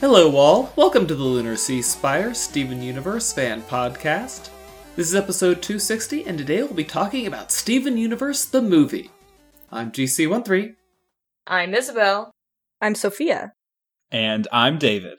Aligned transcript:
Hello, 0.00 0.34
all. 0.34 0.72
Welcome 0.76 1.06
to 1.08 1.14
the 1.14 1.22
Lunar 1.22 1.56
Sea 1.56 1.82
Spire 1.82 2.32
Steven 2.32 2.80
Universe 2.80 3.34
fan 3.34 3.60
podcast. 3.60 4.48
This 4.96 5.08
is 5.08 5.14
episode 5.14 5.60
260, 5.60 6.24
and 6.24 6.38
today 6.38 6.62
we'll 6.62 6.72
be 6.72 6.84
talking 6.84 7.26
about 7.26 7.52
Steven 7.52 7.98
Universe 7.98 8.46
the 8.46 8.62
movie. 8.62 9.10
I'm 9.70 9.92
GC13. 9.92 10.74
I'm 11.46 11.74
Isabel. 11.74 12.30
I'm 12.80 12.94
Sophia. 12.94 13.52
And 14.10 14.48
I'm 14.50 14.78
David. 14.78 15.18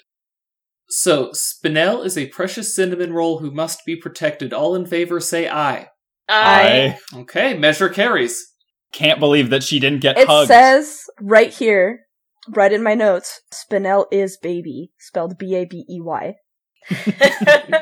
So, 0.89 1.27
Spinel 1.27 2.03
is 2.03 2.17
a 2.17 2.29
precious 2.29 2.75
cinnamon 2.75 3.13
roll 3.13 3.37
who 3.37 3.51
must 3.51 3.85
be 3.85 3.95
protected. 3.95 4.51
All 4.51 4.73
in 4.73 4.87
favor 4.87 5.19
say 5.19 5.47
aye. 5.47 5.89
Aye. 6.27 6.97
Okay, 7.13 7.55
measure 7.55 7.87
carries. 7.87 8.51
can't 8.91 9.19
believe 9.19 9.51
that 9.51 9.61
she 9.61 9.79
didn't 9.79 10.01
get 10.01 10.17
hugged. 10.17 10.23
It 10.23 10.33
hugged. 10.33 10.47
says 10.47 11.03
right 11.21 11.53
here, 11.53 12.07
right 12.49 12.71
in 12.71 12.83
my 12.83 12.95
notes, 12.95 13.41
Spinel 13.51 14.05
is 14.11 14.37
baby, 14.37 14.91
spelled 14.99 15.37
B 15.37 15.55
A 15.55 15.65
B 15.65 15.85
E 15.89 15.99
Y. 16.01 16.35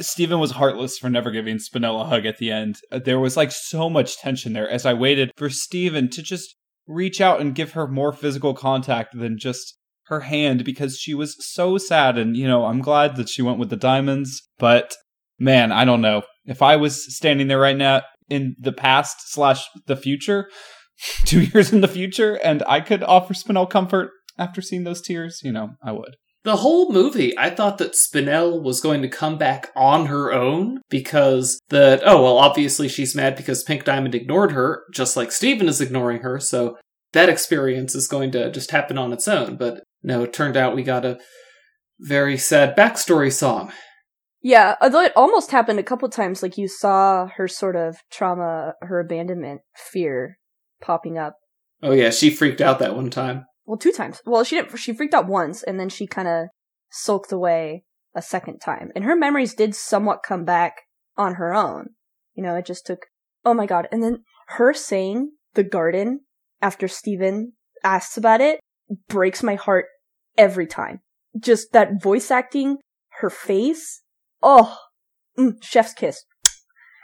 Steven 0.00 0.40
was 0.40 0.52
heartless 0.52 0.98
for 0.98 1.08
never 1.08 1.30
giving 1.30 1.56
Spinella 1.56 2.02
a 2.02 2.06
hug 2.06 2.26
at 2.26 2.38
the 2.38 2.50
end. 2.50 2.76
Uh, 2.90 2.98
There 2.98 3.20
was 3.20 3.36
like 3.36 3.52
so 3.52 3.88
much 3.88 4.18
tension 4.18 4.52
there 4.52 4.68
as 4.68 4.86
I 4.86 4.94
waited 4.94 5.30
for 5.36 5.48
Steven 5.50 6.10
to 6.10 6.22
just 6.22 6.56
reach 6.86 7.20
out 7.20 7.40
and 7.40 7.54
give 7.54 7.72
her 7.72 7.86
more 7.86 8.12
physical 8.12 8.54
contact 8.54 9.16
than 9.16 9.38
just 9.38 9.78
her 10.06 10.20
hand 10.20 10.64
because 10.64 10.98
she 10.98 11.14
was 11.14 11.36
so 11.38 11.78
sad. 11.78 12.18
And, 12.18 12.36
you 12.36 12.46
know, 12.46 12.66
I'm 12.66 12.80
glad 12.80 13.16
that 13.16 13.28
she 13.28 13.42
went 13.42 13.58
with 13.58 13.70
the 13.70 13.76
diamonds. 13.76 14.42
But 14.58 14.94
man, 15.38 15.72
I 15.72 15.84
don't 15.84 16.02
know. 16.02 16.22
If 16.44 16.60
I 16.60 16.76
was 16.76 17.14
standing 17.14 17.48
there 17.48 17.60
right 17.60 17.76
now 17.76 18.02
in 18.28 18.56
the 18.58 18.72
past 18.72 19.32
slash 19.32 19.66
the 19.86 19.96
future, 19.96 20.48
two 21.24 21.42
years 21.42 21.72
in 21.72 21.80
the 21.80 21.88
future, 21.88 22.34
and 22.34 22.62
I 22.66 22.80
could 22.80 23.02
offer 23.02 23.34
Spinel 23.34 23.68
comfort 23.68 24.10
after 24.38 24.60
seeing 24.60 24.84
those 24.84 25.02
tears, 25.02 25.40
you 25.42 25.52
know, 25.52 25.70
I 25.82 25.92
would. 25.92 26.16
The 26.44 26.56
whole 26.56 26.92
movie, 26.92 27.36
I 27.38 27.48
thought 27.48 27.78
that 27.78 27.94
Spinel 27.94 28.62
was 28.62 28.82
going 28.82 29.00
to 29.00 29.08
come 29.08 29.38
back 29.38 29.70
on 29.74 30.06
her 30.06 30.30
own 30.30 30.80
because 30.90 31.58
that, 31.70 32.02
oh, 32.04 32.22
well, 32.22 32.36
obviously 32.36 32.86
she's 32.86 33.16
mad 33.16 33.34
because 33.34 33.62
Pink 33.62 33.84
Diamond 33.84 34.14
ignored 34.14 34.52
her, 34.52 34.82
just 34.92 35.16
like 35.16 35.32
Steven 35.32 35.68
is 35.68 35.80
ignoring 35.80 36.20
her, 36.20 36.38
so 36.38 36.76
that 37.14 37.30
experience 37.30 37.94
is 37.94 38.08
going 38.08 38.30
to 38.32 38.50
just 38.50 38.72
happen 38.72 38.98
on 38.98 39.12
its 39.12 39.26
own. 39.26 39.56
But 39.56 39.84
no, 40.02 40.24
it 40.24 40.34
turned 40.34 40.56
out 40.56 40.76
we 40.76 40.82
got 40.82 41.06
a 41.06 41.18
very 41.98 42.36
sad 42.36 42.76
backstory 42.76 43.32
song. 43.32 43.72
Yeah, 44.42 44.74
although 44.82 45.00
it 45.00 45.16
almost 45.16 45.50
happened 45.50 45.78
a 45.78 45.84
couple 45.84 46.06
times, 46.10 46.42
like 46.42 46.58
you 46.58 46.68
saw 46.68 47.28
her 47.36 47.48
sort 47.48 47.76
of 47.76 47.96
trauma, 48.10 48.74
her 48.82 49.00
abandonment 49.00 49.62
fear 49.74 50.36
popping 50.84 51.18
up. 51.18 51.36
Oh, 51.82 51.92
yeah, 51.92 52.10
she 52.10 52.30
freaked 52.30 52.60
out 52.60 52.78
that 52.78 52.94
one 52.94 53.10
time. 53.10 53.46
Well, 53.66 53.78
two 53.78 53.92
times. 53.92 54.20
Well, 54.26 54.44
she 54.44 54.56
didn't. 54.56 54.76
She 54.76 54.92
freaked 54.92 55.14
out 55.14 55.26
once, 55.26 55.62
and 55.62 55.80
then 55.80 55.88
she 55.88 56.06
kind 56.06 56.28
of 56.28 56.48
sulked 56.90 57.32
away 57.32 57.84
a 58.14 58.22
second 58.22 58.58
time. 58.60 58.90
And 58.94 59.04
her 59.04 59.16
memories 59.16 59.54
did 59.54 59.74
somewhat 59.74 60.22
come 60.26 60.44
back 60.44 60.82
on 61.16 61.34
her 61.34 61.54
own. 61.54 61.88
You 62.34 62.42
know, 62.42 62.56
it 62.56 62.66
just 62.66 62.86
took. 62.86 63.06
Oh 63.44 63.54
my 63.54 63.66
god! 63.66 63.88
And 63.90 64.02
then 64.02 64.22
her 64.48 64.74
saying 64.74 65.32
the 65.54 65.64
garden 65.64 66.20
after 66.60 66.88
Steven 66.88 67.52
asks 67.82 68.16
about 68.16 68.40
it 68.40 68.60
breaks 69.08 69.42
my 69.42 69.54
heart 69.54 69.86
every 70.36 70.66
time. 70.66 71.00
Just 71.38 71.72
that 71.72 72.02
voice 72.02 72.30
acting, 72.30 72.78
her 73.20 73.30
face. 73.30 74.02
Oh, 74.42 74.78
mm, 75.38 75.62
chef's 75.62 75.94
kiss. 75.94 76.24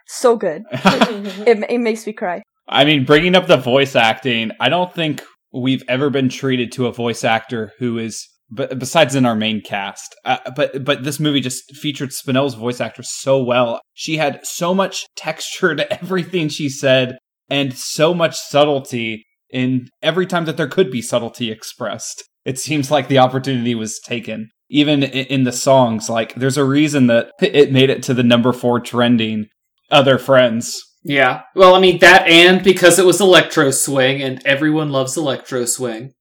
So 0.07 0.37
good. 0.37 0.65
It 0.73 1.65
it 1.69 1.79
makes 1.79 2.07
me 2.07 2.13
cry. 2.13 2.43
I 2.71 2.85
mean, 2.85 3.05
bringing 3.05 3.35
up 3.35 3.49
the 3.49 3.57
voice 3.57 3.97
acting, 3.97 4.53
I 4.61 4.69
don't 4.69 4.95
think 4.95 5.25
we've 5.53 5.83
ever 5.89 6.09
been 6.09 6.29
treated 6.29 6.71
to 6.73 6.87
a 6.87 6.93
voice 6.93 7.25
actor 7.25 7.73
who 7.81 7.99
is, 7.99 8.29
but 8.49 8.79
besides 8.79 9.17
in 9.17 9.27
our 9.27 9.35
main 9.35 9.61
cast, 9.61 10.15
uh, 10.25 10.39
but 10.55 10.85
but 10.85 11.03
this 11.03 11.19
movie 11.19 11.41
just 11.41 11.65
featured 11.75 12.13
Spinel's 12.13 12.55
voice 12.55 12.81
actor 12.81 13.03
so 13.03 13.43
well. 13.43 13.81
She 13.95 14.19
had 14.19 14.41
so 14.45 14.73
much 14.73 15.05
texture 15.17 15.75
to 15.75 15.93
everything 15.93 16.49
she 16.49 16.69
said, 16.69 17.19
and 17.49 17.77
so 17.77 18.15
much 18.15 18.37
subtlety 18.37 19.25
in 19.51 19.89
every 20.01 20.27
time 20.27 20.45
that 20.45 20.57
there 20.57 20.69
could 20.69 20.93
be 20.93 21.03
subtlety 21.03 21.51
expressed. 21.51 22.23
It 22.45 22.59
seems 22.59 22.91
like 22.91 23.09
the 23.09 23.19
opportunity 23.19 23.75
was 23.75 23.99
taken. 23.99 24.49
Even 24.71 25.03
in 25.03 25.43
the 25.43 25.53
songs, 25.53 26.09
like 26.09 26.37
there's 26.37 26.57
a 26.57 26.65
reason 26.65 27.09
that 27.09 27.33
it 27.43 27.73
made 27.73 27.91
it 27.91 28.05
to 28.05 28.15
the 28.15 28.23
number 28.23 28.53
four 28.53 28.79
trending. 28.79 29.47
Other 29.91 30.17
friends, 30.17 30.81
Yeah. 31.03 31.43
Well, 31.55 31.75
I 31.75 31.81
mean, 31.81 31.99
that 32.00 32.27
and 32.28 32.62
because 32.62 32.99
it 32.99 33.06
was 33.06 33.21
Electro 33.21 33.71
Swing, 33.71 34.22
and 34.22 34.44
everyone 34.47 34.91
loves 34.91 35.16
Electro 35.16 35.65
Swing. 35.65 36.12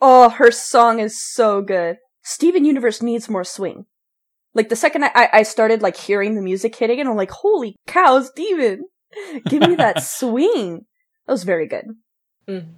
Oh, 0.00 0.28
her 0.30 0.50
song 0.52 1.00
is 1.00 1.20
so 1.20 1.60
good. 1.60 1.96
Steven 2.22 2.64
Universe 2.64 3.02
needs 3.02 3.28
more 3.28 3.44
swing. 3.44 3.86
Like 4.54 4.68
the 4.68 4.76
second 4.76 5.04
I, 5.04 5.10
I- 5.14 5.28
I 5.32 5.42
started 5.42 5.82
like 5.82 5.96
hearing 5.96 6.34
the 6.34 6.42
music 6.42 6.74
hitting, 6.76 7.00
and 7.00 7.08
I'm 7.08 7.16
like, 7.16 7.30
holy 7.30 7.76
cow, 7.86 8.20
Steven! 8.22 8.84
Give 9.48 9.62
me 9.68 9.74
that 9.76 10.02
swing. 10.02 10.86
That 11.26 11.32
was 11.32 11.44
very 11.44 11.66
good. 11.66 11.84
Mhm. 12.48 12.74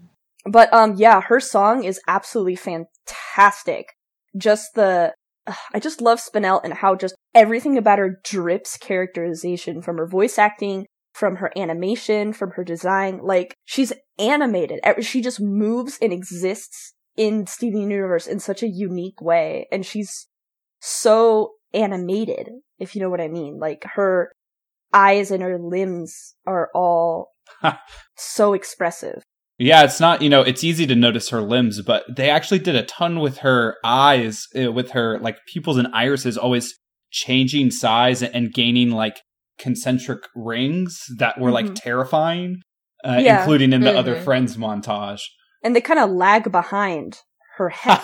But 0.47 0.73
um, 0.73 0.95
yeah, 0.97 1.21
her 1.21 1.41
song 1.41 1.85
is 1.85 2.01
absolutely 2.09 2.57
fantastic. 2.57 3.93
Just 4.37 4.75
the, 4.75 5.13
ugh, 5.47 5.57
I 5.75 5.79
just 5.81 6.01
love 6.01 6.21
Spinel 6.21 6.61
and 6.65 6.73
how 6.75 6.95
just 6.95 7.15
everything 7.35 7.77
about 7.77 7.99
her 7.99 8.21
drips 8.25 8.77
characterization 8.79 9.83
from 9.83 9.99
her 9.99 10.07
voice 10.07 10.39
acting, 10.39 10.87
from 11.13 11.37
her 11.37 11.51
animation, 11.57 12.33
from 12.33 12.53
her 12.53 12.65
design. 12.65 13.21
Like 13.23 13.55
she's 13.65 13.93
animated. 14.19 14.81
She 15.01 15.21
just 15.21 15.41
moves 15.41 15.99
and 16.01 16.13
exists 16.13 16.95
in 17.17 17.47
Steven 17.47 17.91
Universe 17.91 18.27
in 18.27 18.41
such 18.41 18.63
a 18.63 18.69
unique 18.69 19.21
way, 19.21 19.67
and 19.71 19.85
she's 19.85 20.29
so 20.81 21.53
animated, 21.75 22.49
if 22.79 22.95
you 22.95 23.03
know 23.03 23.11
what 23.11 23.21
I 23.21 23.29
mean. 23.29 23.59
Like 23.59 23.85
her 23.95 24.33
eyes 24.93 25.31
and 25.31 25.43
her 25.43 25.59
limbs 25.59 26.35
are 26.47 26.71
all 26.75 27.33
so 28.17 28.55
expressive. 28.55 29.23
Yeah, 29.59 29.85
it's 29.85 30.01
not, 30.01 30.23
you 30.23 30.31
know, 30.31 30.41
it's 30.41 30.65
easy 30.65 30.87
to 30.87 30.97
notice 30.97 31.29
her 31.29 31.43
limbs, 31.43 31.83
but 31.83 32.05
they 32.09 32.31
actually 32.31 32.61
did 32.61 32.77
a 32.77 32.83
ton 32.83 33.21
with 33.21 33.39
her 33.39 33.77
eyes, 33.85 34.47
uh, 34.59 34.73
with 34.73 34.93
her 34.93 35.19
like 35.19 35.37
pupils 35.47 35.77
and 35.77 35.89
irises 35.93 36.39
always 36.39 36.79
changing 37.11 37.71
size 37.71 38.23
and 38.23 38.55
gaining 38.55 38.91
like 38.91 39.21
concentric 39.61 40.21
rings 40.35 41.05
that 41.19 41.39
were 41.41 41.51
like 41.51 41.67
Mhm. 41.67 41.75
terrifying, 41.77 42.57
uh, 43.05 43.21
Yeah. 43.23 43.39
including 43.41 43.73
in 43.73 43.83
the 43.83 43.97
other 43.97 44.17
Mhm. 44.17 44.25
friends 44.25 44.57
montage. 44.57 45.21
and 45.63 45.77
they 45.77 45.81
kind 45.83 46.01
of 46.01 46.09
lag 46.09 46.51
behind 46.51 47.19
her 47.59 47.69
head. 47.85 48.01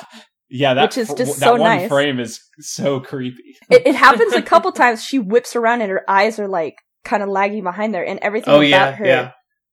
Yeah, 0.51 0.75
that 0.75 0.83
Which 0.91 0.99
is 0.99 1.09
fr- 1.09 1.17
just 1.17 1.41
that 1.41 1.47
so 1.47 1.53
one 1.53 1.61
nice. 1.63 1.89
frame 1.89 2.21
is 2.21 2.39
so 2.61 3.01
creepy. 3.01 3.57
it, 3.71 3.87
it 3.87 3.95
happens 3.95 4.35
a 4.35 4.43
couple 4.43 4.71
times. 4.83 5.03
She 5.03 5.19
whips 5.19 5.57
around 5.57 5.81
and 5.81 5.91
her 5.91 6.05
eyes 6.09 6.39
are 6.39 6.49
like 6.49 6.75
kind 7.05 7.23
of 7.23 7.29
lagging 7.31 7.63
behind 7.65 7.95
there, 7.95 8.05
and 8.07 8.19
everything 8.21 8.53
Oh, 8.53 8.59
about 8.59 8.69
yeah, 8.69 8.93
her. 8.93 9.07
yeah. 9.07 9.31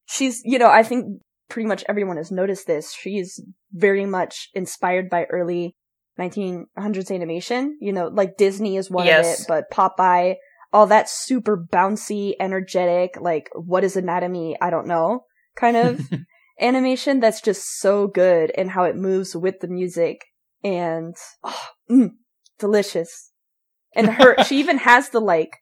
She's, 0.08 0.42
you 0.46 0.58
know, 0.60 0.70
I 0.70 0.82
think 0.84 1.06
pretty 1.50 1.68
much 1.68 1.84
everyone 1.90 2.16
has 2.18 2.32
noticed 2.32 2.68
this. 2.68 2.94
She's 2.94 3.44
very 3.74 4.06
much 4.06 4.48
inspired 4.54 5.10
by 5.10 5.26
early 5.26 5.76
1900s 6.20 7.12
animation. 7.14 7.78
You 7.82 7.92
know, 7.94 8.08
like 8.08 8.38
Disney 8.38 8.78
is 8.78 8.90
one 8.90 9.06
Yes. 9.08 9.26
of 9.28 9.42
it, 9.42 9.48
but 9.48 9.66
Popeye, 9.72 10.36
all 10.74 10.88
that 10.88 11.08
super 11.08 11.56
bouncy, 11.72 12.34
energetic, 12.40 13.16
like 13.22 13.50
what 13.54 13.84
is 13.84 13.96
anatomy? 13.96 14.58
I 14.60 14.72
don't 14.72 14.88
know, 14.88 15.26
kind 15.56 15.78
of 15.78 16.10
animation 16.60 17.20
that's 17.20 17.42
just 17.42 17.80
so 17.80 18.08
good 18.08 18.52
and 18.58 18.72
how 18.72 18.84
it 18.84 18.96
moves 18.96 19.36
with 19.36 19.60
the 19.60 19.68
music 19.68 20.26
and 20.64 21.16
oh, 21.44 21.68
mm, 21.90 22.10
delicious. 22.58 23.32
And 23.96 24.10
her, 24.10 24.44
she 24.48 24.60
even 24.60 24.80
has 24.80 25.10
the 25.10 25.22
like 25.22 25.58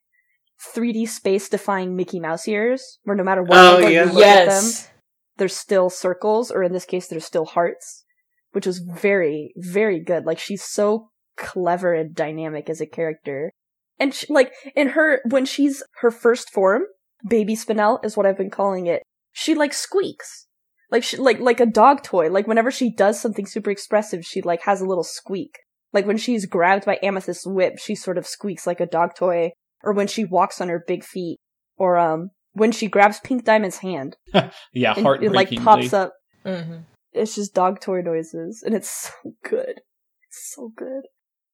3D 0.74 1.08
space 1.10 1.50
defying 1.50 1.96
Mickey 1.96 2.20
Mouse 2.20 2.48
ears, 2.48 3.00
where 3.04 3.16
no 3.18 3.24
matter 3.24 3.44
what 3.44 3.58
Oh, 3.58 3.76
angle 3.78 3.90
yeah. 3.90 4.06
you 4.06 4.12
look 4.12 4.26
at 4.26 4.46
them, 4.46 4.64
yes. 4.64 4.90
there's 5.38 5.56
still 5.56 5.90
circles, 5.90 6.52
or 6.52 6.64
in 6.64 6.72
this 6.72 6.86
case, 6.86 7.08
there's 7.08 7.26
still 7.26 7.46
hearts, 7.46 8.06
which 8.52 8.66
was 8.66 8.80
very, 8.80 9.54
very 9.58 10.00
good. 10.00 10.26
Like 10.26 10.40
she's 10.40 10.64
so 10.64 11.10
clever 11.36 11.94
and 11.94 12.16
dynamic 12.16 12.70
as 12.70 12.80
a 12.80 12.86
character, 12.86 13.52
and 14.02 14.14
she, 14.14 14.26
like 14.30 14.52
in 14.76 14.90
her 14.90 15.22
when 15.30 15.46
she's 15.46 15.84
her 16.02 16.12
first 16.12 16.52
form, 16.52 16.84
baby 17.28 17.56
Spinel 17.56 18.04
is 18.04 18.18
what 18.18 18.26
I've 18.26 18.38
been 18.38 18.50
calling 18.50 18.88
it. 18.88 19.04
She 19.32 19.56
like 19.56 19.74
squeaks, 19.74 20.48
like 20.92 21.04
she, 21.04 21.16
like 21.18 21.40
like 21.40 21.60
a 21.62 21.66
dog 21.66 22.04
toy. 22.04 22.30
Like 22.30 22.48
whenever 22.48 22.72
she 22.72 22.92
does 22.94 23.22
something 23.22 23.46
super 23.46 23.70
expressive, 23.72 24.26
she 24.26 24.42
like 24.42 24.64
has 24.64 24.82
a 24.82 24.86
little 24.86 25.04
squeak. 25.06 25.60
Like 25.94 26.06
when 26.06 26.18
she's 26.18 26.46
grabbed 26.46 26.86
by 26.86 27.00
Amethyst's 27.04 27.46
whip, 27.48 27.78
she 27.78 27.96
sort 27.96 28.18
of 28.18 28.26
squeaks 28.26 28.66
like 28.66 28.80
a 28.82 28.86
dog 28.86 29.12
toy, 29.16 29.52
or 29.84 29.94
when 29.94 30.08
she 30.08 30.26
walks 30.26 30.60
on 30.60 30.70
her 30.70 30.84
big 30.86 31.04
feet, 31.04 31.38
or 31.78 31.98
um 31.98 32.32
when 32.54 32.72
she 32.72 32.88
grabs 32.88 33.20
Pink 33.22 33.46
Diamond's 33.46 33.78
hand 33.78 34.18
yeah, 34.74 34.94
and 34.96 35.06
heartbreakingly. 35.06 35.28
it 35.28 35.32
like 35.32 35.64
pops 35.64 35.94
up. 35.94 36.14
hmm 36.44 36.80
It's 37.14 37.36
just 37.36 37.54
dog 37.54 37.80
toy 37.80 38.02
noises, 38.02 38.64
and 38.66 38.76
it's 38.76 38.90
so 38.90 39.34
good. 39.44 39.82
It's 40.28 40.54
so 40.56 40.72
good. 40.76 41.04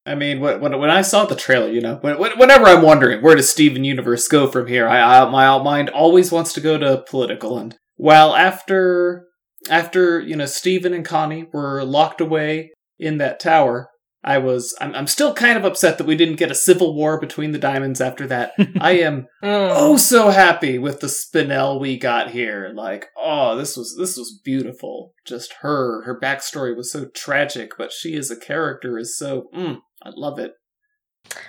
I 0.07 0.15
mean, 0.15 0.39
when, 0.39 0.62
when 0.62 0.80
when 0.80 0.89
I 0.89 1.01
saw 1.01 1.25
the 1.25 1.36
trailer, 1.36 1.69
you 1.69 1.81
know, 1.81 1.98
when, 2.01 2.18
when- 2.18 2.38
whenever 2.39 2.65
I'm 2.65 2.81
wondering 2.81 3.21
where 3.21 3.36
does 3.36 3.50
Steven 3.50 3.83
Universe 3.83 4.27
go 4.27 4.48
from 4.50 4.68
here, 4.68 4.88
I, 4.88 5.21
I 5.21 5.30
my 5.30 5.62
mind 5.62 5.89
always 5.89 6.31
wants 6.31 6.54
to 6.54 6.62
go 6.62 6.77
to 6.77 7.04
political. 7.09 7.57
And 7.59 7.75
well, 7.98 8.36
after 8.36 9.25
after 9.69 10.19
you 10.19 10.36
know 10.36 10.45
Steven 10.45 10.94
and 10.94 11.06
Connie 11.06 11.48
were 11.51 11.83
locked 11.83 12.21
away 12.21 12.71
in 13.00 13.18
that 13.18 13.39
tower, 13.39 13.89
I 14.24 14.38
was 14.38 14.75
I'm, 14.80 14.95
I'm 14.95 15.07
still 15.07 15.33
kind 15.33 15.57
of 15.57 15.65
upset 15.65 15.98
that 15.98 16.07
we 16.07 16.15
didn't 16.15 16.36
get 16.38 16.51
a 16.51 16.56
civil 16.56 16.95
war 16.95 17.19
between 17.19 17.51
the 17.51 17.59
diamonds 17.59 18.00
after 18.01 18.27
that. 18.27 18.54
I 18.80 18.92
am 19.00 19.27
Mm. 19.44 19.71
oh 19.74 19.98
so 19.98 20.30
happy 20.30 20.77
with 20.80 21.00
the 21.00 21.07
Spinel 21.07 21.80
we 21.80 21.98
got 21.98 22.31
here. 22.31 22.71
Like, 22.74 23.07
oh, 23.21 23.56
this 23.56 23.77
was 23.77 23.95
this 24.00 24.18
was 24.18 24.39
beautiful. 24.44 25.13
Just 25.25 25.54
her, 25.62 26.04
her 26.06 26.19
backstory 26.19 26.75
was 26.75 26.92
so 26.92 27.06
tragic, 27.13 27.71
but 27.77 27.92
she 27.92 28.15
as 28.15 28.31
a 28.31 28.36
character 28.39 28.98
is 28.98 29.18
so 29.18 29.45
mm, 29.56 29.77
I 30.03 30.09
love 30.15 30.39
it. 30.39 30.53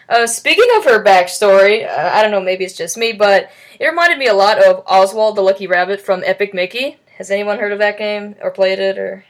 Uh, 0.08 0.26
speaking 0.26 0.66
of 0.76 0.84
her 0.84 1.02
backstory, 1.04 1.86
uh, 1.88 2.10
I 2.12 2.22
don't 2.22 2.30
know, 2.32 2.40
maybe 2.40 2.64
it's 2.64 2.76
just 2.76 2.96
me, 2.96 3.12
but 3.12 3.50
it 3.78 3.86
reminded 3.86 4.18
me 4.18 4.26
a 4.26 4.34
lot 4.34 4.58
of 4.62 4.82
Oswald 4.86 5.36
the 5.36 5.42
Lucky 5.42 5.66
Rabbit 5.66 6.00
from 6.00 6.22
Epic 6.24 6.52
Mickey. 6.52 6.96
Has 7.16 7.30
anyone 7.30 7.58
heard 7.58 7.72
of 7.72 7.78
that 7.78 7.98
game 7.98 8.34
or 8.40 8.50
played 8.50 8.78
it 8.78 8.98
or 8.98 9.24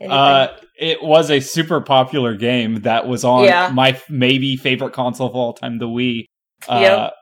anything? 0.00 0.16
Uh, 0.16 0.56
it 0.78 1.02
was 1.02 1.30
a 1.30 1.40
super 1.40 1.80
popular 1.80 2.34
game 2.34 2.82
that 2.82 3.06
was 3.08 3.24
on 3.24 3.44
Yeah. 3.44 3.70
my 3.72 3.90
f- 3.90 4.08
maybe 4.08 4.56
favorite 4.56 4.92
console 4.92 5.28
of 5.28 5.34
all 5.34 5.52
time, 5.54 5.78
the 5.78 5.88
Wii. 5.88 6.24
Uh, 6.68 6.78
Yep. 6.80 7.12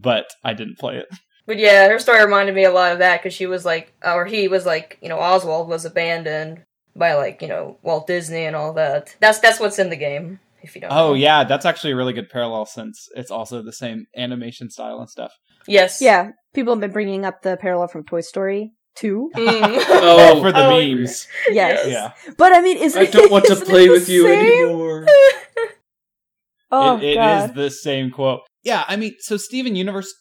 But 0.00 0.26
I 0.42 0.54
didn't 0.54 0.78
play 0.78 0.96
it. 0.96 1.08
But 1.46 1.58
yeah, 1.58 1.88
her 1.88 1.98
story 1.98 2.24
reminded 2.24 2.54
me 2.54 2.64
a 2.64 2.70
lot 2.72 2.92
of 2.92 3.00
that 3.00 3.20
because 3.20 3.34
she 3.34 3.44
was 3.46 3.66
like, 3.66 3.92
or 4.02 4.24
he 4.24 4.48
was 4.48 4.64
like, 4.64 4.98
you 5.02 5.10
know, 5.10 5.18
Oswald 5.18 5.68
was 5.68 5.84
abandoned 5.84 6.62
by 6.96 7.12
like, 7.14 7.42
you 7.42 7.48
know, 7.48 7.76
Walt 7.82 8.06
Disney 8.06 8.44
and 8.46 8.56
all 8.56 8.72
that. 8.74 9.14
That's 9.20 9.40
that's 9.40 9.60
what's 9.60 9.78
in 9.78 9.90
the 9.90 9.96
game. 9.96 10.40
If 10.64 10.74
you 10.74 10.80
don't. 10.80 10.92
Oh 10.92 11.08
know. 11.08 11.14
yeah, 11.14 11.44
that's 11.44 11.66
actually 11.66 11.92
a 11.92 11.96
really 11.96 12.14
good 12.14 12.30
parallel 12.30 12.64
since 12.64 13.08
it's 13.14 13.30
also 13.30 13.62
the 13.62 13.72
same 13.72 14.06
animation 14.16 14.70
style 14.70 14.98
and 14.98 15.10
stuff. 15.10 15.32
Yes. 15.68 16.00
Yeah, 16.00 16.30
people 16.54 16.72
have 16.72 16.80
been 16.80 16.92
bringing 16.92 17.24
up 17.24 17.42
the 17.42 17.56
parallel 17.56 17.88
from 17.88 18.04
Toy 18.04 18.22
Story 18.22 18.72
2. 18.96 19.30
Mm. 19.36 19.84
Oh, 19.90 20.40
for 20.40 20.52
the 20.52 20.66
oh, 20.66 20.70
memes. 20.70 21.28
Yes. 21.50 21.86
Yeah, 21.86 22.12
But 22.38 22.54
I 22.54 22.60
mean, 22.62 22.78
is 22.78 22.96
I 22.96 23.04
don't 23.06 23.30
want 23.30 23.44
to 23.46 23.56
play 23.56 23.88
with 23.88 24.08
you 24.08 24.26
same? 24.26 24.40
anymore. 24.40 25.06
Oh, 26.76 26.96
it, 26.96 27.04
it 27.04 27.14
God. 27.14 27.50
is 27.50 27.54
the 27.54 27.70
same 27.70 28.10
quote. 28.10 28.40
Yeah, 28.64 28.84
I 28.88 28.96
mean, 28.96 29.14
so 29.20 29.36
Steven 29.36 29.76
Universe, 29.76 30.12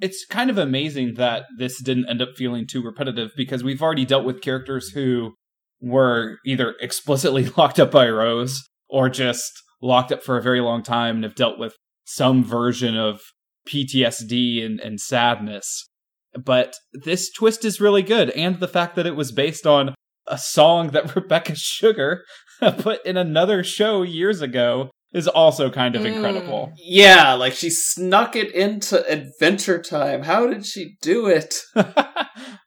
it's 0.00 0.24
kind 0.24 0.48
of 0.48 0.56
amazing 0.56 1.14
that 1.14 1.42
this 1.58 1.82
didn't 1.82 2.08
end 2.08 2.22
up 2.22 2.30
feeling 2.34 2.66
too 2.66 2.82
repetitive 2.82 3.32
because 3.36 3.62
we've 3.62 3.82
already 3.82 4.06
dealt 4.06 4.24
with 4.24 4.40
characters 4.40 4.88
who 4.90 5.34
were 5.82 6.38
either 6.46 6.76
explicitly 6.80 7.44
locked 7.58 7.78
up 7.78 7.90
by 7.90 8.08
Rose 8.08 8.62
or 8.88 9.10
just 9.10 9.52
locked 9.82 10.12
up 10.12 10.22
for 10.22 10.36
a 10.38 10.42
very 10.42 10.60
long 10.60 10.82
time 10.82 11.16
and 11.16 11.24
have 11.24 11.34
dealt 11.34 11.58
with 11.58 11.74
some 12.04 12.44
version 12.44 12.96
of 12.96 13.20
PTSD 13.68 14.64
and, 14.64 14.80
and 14.80 15.00
sadness. 15.00 15.88
But 16.42 16.76
this 16.92 17.30
twist 17.30 17.64
is 17.64 17.80
really 17.80 18.02
good, 18.02 18.30
and 18.30 18.58
the 18.58 18.68
fact 18.68 18.96
that 18.96 19.06
it 19.06 19.16
was 19.16 19.32
based 19.32 19.66
on 19.66 19.94
a 20.26 20.38
song 20.38 20.88
that 20.88 21.14
Rebecca 21.16 21.54
Sugar 21.54 22.24
put 22.78 23.04
in 23.04 23.16
another 23.16 23.62
show 23.62 24.02
years 24.02 24.40
ago 24.40 24.90
is 25.12 25.28
also 25.28 25.70
kind 25.70 25.94
of 25.94 26.02
Mm. 26.02 26.14
incredible. 26.14 26.72
Yeah, 26.82 27.34
like 27.34 27.52
she 27.52 27.68
snuck 27.68 28.34
it 28.34 28.50
into 28.54 29.06
Adventure 29.10 29.82
Time. 29.82 30.22
How 30.22 30.46
did 30.46 30.64
she 30.64 30.96
do 31.02 31.26
it? 31.26 31.54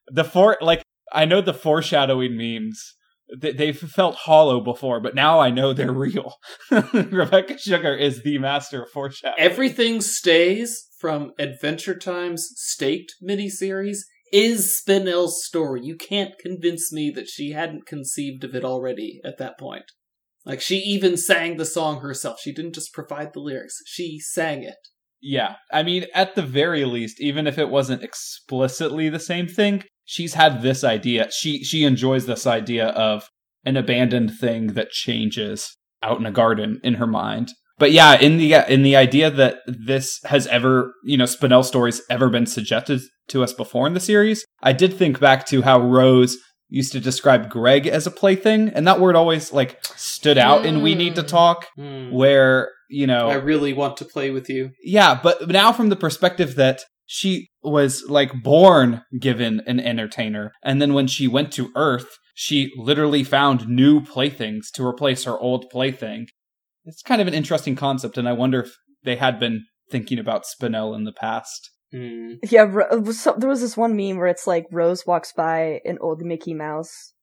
the 0.07 0.23
for 0.23 0.57
like 0.61 0.83
I 1.11 1.25
know 1.25 1.41
the 1.41 1.53
foreshadowing 1.53 2.37
memes. 2.37 2.94
They, 3.35 3.51
they've 3.51 3.77
felt 3.77 4.15
hollow 4.15 4.61
before, 4.61 4.99
but 4.99 5.15
now 5.15 5.39
I 5.39 5.49
know 5.49 5.73
they're 5.73 5.91
real. 5.91 6.35
Rebecca 6.93 7.57
Sugar 7.57 7.95
is 7.95 8.23
the 8.23 8.37
master 8.37 8.83
of 8.83 8.91
foreshadowing. 8.91 9.35
Everything 9.39 10.01
stays 10.01 10.87
from 10.99 11.31
Adventure 11.39 11.97
Time's 11.97 12.51
Stakes 12.55 13.13
miniseries 13.23 13.99
is 14.31 14.77
Spinel's 14.77 15.45
story. 15.45 15.81
You 15.83 15.95
can't 15.95 16.37
convince 16.39 16.91
me 16.91 17.11
that 17.15 17.29
she 17.29 17.51
hadn't 17.51 17.85
conceived 17.85 18.43
of 18.43 18.55
it 18.55 18.65
already 18.65 19.21
at 19.23 19.37
that 19.37 19.57
point. 19.57 19.91
Like 20.45 20.61
she 20.61 20.77
even 20.77 21.17
sang 21.17 21.57
the 21.57 21.65
song 21.65 22.01
herself. 22.01 22.39
She 22.39 22.53
didn't 22.53 22.75
just 22.75 22.93
provide 22.93 23.33
the 23.33 23.39
lyrics. 23.39 23.79
She 23.85 24.19
sang 24.19 24.63
it. 24.63 24.89
Yeah, 25.27 25.55
I 25.73 25.81
mean, 25.81 26.05
at 26.13 26.35
the 26.35 26.43
very 26.43 26.85
least, 26.85 27.19
even 27.19 27.47
if 27.47 27.57
it 27.57 27.69
wasn't 27.69 28.03
explicitly 28.03 29.09
the 29.09 29.19
same 29.19 29.47
thing, 29.47 29.83
she's 30.03 30.35
had 30.35 30.61
this 30.61 30.83
idea. 30.83 31.31
She 31.31 31.63
she 31.63 31.83
enjoys 31.83 32.27
this 32.27 32.45
idea 32.45 32.89
of 32.89 33.27
an 33.65 33.75
abandoned 33.75 34.37
thing 34.37 34.73
that 34.73 34.91
changes 34.91 35.75
out 36.03 36.19
in 36.19 36.27
a 36.27 36.31
garden 36.31 36.79
in 36.83 36.95
her 36.95 37.07
mind. 37.07 37.51
But 37.79 37.91
yeah, 37.91 38.13
in 38.19 38.37
the 38.37 38.71
in 38.71 38.83
the 38.83 38.95
idea 38.95 39.31
that 39.31 39.57
this 39.65 40.19
has 40.25 40.45
ever, 40.45 40.93
you 41.03 41.17
know, 41.17 41.25
Spinel 41.25 41.65
stories 41.65 42.03
ever 42.07 42.29
been 42.29 42.45
suggested 42.45 43.01
to 43.29 43.43
us 43.43 43.51
before 43.51 43.87
in 43.87 43.95
the 43.95 43.99
series, 43.99 44.45
I 44.61 44.73
did 44.73 44.93
think 44.93 45.19
back 45.19 45.47
to 45.47 45.63
how 45.63 45.81
Rose 45.81 46.37
used 46.69 46.91
to 46.91 46.99
describe 46.99 47.49
Greg 47.49 47.87
as 47.87 48.05
a 48.05 48.11
plaything, 48.11 48.69
and 48.69 48.87
that 48.87 48.99
word 48.99 49.15
always 49.15 49.51
like 49.51 49.83
stood 49.95 50.37
out 50.37 50.67
in 50.67 50.83
We 50.83 50.93
Need 50.93 51.15
to 51.15 51.23
Mm. 51.23 51.27
Talk, 51.27 51.67
where 52.11 52.69
you 52.89 53.07
know 53.07 53.29
I 53.29 53.35
really 53.35 53.73
want 53.73 53.97
to 53.97 54.05
play 54.05 54.31
with 54.31 54.49
you. 54.49 54.71
yeah, 54.83 55.19
but 55.21 55.49
now 55.49 55.71
from 55.73 55.89
the 55.89 55.95
perspective 55.95 56.55
that 56.55 56.81
she 57.05 57.49
was 57.61 58.03
like 58.07 58.41
born 58.43 59.03
given 59.19 59.61
an 59.67 59.79
entertainer, 59.79 60.51
and 60.63 60.81
then 60.81 60.93
when 60.93 61.07
she 61.07 61.27
went 61.27 61.51
to 61.53 61.71
Earth, 61.75 62.17
she 62.33 62.71
literally 62.77 63.23
found 63.23 63.67
new 63.67 64.01
playthings 64.01 64.71
to 64.71 64.85
replace 64.85 65.23
her 65.25 65.37
old 65.37 65.69
plaything. 65.69 66.27
It's 66.85 67.01
kind 67.01 67.21
of 67.21 67.27
an 67.27 67.33
interesting 67.33 67.75
concept, 67.75 68.17
and 68.17 68.27
I 68.27 68.33
wonder 68.33 68.61
if 68.61 68.75
they 69.03 69.15
had 69.15 69.39
been 69.39 69.65
thinking 69.91 70.17
about 70.19 70.43
Spinel 70.45 70.95
in 70.95 71.03
the 71.03 71.11
past. 71.11 71.69
Hmm. 71.91 72.33
Yeah, 72.49 72.63
Ro- 72.63 72.87
it 72.91 73.03
was 73.03 73.21
so, 73.21 73.35
there 73.37 73.49
was 73.49 73.61
this 73.61 73.77
one 73.77 73.95
meme 73.95 74.17
where 74.17 74.27
it's 74.27 74.47
like 74.47 74.65
Rose 74.71 75.05
walks 75.05 75.31
by 75.31 75.81
an 75.85 75.97
old 76.01 76.21
Mickey 76.21 76.53
Mouse 76.55 77.13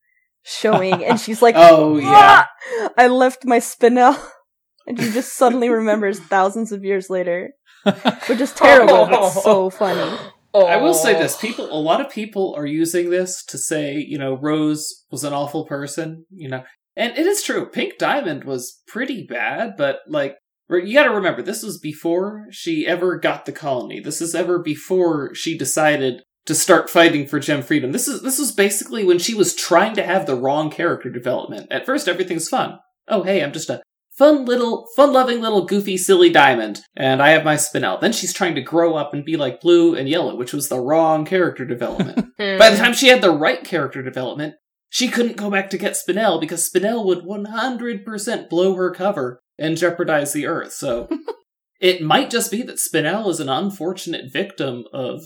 showing, 0.44 1.04
and 1.04 1.18
she's 1.20 1.42
like, 1.42 1.54
Oh 1.58 1.98
yeah. 1.98 2.46
"Ah, 2.46 2.90
I 2.96 3.08
left 3.08 3.44
my 3.44 3.58
Spinel," 3.58 4.16
and 4.86 5.00
she 5.00 5.10
just 5.10 5.34
suddenly 5.34 5.68
remembers 5.70 6.18
thousands 6.18 6.72
of 6.72 6.84
years 6.84 7.10
later, 7.10 7.50
which 8.26 8.40
is 8.40 8.52
terrible, 8.52 9.06
but 9.06 9.30
so 9.30 9.64
oh. 9.64 9.70
funny. 9.70 10.18
Oh. 10.54 10.66
I 10.66 10.76
will 10.76 10.94
say 10.94 11.14
this: 11.14 11.36
people, 11.36 11.66
a 11.70 11.80
lot 11.80 12.00
of 12.00 12.10
people 12.10 12.54
are 12.56 12.66
using 12.66 13.10
this 13.10 13.44
to 13.46 13.58
say, 13.58 13.96
you 13.96 14.18
know, 14.18 14.34
Rose 14.34 15.04
was 15.10 15.24
an 15.24 15.32
awful 15.32 15.64
person, 15.64 16.26
you 16.30 16.48
know, 16.48 16.62
and 16.96 17.16
it 17.16 17.26
is 17.26 17.42
true. 17.42 17.66
Pink 17.66 17.98
Diamond 17.98 18.44
was 18.44 18.82
pretty 18.86 19.26
bad, 19.26 19.76
but 19.76 20.00
like, 20.06 20.36
you 20.68 20.94
got 20.94 21.04
to 21.04 21.14
remember, 21.14 21.42
this 21.42 21.62
was 21.62 21.78
before 21.78 22.46
she 22.50 22.86
ever 22.86 23.18
got 23.18 23.46
the 23.46 23.52
colony. 23.52 24.00
This 24.00 24.20
is 24.20 24.34
ever 24.34 24.58
before 24.58 25.34
she 25.34 25.56
decided 25.56 26.22
to 26.46 26.54
start 26.54 26.90
fighting 26.90 27.26
for 27.26 27.38
gem 27.38 27.62
freedom. 27.62 27.92
This 27.92 28.08
is 28.08 28.22
this 28.22 28.38
was 28.38 28.52
basically 28.52 29.04
when 29.04 29.18
she 29.18 29.34
was 29.34 29.54
trying 29.54 29.94
to 29.94 30.02
have 30.02 30.26
the 30.26 30.36
wrong 30.36 30.70
character 30.70 31.10
development. 31.10 31.68
At 31.70 31.86
first, 31.86 32.08
everything's 32.08 32.48
fun. 32.48 32.78
Oh, 33.08 33.22
hey, 33.22 33.42
I'm 33.42 33.52
just 33.52 33.70
a 33.70 33.82
fun 34.16 34.44
little, 34.44 34.86
fun-loving 34.96 35.40
little 35.40 35.64
goofy, 35.64 35.96
silly 35.96 36.30
diamond, 36.30 36.80
and 36.96 37.22
I 37.22 37.30
have 37.30 37.44
my 37.44 37.56
Spinel. 37.56 38.00
Then 38.00 38.12
she's 38.12 38.32
trying 38.32 38.54
to 38.54 38.62
grow 38.62 38.94
up 38.94 39.14
and 39.14 39.24
be 39.24 39.36
like 39.36 39.60
blue 39.60 39.94
and 39.94 40.08
yellow, 40.08 40.36
which 40.36 40.52
was 40.52 40.68
the 40.68 40.80
wrong 40.80 41.24
character 41.24 41.64
development. 41.64 42.28
Hmm. 42.38 42.56
By 42.58 42.70
the 42.70 42.78
time 42.78 42.94
she 42.94 43.08
had 43.08 43.20
the 43.20 43.30
right 43.30 43.62
character 43.62 44.02
development, 44.02 44.54
she 44.88 45.08
couldn't 45.08 45.36
go 45.36 45.50
back 45.50 45.68
to 45.70 45.78
get 45.78 45.92
Spinel 45.92 46.40
because 46.40 46.68
Spinel 46.68 47.04
would 47.04 47.24
100% 47.24 48.48
blow 48.48 48.74
her 48.74 48.90
cover 48.90 49.42
and 49.58 49.76
jeopardize 49.76 50.32
the 50.32 50.46
Earth. 50.46 50.72
So 50.72 51.08
it 51.80 52.00
might 52.00 52.30
just 52.30 52.50
be 52.50 52.62
that 52.62 52.76
Spinel 52.76 53.28
is 53.28 53.38
an 53.38 53.50
unfortunate 53.50 54.32
victim 54.32 54.84
of, 54.94 55.20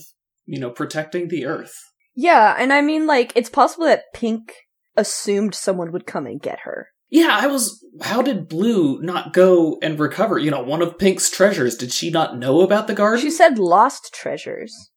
you 0.47 0.59
know, 0.59 0.71
protecting 0.71 1.29
the 1.29 1.47
Earth. 1.47 1.75
Yeah, 2.17 2.57
and 2.59 2.73
I 2.73 2.81
mean, 2.81 3.07
like, 3.07 3.33
it's 3.37 3.51
possible 3.51 3.87
that 3.87 4.13
Pink 4.13 4.53
assumed 4.97 5.55
someone 5.55 5.93
would 5.93 6.07
come 6.07 6.27
and 6.27 6.41
get 6.41 6.61
her. 6.61 6.89
Yeah, 7.11 7.39
I 7.41 7.47
was. 7.47 7.83
How 8.03 8.21
did 8.21 8.49
Blue 8.49 9.01
not 9.01 9.33
go 9.33 9.79
and 9.83 9.99
recover? 9.99 10.39
You 10.39 10.51
know, 10.51 10.63
one 10.63 10.83
of 10.83 10.99
Pink's 10.99 11.31
treasures. 11.31 11.77
Did 11.77 11.93
she 11.93 12.11
not 12.11 12.39
know 12.39 12.61
about 12.61 12.87
the 12.89 12.95
garden? 12.95 13.21
She 13.21 13.31
said 13.31 13.59
lost 13.59 14.13
treasures. 14.13 14.91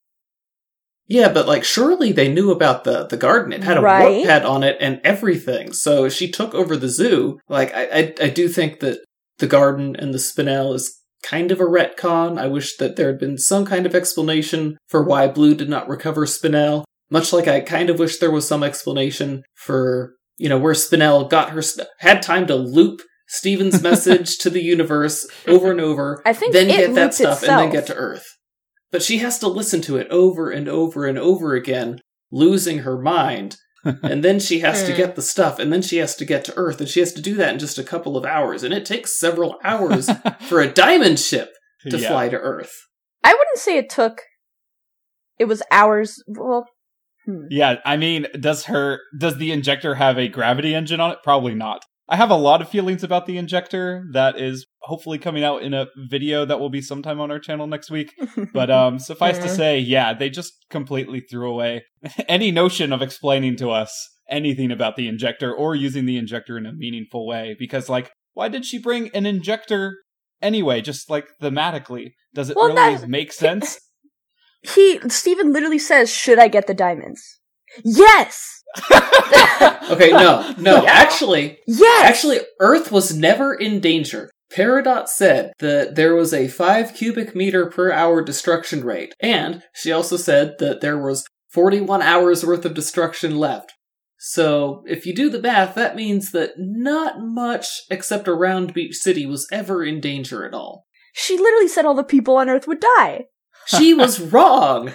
Yeah, 1.07 1.31
but 1.31 1.47
like 1.47 1.63
surely 1.63 2.11
they 2.11 2.31
knew 2.31 2.51
about 2.51 2.83
the 2.83 3.05
the 3.07 3.17
garden. 3.17 3.51
It 3.53 3.63
had 3.63 3.77
a 3.77 3.81
Right. 3.81 4.09
warp 4.17 4.25
pad 4.27 4.45
on 4.45 4.63
it 4.63 4.77
and 4.79 5.01
everything. 5.03 5.73
So 5.73 6.05
if 6.05 6.13
she 6.13 6.29
took 6.29 6.53
over 6.53 6.75
the 6.77 6.89
zoo. 6.89 7.39
Like 7.49 7.73
I, 7.73 7.83
I 7.85 8.13
I 8.21 8.29
do 8.29 8.47
think 8.47 8.79
that 8.81 8.99
the 9.39 9.47
garden 9.47 9.95
and 9.95 10.13
the 10.13 10.17
spinel 10.19 10.73
is 10.75 10.99
kind 11.23 11.51
of 11.51 11.59
a 11.59 11.65
retcon. 11.65 12.37
I 12.39 12.47
wish 12.47 12.77
that 12.77 12.95
there 12.95 13.07
had 13.07 13.19
been 13.19 13.37
some 13.37 13.65
kind 13.65 13.85
of 13.85 13.95
explanation 13.95 14.77
for 14.87 15.03
why 15.03 15.27
Blue 15.27 15.55
did 15.55 15.69
not 15.69 15.87
recover 15.89 16.25
Spinel. 16.25 16.83
Much 17.09 17.33
like 17.33 17.47
I 17.47 17.59
kind 17.61 17.89
of 17.89 17.97
wish 17.99 18.17
there 18.19 18.31
was 18.31 18.47
some 18.47 18.63
explanation 18.63 19.43
for 19.55 20.13
you 20.39 20.49
know 20.49 20.57
where 20.57 20.73
Spinel 20.73 21.29
got 21.29 21.51
her 21.51 21.61
had 21.99 22.21
time 22.23 22.47
to 22.47 22.55
loop 22.55 23.01
Steven's 23.27 23.81
message 23.89 24.37
to 24.39 24.49
the 24.49 24.61
universe 24.63 25.27
over 25.47 25.69
and 25.71 25.79
over 25.81 26.21
I 26.25 26.33
think 26.33 26.53
then 26.53 26.67
get 26.67 26.93
that 26.95 27.01
looped 27.01 27.13
stuff 27.13 27.43
and 27.43 27.59
then 27.59 27.69
get 27.71 27.85
to 27.87 27.95
Earth. 27.95 28.25
But 28.91 29.03
she 29.03 29.19
has 29.19 29.37
to 29.39 29.47
listen 29.47 29.81
to 29.81 29.97
it 29.97 30.07
over 30.09 30.49
and 30.49 30.67
over 30.67 31.05
and 31.05 31.19
over 31.19 31.53
again, 31.53 31.99
losing 32.31 32.79
her 32.79 32.97
mind. 32.99 33.57
and 33.85 34.23
then 34.25 34.39
she 34.39 34.59
has 34.59 34.83
to 34.83 34.91
Hmm. 34.91 34.97
get 34.97 35.15
the 35.15 35.21
stuff, 35.21 35.57
and 35.59 35.71
then 35.71 35.81
she 35.81 35.97
has 35.97 36.15
to 36.17 36.25
get 36.25 36.43
to 36.45 36.53
Earth, 36.57 36.81
and 36.81 36.89
she 36.89 36.99
has 36.99 37.13
to 37.13 37.21
do 37.21 37.35
that 37.35 37.53
in 37.53 37.59
just 37.59 37.77
a 37.77 37.83
couple 37.83 38.17
of 38.17 38.25
hours. 38.25 38.63
And 38.63 38.73
it 38.73 38.85
takes 38.85 39.17
several 39.17 39.57
hours 39.63 40.09
for 40.49 40.59
a 40.59 40.67
diamond 40.71 41.17
ship 41.19 41.53
to 41.89 41.97
Yeah. 41.97 42.09
fly 42.09 42.27
to 42.29 42.35
Earth. 42.37 42.73
I 43.23 43.31
wouldn't 43.33 43.57
say 43.57 43.77
it 43.77 43.89
took. 43.89 44.23
It 45.37 45.45
was 45.45 45.61
hours. 45.71 46.21
Well, 46.27 46.65
hmm. 47.31 47.45
Yeah, 47.49 47.75
I 47.85 47.97
mean, 47.97 48.27
does 48.39 48.65
her 48.65 48.99
does 49.17 49.37
the 49.37 49.51
injector 49.51 49.95
have 49.95 50.17
a 50.17 50.27
gravity 50.27 50.73
engine 50.75 50.99
on 50.99 51.11
it? 51.11 51.19
Probably 51.23 51.55
not. 51.55 51.83
I 52.11 52.15
have 52.15 52.31
a 52.31 52.35
lot 52.35 52.59
of 52.61 52.67
feelings 52.69 53.03
about 53.03 53.27
the 53.27 53.37
injector 53.37 54.03
that 54.13 54.39
is 54.39 54.65
hopefully 54.81 55.19
coming 55.19 55.43
out 55.43 55.61
in 55.61 55.75
a 55.75 55.85
video 56.09 56.43
that 56.43 56.59
will 56.59 56.71
be 56.71 56.81
sometime 56.81 57.19
on 57.21 57.29
our 57.29 57.37
channel 57.37 57.67
next 57.67 57.91
week. 57.91 58.15
But 58.51 58.71
um, 58.79 58.97
suffice 58.97 59.37
to 59.37 59.45
Mhm. 59.45 59.55
say, 59.55 59.79
yeah, 59.79 60.13
they 60.15 60.31
just 60.31 60.53
completely 60.71 61.19
threw 61.19 61.51
away 61.51 61.83
any 62.27 62.49
notion 62.51 62.91
of 62.91 63.03
explaining 63.03 63.57
to 63.57 63.69
us 63.69 63.91
anything 64.27 64.71
about 64.71 64.95
the 64.95 65.07
injector 65.07 65.53
or 65.53 65.75
using 65.75 66.07
the 66.07 66.17
injector 66.17 66.57
in 66.57 66.65
a 66.65 66.73
meaningful 66.73 67.27
way. 67.27 67.55
Because, 67.59 67.89
like, 67.89 68.11
why 68.33 68.47
did 68.47 68.65
she 68.65 68.79
bring 68.79 69.09
an 69.13 69.27
injector 69.27 69.97
anyway? 70.41 70.81
Just 70.81 71.11
like 71.11 71.27
thematically, 71.41 72.13
does 72.33 72.49
it 72.49 72.55
Well, 72.57 72.73
really 72.73 73.07
make 73.07 73.31
sense? 73.31 73.79
He 74.61 74.99
Steven 75.09 75.53
literally 75.53 75.79
says, 75.79 76.09
"Should 76.09 76.39
I 76.39 76.47
get 76.47 76.67
the 76.67 76.73
diamonds?" 76.73 77.39
Yes, 77.83 78.59
Okay, 79.89 80.11
no, 80.11 80.53
no. 80.57 80.83
Yeah. 80.83 80.91
Actually, 80.91 81.59
yes. 81.67 82.09
actually, 82.09 82.39
Earth 82.59 82.91
was 82.91 83.15
never 83.15 83.53
in 83.53 83.79
danger. 83.79 84.29
Peridot 84.51 85.07
said 85.07 85.53
that 85.59 85.95
there 85.95 86.15
was 86.15 86.33
a 86.33 86.47
5 86.47 86.93
cubic 86.93 87.35
meter 87.35 87.67
per 87.67 87.91
hour 87.91 88.23
destruction 88.23 88.83
rate, 88.83 89.13
and 89.19 89.63
she 89.73 89.91
also 89.91 90.17
said 90.17 90.55
that 90.59 90.81
there 90.81 90.97
was 90.97 91.25
41 91.49 92.01
hours 92.01 92.45
worth 92.45 92.65
of 92.65 92.73
destruction 92.73 93.37
left. 93.37 93.73
So, 94.17 94.83
if 94.85 95.05
you 95.05 95.15
do 95.15 95.29
the 95.29 95.41
math, 95.41 95.75
that 95.75 95.95
means 95.95 96.31
that 96.31 96.51
not 96.57 97.15
much 97.19 97.67
except 97.89 98.27
around 98.27 98.73
Beach 98.73 98.95
City 98.95 99.25
was 99.25 99.47
ever 99.51 99.83
in 99.83 100.01
danger 100.01 100.45
at 100.45 100.53
all. 100.53 100.85
she 101.13 101.37
literally 101.37 101.67
said 101.67 101.85
all 101.85 101.95
the 101.95 102.03
people 102.03 102.35
on 102.35 102.49
Earth 102.49 102.67
would 102.67 102.79
die. 102.79 103.25
She 103.67 103.93
was 103.95 104.19
wrong! 104.19 104.93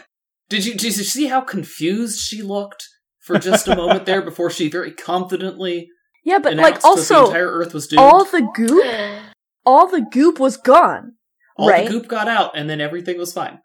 Did 0.48 0.64
you, 0.66 0.72
did 0.72 0.84
you 0.96 1.04
see 1.04 1.26
how 1.26 1.40
confused 1.40 2.20
she 2.20 2.42
looked 2.42 2.84
for 3.20 3.38
just 3.38 3.66
a 3.68 3.74
moment 3.76 4.04
there 4.06 4.20
before 4.22 4.50
she 4.50 4.68
very 4.68 4.92
confidently 4.92 5.88
Yeah, 6.24 6.38
but 6.38 6.54
like 6.56 6.74
that 6.74 6.82
the 6.82 6.86
also 6.88 7.26
entire 7.26 7.48
Earth 7.50 7.72
was 7.74 7.86
doomed? 7.86 8.00
all 8.00 8.24
the 8.24 8.46
goop, 8.54 8.84
all 9.64 9.86
the 9.88 10.02
goop 10.02 10.38
was 10.38 10.56
gone. 10.56 11.12
All 11.56 11.68
right. 11.68 11.86
the 11.86 11.92
goop 11.92 12.08
got 12.08 12.28
out, 12.28 12.56
and 12.56 12.68
then 12.68 12.80
everything 12.80 13.16
was 13.18 13.32
fine. 13.32 13.60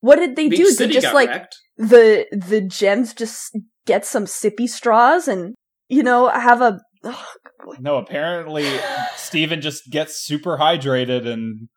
What 0.00 0.16
did 0.16 0.36
they 0.36 0.48
Beach 0.48 0.58
do? 0.58 0.66
City 0.66 0.88
They 0.88 1.00
just 1.00 1.06
got 1.06 1.14
like 1.14 1.28
wrecked. 1.30 1.56
the 1.78 2.26
the 2.32 2.60
gems 2.60 3.14
just 3.14 3.56
get 3.86 4.04
some 4.06 4.24
sippy 4.26 4.68
straws 4.68 5.26
and 5.28 5.54
you 5.88 6.02
know 6.02 6.28
have 6.28 6.60
a 6.60 6.78
oh, 7.04 7.26
ugh, 7.66 7.76
no, 7.80 7.96
apparently 7.96 8.66
Steven 9.16 9.60
just 9.60 9.90
gets 9.90 10.24
super 10.24 10.58
hydrated 10.58 11.26
and 11.26 11.68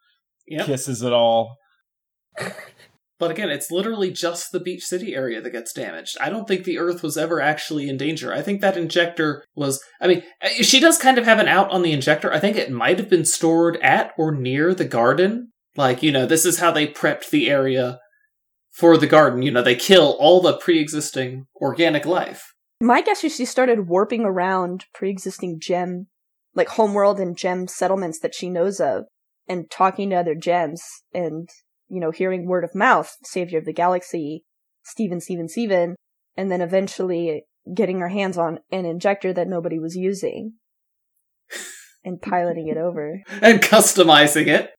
Yep. 0.47 0.65
kisses 0.67 1.01
it 1.01 1.11
all. 1.13 1.57
But 3.17 3.31
again, 3.31 3.49
it's 3.49 3.71
literally 3.71 4.11
just 4.11 4.51
the 4.51 4.59
Beach 4.59 4.83
City 4.83 5.15
area 5.15 5.39
that 5.39 5.49
gets 5.49 5.71
damaged. 5.71 6.17
I 6.19 6.29
don't 6.29 6.47
think 6.47 6.65
the 6.65 6.77
Earth 6.77 7.01
was 7.01 7.15
ever 7.15 7.39
actually 7.39 7.87
in 7.87 7.95
danger. 7.95 8.33
I 8.33 8.41
think 8.41 8.59
that 8.59 8.75
injector 8.75 9.45
was. 9.55 9.81
I 10.01 10.07
mean, 10.07 10.23
uh, 10.41 10.49
she 10.49 10.81
does 10.81 10.97
kind 10.97 11.17
of 11.17 11.23
have 11.23 11.39
an 11.39 11.47
out 11.47 11.71
on 11.71 11.81
the 11.81 11.93
injector. 11.93 12.33
I 12.33 12.39
think 12.39 12.57
it 12.57 12.71
might 12.71 12.99
have 12.99 13.09
been 13.09 13.23
stored 13.23 13.77
at 13.77 14.11
or 14.17 14.33
near 14.33 14.73
the 14.73 14.85
garden. 14.85 15.53
Like, 15.77 16.03
you 16.03 16.11
know, 16.11 16.25
this 16.25 16.45
is 16.45 16.59
how 16.59 16.71
they 16.71 16.87
prepped 16.87 17.29
the 17.29 17.49
area 17.49 17.99
for 18.71 18.97
the 18.97 19.07
garden. 19.07 19.43
You 19.43 19.51
know, 19.51 19.61
they 19.61 19.75
kill 19.75 20.17
all 20.19 20.41
the 20.41 20.57
pre 20.57 20.79
existing 20.79 21.45
organic 21.61 22.05
life. 22.05 22.53
My 22.81 23.01
guess 23.01 23.23
is 23.23 23.35
she 23.35 23.45
started 23.45 23.87
warping 23.87 24.25
around 24.25 24.85
pre-existing 24.93 25.59
gem, 25.61 26.07
like 26.53 26.67
homeworld 26.69 27.19
and 27.19 27.37
gem 27.37 27.67
settlements 27.67 28.19
that 28.19 28.35
she 28.35 28.49
knows 28.49 28.81
of, 28.81 29.05
and 29.47 29.71
talking 29.71 30.09
to 30.09 30.17
other 30.17 30.35
gems, 30.35 30.83
and 31.13 31.47
you 31.89 31.99
know, 31.99 32.11
hearing 32.11 32.47
word 32.47 32.63
of 32.63 32.75
mouth, 32.75 33.15
savior 33.23 33.59
of 33.59 33.65
the 33.65 33.73
galaxy, 33.73 34.43
Steven, 34.83 35.19
Steven, 35.19 35.47
Steven, 35.47 35.95
and 36.37 36.51
then 36.51 36.61
eventually 36.61 37.43
getting 37.73 37.99
her 37.99 38.09
hands 38.09 38.37
on 38.37 38.59
an 38.71 38.85
injector 38.85 39.33
that 39.33 39.47
nobody 39.47 39.79
was 39.79 39.95
using, 39.95 40.53
and 42.03 42.21
piloting 42.21 42.67
it 42.67 42.77
over. 42.77 43.21
And 43.41 43.61
customizing 43.61 44.47
it. 44.47 44.71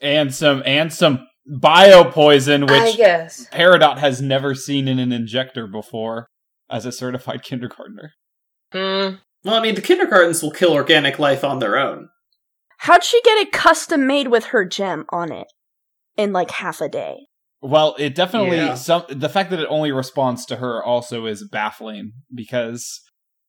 And 0.00 0.32
some 0.32 0.62
and 0.64 0.92
some 0.92 1.26
biopoison, 1.50 2.70
I 2.70 2.84
which 2.84 2.96
guess. 2.96 3.48
Peridot 3.50 3.98
has 3.98 4.22
never 4.22 4.54
seen 4.54 4.86
in 4.86 4.98
an 4.98 5.12
injector 5.12 5.66
before 5.66 6.26
as 6.70 6.86
a 6.86 6.92
certified 6.92 7.42
kindergartner. 7.42 8.12
Hmm. 8.72 9.16
Well, 9.44 9.54
I 9.54 9.60
mean, 9.60 9.74
the 9.74 9.80
kindergartens 9.80 10.42
will 10.42 10.50
kill 10.50 10.72
organic 10.72 11.18
life 11.18 11.42
on 11.42 11.58
their 11.58 11.78
own. 11.78 12.10
How'd 12.78 13.02
she 13.02 13.20
get 13.22 13.38
it 13.38 13.50
custom 13.50 14.06
made 14.06 14.28
with 14.28 14.46
her 14.46 14.64
gem 14.64 15.04
on 15.10 15.32
it 15.32 15.48
in 16.18 16.32
like 16.34 16.50
half 16.50 16.82
a 16.82 16.88
day? 16.88 17.16
Well, 17.62 17.96
it 17.98 18.14
definitely 18.14 18.58
Yeah. 18.58 18.74
some 18.74 19.04
the 19.08 19.28
fact 19.28 19.50
that 19.50 19.60
it 19.60 19.66
only 19.70 19.90
responds 19.90 20.44
to 20.46 20.56
her 20.56 20.82
also 20.84 21.24
is 21.26 21.48
baffling 21.50 22.12
because 22.34 23.00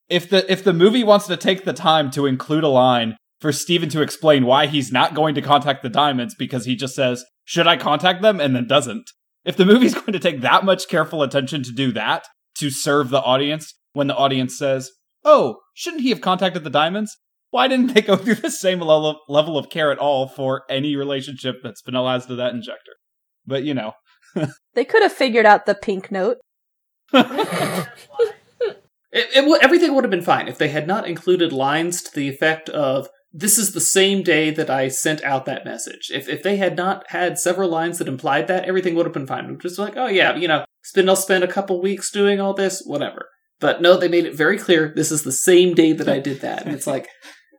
if 0.07 0.29
the 0.29 0.49
if 0.51 0.63
the 0.63 0.73
movie 0.73 1.03
wants 1.03 1.27
to 1.27 1.37
take 1.37 1.65
the 1.65 1.73
time 1.73 2.09
to 2.11 2.25
include 2.25 2.63
a 2.63 2.69
line 2.69 3.17
for 3.41 3.51
Steven 3.51 3.89
to 3.89 4.01
explain 4.01 4.45
why 4.45 4.65
he's 4.67 4.91
not 4.91 5.13
going 5.13 5.35
to 5.35 5.41
contact 5.41 5.83
the 5.83 5.89
diamonds 5.89 6.33
because 6.35 6.65
he 6.65 6.75
just 6.75 6.95
says, 6.95 7.23
"Should 7.45 7.67
I 7.67 7.77
contact 7.77 8.21
them?" 8.21 8.39
and 8.39 8.55
then 8.55 8.67
doesn't. 8.67 9.09
If 9.45 9.55
the 9.57 9.65
movie's 9.65 9.93
going 9.99 10.13
to 10.13 10.19
take 10.19 10.41
that 10.41 10.65
much 10.65 10.87
careful 10.87 11.21
attention 11.21 11.63
to 11.63 11.71
do 11.71 11.91
that 11.93 12.25
to 12.55 12.69
serve 12.69 13.09
the 13.09 13.21
audience 13.21 13.75
when 13.93 14.07
the 14.07 14.15
audience 14.15 14.57
says, 14.57 14.89
"Oh, 15.23 15.57
shouldn't 15.73 16.01
he 16.03 16.09
have 16.09 16.21
contacted 16.21 16.63
the 16.63 16.69
diamonds?" 16.69 17.15
Why 17.51 17.67
didn't 17.67 17.93
they 17.93 18.01
go 18.01 18.15
through 18.15 18.35
the 18.35 18.51
same 18.51 18.79
level 18.79 19.19
level 19.27 19.57
of 19.57 19.69
care 19.69 19.91
at 19.91 19.97
all 19.97 20.27
for 20.27 20.63
any 20.69 20.95
relationship 20.95 21.57
that 21.63 21.75
Spinella 21.75 22.13
has 22.13 22.25
to 22.27 22.35
that 22.35 22.53
injector? 22.53 22.93
But 23.45 23.63
you 23.63 23.73
know, 23.73 23.93
They 24.73 24.85
could 24.85 25.01
have 25.01 25.13
figured 25.13 25.45
out 25.45 25.65
the 25.65 25.75
pink 25.75 26.11
note. 26.11 26.37
It, 29.11 29.27
it 29.37 29.45
would 29.47 29.63
everything 29.63 29.95
would 29.95 30.03
have 30.03 30.11
been 30.11 30.21
fine 30.21 30.47
if 30.47 30.59
they 30.59 30.67
had 30.67 30.85
not 30.85 31.07
included 31.07 31.51
lines 31.51 32.03
to 32.03 32.13
the 32.13 32.29
effect 32.29 32.69
of 32.69 33.09
"This 33.33 33.57
is 33.57 33.71
the 33.71 33.81
same 33.81 34.21
day 34.21 34.51
that 34.51 34.69
I 34.69 34.87
sent 34.87 35.23
out 35.23 35.45
that 35.45 35.65
message." 35.65 36.11
If 36.13 36.29
if 36.29 36.43
they 36.43 36.57
had 36.57 36.77
not 36.77 37.05
had 37.09 37.39
several 37.39 37.69
lines 37.69 37.97
that 37.97 38.07
implied 38.07 38.45
that, 38.49 38.65
everything 38.65 38.93
would 38.93 39.07
have 39.07 39.13
been 39.13 39.25
fine. 39.25 39.45
It 39.45 39.63
was 39.63 39.63
just 39.63 39.79
like, 39.79 39.97
"Oh 39.97 40.05
yeah, 40.05 40.35
you 40.35 40.47
know, 40.47 40.63
Spindle 40.83 41.15
spent 41.15 41.43
a 41.43 41.47
couple 41.47 41.81
weeks 41.81 42.11
doing 42.11 42.39
all 42.39 42.53
this, 42.53 42.83
whatever." 42.85 43.29
But 43.59 43.81
no, 43.81 43.97
they 43.97 44.07
made 44.07 44.25
it 44.25 44.35
very 44.35 44.59
clear 44.59 44.93
this 44.95 45.11
is 45.11 45.23
the 45.23 45.31
same 45.31 45.73
day 45.73 45.91
that 45.91 46.07
I 46.07 46.19
did 46.19 46.41
that, 46.41 46.63
and 46.63 46.75
it's 46.75 46.85
like, 46.85 47.07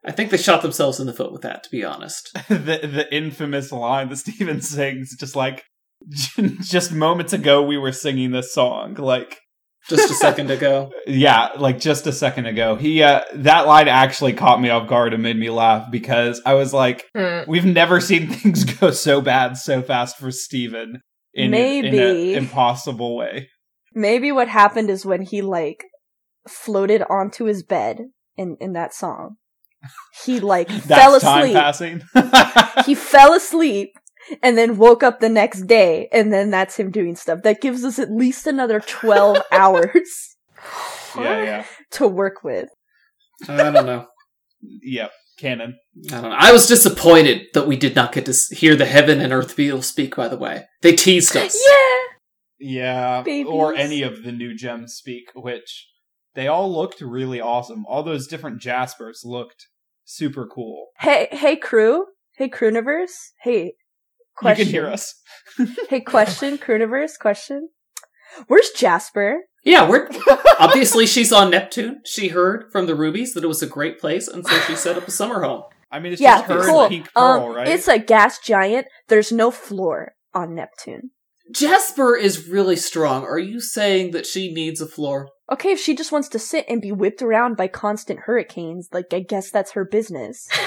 I 0.04 0.12
think 0.12 0.30
they 0.30 0.36
shot 0.38 0.62
themselves 0.62 0.98
in 1.00 1.06
the 1.06 1.12
foot 1.12 1.32
with 1.32 1.42
that, 1.42 1.62
to 1.64 1.70
be 1.70 1.84
honest. 1.84 2.30
the 2.48 2.56
the 2.82 3.06
infamous 3.14 3.70
line 3.72 4.08
that 4.08 4.16
Steven 4.16 4.60
sings, 4.62 5.16
just 5.18 5.36
like 5.36 5.64
just 6.62 6.92
moments 6.92 7.32
ago 7.32 7.62
we 7.62 7.76
were 7.76 7.92
singing 7.92 8.30
this 8.30 8.54
song, 8.54 8.94
like 8.94 9.38
Just 9.88 10.10
a 10.10 10.14
second 10.14 10.50
ago, 10.50 10.90
yeah, 11.06 11.50
like 11.58 11.78
just 11.78 12.06
a 12.06 12.12
second 12.12 12.46
ago. 12.46 12.76
He 12.76 13.02
uh 13.02 13.22
that 13.34 13.66
line 13.66 13.88
actually 13.88 14.32
caught 14.32 14.60
me 14.60 14.70
off 14.70 14.88
guard 14.88 15.12
and 15.12 15.22
made 15.22 15.36
me 15.38 15.50
laugh 15.50 15.90
because 15.90 16.40
I 16.46 16.54
was 16.54 16.72
like, 16.72 17.04
Hmm. 17.14 17.40
we've 17.48 17.66
never 17.66 18.00
seen 18.00 18.28
things 18.28 18.64
go 18.64 18.90
so 18.92 19.20
bad 19.20 19.56
so 19.58 19.82
fast 19.82 20.16
for 20.18 20.30
Steven 20.30 21.00
in 21.34 21.44
in 21.44 21.50
Maybe. 21.50 22.32
an 22.34 22.38
impossible 22.44 23.16
way. 23.16 23.48
Maybe 23.94 24.32
what 24.32 24.48
happened 24.48 24.88
is 24.88 25.04
when 25.04 25.22
he 25.22 25.42
like 25.42 25.84
floated 26.48 27.02
onto 27.10 27.44
his 27.44 27.62
bed 27.62 27.98
in 28.36 28.56
in 28.60 28.72
that 28.72 28.94
song, 28.94 29.36
he 30.24 30.40
like 30.40 30.68
That's 30.86 30.86
fell 30.86 31.20
time 31.20 31.44
asleep. 31.44 31.56
passing. 31.56 32.02
he 32.86 32.94
fell 32.94 33.32
asleep 33.34 33.90
and 34.42 34.56
then 34.56 34.76
woke 34.76 35.02
up 35.02 35.20
the 35.20 35.28
next 35.28 35.62
day, 35.62 36.08
and 36.12 36.32
then 36.32 36.50
that's 36.50 36.76
him 36.78 36.90
doing 36.90 37.16
stuff. 37.16 37.42
That 37.42 37.60
gives 37.60 37.84
us 37.84 37.98
at 37.98 38.10
least 38.10 38.46
another 38.46 38.80
twelve 38.80 39.38
hours 39.52 40.36
yeah, 41.16 41.42
yeah. 41.42 41.64
to 41.92 42.06
work 42.06 42.44
with. 42.44 42.68
I 43.48 43.56
don't 43.70 43.86
know. 43.86 44.06
Yep. 44.62 45.12
Canon. 45.38 45.78
I 46.12 46.20
don't 46.20 46.30
know. 46.30 46.36
I 46.38 46.52
was 46.52 46.66
disappointed 46.66 47.46
that 47.54 47.66
we 47.66 47.74
did 47.76 47.96
not 47.96 48.12
get 48.12 48.26
to 48.26 48.54
hear 48.54 48.76
the 48.76 48.84
heaven 48.84 49.20
and 49.20 49.32
earth 49.32 49.56
beetles 49.56 49.86
speak. 49.86 50.14
By 50.14 50.28
the 50.28 50.36
way, 50.36 50.64
they 50.82 50.92
teased 50.92 51.34
us. 51.34 51.58
Yeah. 51.66 52.00
Yeah, 52.62 53.22
Babies. 53.22 53.50
or 53.50 53.74
any 53.74 54.02
of 54.02 54.22
the 54.22 54.32
new 54.32 54.54
gems 54.54 54.92
speak, 54.92 55.30
which 55.34 55.88
they 56.34 56.46
all 56.46 56.70
looked 56.70 57.00
really 57.00 57.40
awesome. 57.40 57.86
All 57.86 58.02
those 58.02 58.26
different 58.26 58.60
Jaspers 58.60 59.24
looked 59.24 59.68
super 60.10 60.46
cool. 60.46 60.88
Hey, 60.98 61.28
hey, 61.30 61.56
crew. 61.56 62.06
Hey, 62.32 62.48
Crewniverse. 62.48 63.30
Hey, 63.42 63.74
question. 64.36 64.60
You 64.60 64.64
can 64.64 64.72
hear 64.72 64.86
us. 64.88 65.14
Hey, 65.88 66.00
question, 66.00 66.58
Crewniverse. 66.58 67.18
Question. 67.18 67.68
Where's 68.46 68.70
Jasper? 68.70 69.40
Yeah, 69.64 69.88
we're 69.88 70.08
obviously 70.58 71.06
she's 71.06 71.32
on 71.32 71.50
Neptune. 71.50 72.00
She 72.06 72.28
heard 72.28 72.70
from 72.72 72.86
the 72.86 72.94
rubies 72.94 73.34
that 73.34 73.44
it 73.44 73.48
was 73.48 73.62
a 73.62 73.66
great 73.66 74.00
place, 74.00 74.26
and 74.26 74.46
so 74.46 74.58
she 74.60 74.74
set 74.74 74.96
up 74.96 75.06
a 75.06 75.10
summer 75.10 75.42
home. 75.42 75.64
I 75.92 75.98
mean, 75.98 76.12
it's 76.12 76.22
yeah, 76.22 76.38
just 76.38 76.50
her 76.50 76.66
cool. 76.66 76.80
and 76.82 76.90
Pink 76.90 77.12
Pearl, 77.12 77.48
um, 77.50 77.56
right? 77.56 77.68
It's 77.68 77.88
a 77.88 77.98
gas 77.98 78.38
giant. 78.38 78.86
There's 79.08 79.32
no 79.32 79.50
floor 79.50 80.12
on 80.32 80.54
Neptune. 80.54 81.10
Jasper 81.52 82.16
is 82.16 82.48
really 82.48 82.76
strong. 82.76 83.24
Are 83.24 83.38
you 83.38 83.60
saying 83.60 84.12
that 84.12 84.24
she 84.24 84.54
needs 84.54 84.80
a 84.80 84.86
floor? 84.86 85.28
Okay, 85.50 85.70
if 85.72 85.80
she 85.80 85.94
just 85.96 86.12
wants 86.12 86.28
to 86.28 86.38
sit 86.38 86.64
and 86.68 86.80
be 86.80 86.92
whipped 86.92 87.22
around 87.22 87.56
by 87.56 87.66
constant 87.66 88.20
hurricanes, 88.20 88.88
like 88.92 89.12
I 89.12 89.20
guess 89.20 89.50
that's 89.50 89.72
her 89.72 89.84
business. 89.84 90.48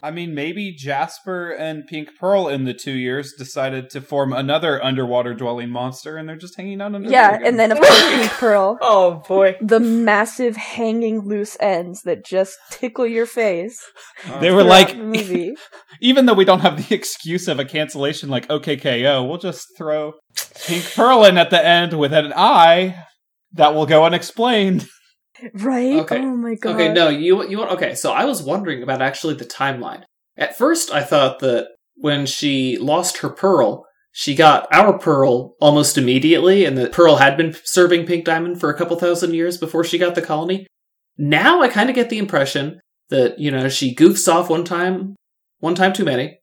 I 0.00 0.12
mean, 0.12 0.32
maybe 0.32 0.70
Jasper 0.70 1.50
and 1.50 1.84
Pink 1.84 2.10
Pearl 2.20 2.46
in 2.46 2.64
the 2.64 2.72
two 2.74 2.92
years 2.92 3.32
decided 3.32 3.90
to 3.90 4.00
form 4.00 4.32
another 4.32 4.82
underwater 4.84 5.34
dwelling 5.34 5.70
monster, 5.70 6.16
and 6.16 6.28
they're 6.28 6.36
just 6.36 6.56
hanging 6.56 6.80
out 6.80 6.94
under. 6.94 7.10
Yeah, 7.10 7.30
there 7.30 7.36
again. 7.40 7.46
and 7.48 7.58
then 7.58 7.72
of 7.72 7.78
course 7.78 8.10
Pink 8.10 8.30
Pearl, 8.32 8.78
Oh 8.82 9.22
boy. 9.26 9.56
the 9.60 9.80
massive 9.80 10.54
hanging 10.56 11.20
loose 11.22 11.56
ends 11.58 12.02
that 12.02 12.24
just 12.24 12.58
tickle 12.70 13.06
your 13.06 13.26
face. 13.26 13.84
they 14.40 14.52
were 14.52 14.62
like, 14.62 14.90
the 14.90 14.98
movie. 15.02 15.54
even 16.00 16.26
though 16.26 16.34
we 16.34 16.44
don't 16.44 16.60
have 16.60 16.88
the 16.88 16.94
excuse 16.94 17.48
of 17.48 17.58
a 17.58 17.64
cancellation 17.64 18.28
like 18.28 18.48
OK 18.50 18.76
K.O., 18.76 19.24
we'll 19.24 19.38
just 19.38 19.66
throw 19.76 20.12
Pink 20.66 20.84
Pearl 20.94 21.24
in 21.24 21.36
at 21.38 21.50
the 21.50 21.64
end 21.64 21.98
with 21.98 22.12
an 22.12 22.32
eye 22.36 23.04
that 23.52 23.74
will 23.74 23.86
go 23.86 24.04
unexplained. 24.04 24.88
right? 25.54 26.00
Okay. 26.00 26.18
Oh 26.18 26.36
my 26.36 26.54
god. 26.54 26.74
Okay, 26.74 26.92
no, 26.92 27.08
you 27.08 27.48
you 27.48 27.58
want 27.58 27.72
okay. 27.72 27.94
So 27.94 28.12
I 28.12 28.24
was 28.24 28.42
wondering 28.42 28.82
about 28.82 29.02
actually 29.02 29.34
the 29.34 29.44
timeline. 29.44 30.02
At 30.36 30.56
first, 30.56 30.92
I 30.92 31.02
thought 31.02 31.40
that 31.40 31.68
when 31.96 32.26
she 32.26 32.78
lost 32.78 33.18
her 33.18 33.28
pearl, 33.28 33.84
she 34.12 34.34
got 34.34 34.66
our 34.72 34.98
pearl 34.98 35.54
almost 35.60 35.98
immediately, 35.98 36.64
and 36.64 36.76
the 36.76 36.88
Pearl 36.88 37.16
had 37.16 37.36
been 37.36 37.54
serving 37.64 38.06
Pink 38.06 38.24
Diamond 38.24 38.58
for 38.60 38.70
a 38.70 38.76
couple 38.76 38.96
thousand 38.96 39.34
years 39.34 39.58
before 39.58 39.84
she 39.84 39.98
got 39.98 40.14
the 40.14 40.22
colony. 40.22 40.66
Now 41.16 41.60
I 41.60 41.68
kind 41.68 41.88
of 41.88 41.94
get 41.94 42.10
the 42.10 42.18
impression 42.18 42.80
that 43.10 43.38
you 43.38 43.50
know 43.50 43.68
she 43.68 43.94
goofs 43.94 44.32
off 44.32 44.50
one 44.50 44.64
time, 44.64 45.16
one 45.58 45.74
time 45.74 45.92
too 45.92 46.04
many. 46.04 46.38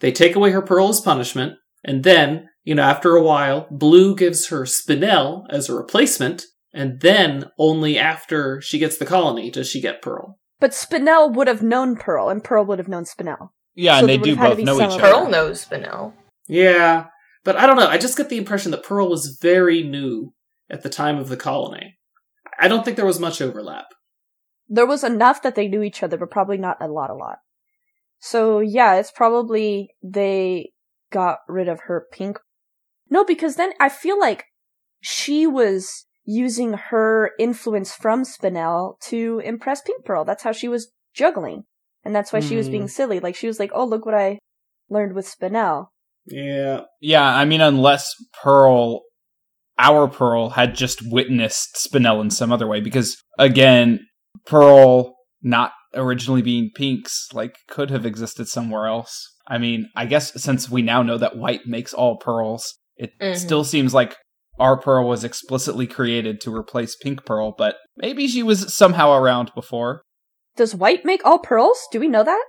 They 0.00 0.12
take 0.12 0.36
away 0.36 0.50
her 0.50 0.62
pearl 0.62 0.88
as 0.88 1.00
punishment, 1.00 1.54
and 1.86 2.04
then 2.04 2.50
you 2.64 2.74
know 2.74 2.82
after 2.82 3.16
a 3.16 3.22
while, 3.22 3.66
Blue 3.70 4.14
gives 4.14 4.48
her 4.48 4.62
Spinel 4.62 5.46
as 5.48 5.70
a 5.70 5.74
replacement, 5.74 6.44
and 6.74 7.00
then 7.00 7.46
only 7.58 7.98
after 7.98 8.60
she 8.60 8.78
gets 8.78 8.98
the 8.98 9.06
colony 9.06 9.50
does 9.50 9.70
she 9.70 9.80
get 9.80 10.02
Pearl. 10.02 10.38
But 10.60 10.72
Spinel 10.72 11.32
would 11.34 11.48
have 11.48 11.62
known 11.62 11.96
Pearl, 11.96 12.28
and 12.28 12.44
Pearl 12.44 12.66
would 12.66 12.78
have 12.78 12.88
known 12.88 13.04
Spinel. 13.04 13.50
Yeah, 13.74 13.94
So 13.94 14.00
and 14.00 14.08
they 14.08 14.16
do 14.18 14.30
would've 14.30 14.38
had 14.38 14.48
to 14.50 14.56
both 14.56 14.64
know 14.64 14.76
each 14.76 14.92
other. 14.92 15.00
Pearl 15.00 15.30
knows 15.30 15.64
Spinel. 15.64 16.12
Yeah, 16.48 17.06
but 17.44 17.56
I 17.56 17.66
don't 17.66 17.76
know. 17.76 17.88
I 17.88 17.98
just 17.98 18.16
get 18.16 18.28
the 18.28 18.38
impression 18.38 18.70
that 18.72 18.82
Pearl 18.82 19.08
was 19.08 19.38
very 19.40 19.82
new 19.82 20.34
at 20.68 20.82
the 20.82 20.90
time 20.90 21.18
of 21.18 21.28
the 21.28 21.36
colony. 21.36 21.98
I 22.58 22.68
don't 22.68 22.84
think 22.84 22.96
there 22.96 23.06
was 23.06 23.20
much 23.20 23.40
overlap. 23.40 23.86
There 24.68 24.86
was 24.86 25.04
enough 25.04 25.42
that 25.42 25.54
they 25.54 25.68
knew 25.68 25.82
each 25.82 26.02
other, 26.02 26.16
but 26.16 26.30
probably 26.30 26.56
not 26.56 26.78
a 26.80 26.88
lot, 26.88 27.10
a 27.10 27.14
lot. 27.14 27.38
So 28.18 28.60
yeah, 28.60 28.96
it's 28.96 29.12
probably 29.12 29.90
they 30.02 30.70
got 31.10 31.38
rid 31.48 31.68
of 31.68 31.80
her 31.86 32.06
pink. 32.12 32.38
No, 33.08 33.24
because 33.24 33.56
then 33.56 33.72
I 33.80 33.88
feel 33.88 34.18
like 34.18 34.44
she 35.00 35.46
was 35.46 36.06
using 36.24 36.72
her 36.72 37.30
influence 37.38 37.94
from 37.94 38.24
Spinel 38.24 38.98
to 39.00 39.40
impress 39.44 39.80
Pink 39.80 40.04
Pearl. 40.04 40.24
That's 40.24 40.42
how 40.42 40.52
she 40.52 40.68
was 40.68 40.90
juggling. 41.14 41.64
And 42.04 42.14
that's 42.14 42.32
why 42.32 42.40
she 42.40 42.56
was 42.56 42.68
being 42.68 42.82
mm-hmm. 42.82 42.88
silly. 42.88 43.20
Like 43.20 43.36
she 43.36 43.46
was 43.46 43.58
like, 43.58 43.70
oh, 43.74 43.84
look 43.84 44.04
what 44.04 44.14
I 44.14 44.38
learned 44.88 45.14
with 45.14 45.26
Spinel. 45.26 45.86
Yeah, 46.26 46.82
Yeah, 47.00 47.24
I 47.24 47.44
mean, 47.44 47.60
unless 47.60 48.12
Pearl, 48.42 49.02
our 49.78 50.08
Pearl, 50.08 50.50
had 50.50 50.74
just 50.74 51.00
witnessed 51.04 51.76
Spinel 51.76 52.20
in 52.20 52.30
some 52.30 52.52
other 52.52 52.66
way, 52.66 52.80
because 52.80 53.16
again, 53.38 54.00
Pearl 54.44 55.14
not 55.42 55.72
originally 55.94 56.42
being 56.42 56.70
Pink's, 56.74 57.28
like, 57.32 57.56
could 57.68 57.90
have 57.90 58.04
existed 58.04 58.48
somewhere 58.48 58.86
else. 58.86 59.35
I 59.46 59.58
mean, 59.58 59.88
I 59.94 60.06
guess 60.06 60.40
since 60.42 60.68
we 60.68 60.82
now 60.82 61.02
know 61.02 61.18
that 61.18 61.36
white 61.36 61.66
makes 61.66 61.94
all 61.94 62.16
pearls, 62.16 62.74
it 62.96 63.12
Mhm. 63.20 63.36
still 63.36 63.64
seems 63.64 63.94
like 63.94 64.16
our 64.58 64.76
Pearl 64.78 65.06
was 65.06 65.22
explicitly 65.22 65.86
created 65.86 66.40
to 66.40 66.54
replace 66.54 66.96
Pink 66.96 67.24
Pearl, 67.26 67.54
but 67.56 67.76
maybe 67.96 68.26
she 68.26 68.42
was 68.42 68.74
somehow 68.74 69.12
around 69.12 69.52
before. 69.54 70.02
Does 70.56 70.74
White 70.74 71.04
make 71.04 71.24
all 71.24 71.38
pearls? 71.38 71.78
Do 71.92 72.00
we 72.00 72.08
know 72.08 72.24
that? 72.24 72.42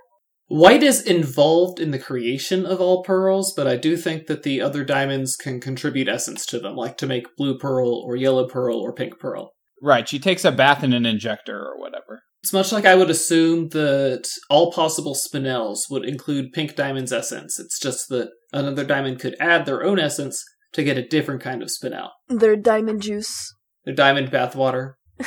White 0.46 0.82
is 0.82 1.02
involved 1.02 1.78
in 1.78 1.90
the 1.90 1.98
creation 1.98 2.64
of 2.64 2.80
all 2.80 3.02
pearls, 3.02 3.52
but 3.54 3.66
I 3.66 3.76
do 3.76 3.98
think 3.98 4.26
that 4.28 4.42
the 4.42 4.62
other 4.62 4.82
diamonds 4.82 5.36
can 5.36 5.60
contribute 5.60 6.08
essence 6.08 6.46
to 6.46 6.58
them, 6.58 6.74
like 6.74 6.96
to 6.98 7.06
make 7.06 7.36
blue 7.36 7.58
pearl 7.58 7.90
or 7.90 8.16
yellow 8.16 8.48
pearl 8.48 8.78
or 8.78 8.94
pink 8.94 9.18
pearl. 9.18 9.52
Right, 9.82 10.08
she 10.08 10.18
takes 10.18 10.46
a 10.46 10.50
bath 10.50 10.82
in 10.82 10.94
an 10.94 11.04
injector 11.04 11.60
or 11.60 11.78
whatever. 11.78 12.22
It's 12.42 12.52
much 12.52 12.70
like 12.72 12.84
I 12.84 12.94
would 12.94 13.10
assume 13.10 13.68
that 13.70 14.28
all 14.48 14.72
possible 14.72 15.14
spinels 15.14 15.90
would 15.90 16.04
include 16.04 16.52
pink 16.52 16.76
diamond's 16.76 17.12
essence. 17.12 17.58
It's 17.58 17.80
just 17.80 18.08
that 18.10 18.30
another 18.52 18.84
diamond 18.84 19.18
could 19.18 19.36
add 19.40 19.66
their 19.66 19.82
own 19.82 19.98
essence 19.98 20.44
to 20.74 20.84
get 20.84 20.96
a 20.96 21.06
different 21.06 21.42
kind 21.42 21.62
of 21.62 21.68
spinel. 21.68 22.10
Their 22.28 22.56
diamond 22.56 23.02
juice. 23.02 23.52
Their 23.84 23.94
diamond 23.94 24.30
bathwater. 24.30 24.94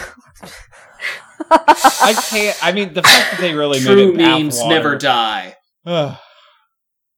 I 1.50 2.14
can't. 2.30 2.58
I 2.64 2.72
mean, 2.72 2.94
the 2.94 3.04
fact 3.04 3.32
that 3.32 3.42
they 3.42 3.54
really 3.54 3.80
True 3.80 4.14
made 4.14 4.14
it 4.14 4.18
memes 4.18 4.60
bathwater- 4.60 4.70
never 4.70 4.98
die. 4.98 5.56
Ugh. 5.86 6.18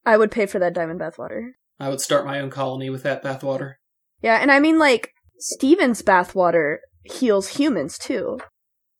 I 0.06 0.17
would 0.17 0.32
pay 0.32 0.47
for 0.47 0.60
that 0.60 0.73
diamond 0.73 0.99
bathwater. 0.99 1.51
I 1.79 1.89
would 1.89 2.01
start 2.01 2.25
my 2.25 2.39
own 2.39 2.49
colony 2.49 2.89
with 2.89 3.03
that 3.03 3.23
bathwater. 3.23 3.75
Yeah, 4.21 4.38
and 4.38 4.51
I 4.51 4.60
mean 4.60 4.79
like 4.79 5.12
Steven's 5.38 6.01
bathwater 6.01 6.77
heals 7.03 7.49
humans 7.49 7.97
too. 7.97 8.39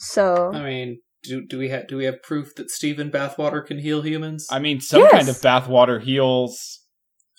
So 0.04 0.52
I 0.54 0.62
mean, 0.64 1.00
do 1.24 1.46
do 1.46 1.58
we 1.58 1.70
have 1.70 1.88
do 1.88 1.98
we 1.98 2.06
have 2.06 2.22
proof 2.24 2.54
that 2.56 2.70
Steven 2.70 3.10
bathwater 3.10 3.66
can 3.66 3.80
heal 3.80 4.02
humans? 4.02 4.48
I 4.52 4.60
mean, 4.60 4.82
some 4.82 5.02
Yes. 5.02 5.12
kind 5.12 5.30
of 5.30 5.36
bathwater 5.38 6.02
heals. 6.02 6.82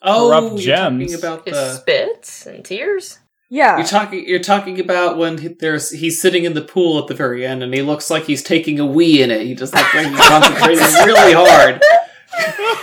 oh, 0.03 0.29
corrupt 0.29 0.63
you're 0.63 0.77
gems. 0.77 1.13
talking 1.13 1.19
about 1.19 1.47
His 1.49 1.55
the. 1.57 1.75
spits 1.75 2.47
and 2.47 2.65
tears. 2.65 3.19
yeah, 3.51 3.77
You're 3.77 3.87
talking. 3.87 4.27
You're 4.29 4.39
talking 4.41 4.81
about 4.81 5.19
when 5.19 5.39
he, 5.39 5.49
there's 5.49 5.91
he's 5.91 6.21
sitting 6.21 6.45
in 6.45 6.55
the 6.55 6.63
pool 6.63 6.99
at 6.99 7.07
the 7.07 7.15
very 7.15 7.47
end, 7.47 7.63
and 7.63 7.73
he 7.75 7.83
looks 7.83 8.11
like 8.11 8.25
he's 8.25 8.43
taking 8.43 8.81
a 8.81 8.87
wee 8.87 9.23
in 9.23 9.31
it. 9.31 9.43
He 9.47 9.55
just 9.55 9.75
looks 9.75 9.95
like 9.95 10.07
he's 10.09 10.19
concentrating 10.29 10.85
really 11.07 11.33
hard. 11.35 11.83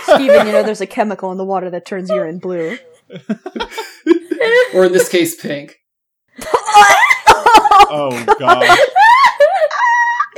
Steven, 0.04 0.46
you 0.46 0.52
know 0.52 0.62
there's 0.62 0.80
a 0.80 0.86
chemical 0.86 1.30
in 1.32 1.38
the 1.38 1.44
water 1.44 1.68
that 1.70 1.84
turns 1.84 2.08
urine 2.10 2.38
blue. 2.38 2.78
or 4.74 4.84
in 4.86 4.92
this 4.92 5.08
case, 5.08 5.34
pink. 5.40 5.76
Oh 7.94 8.24
god, 8.38 8.78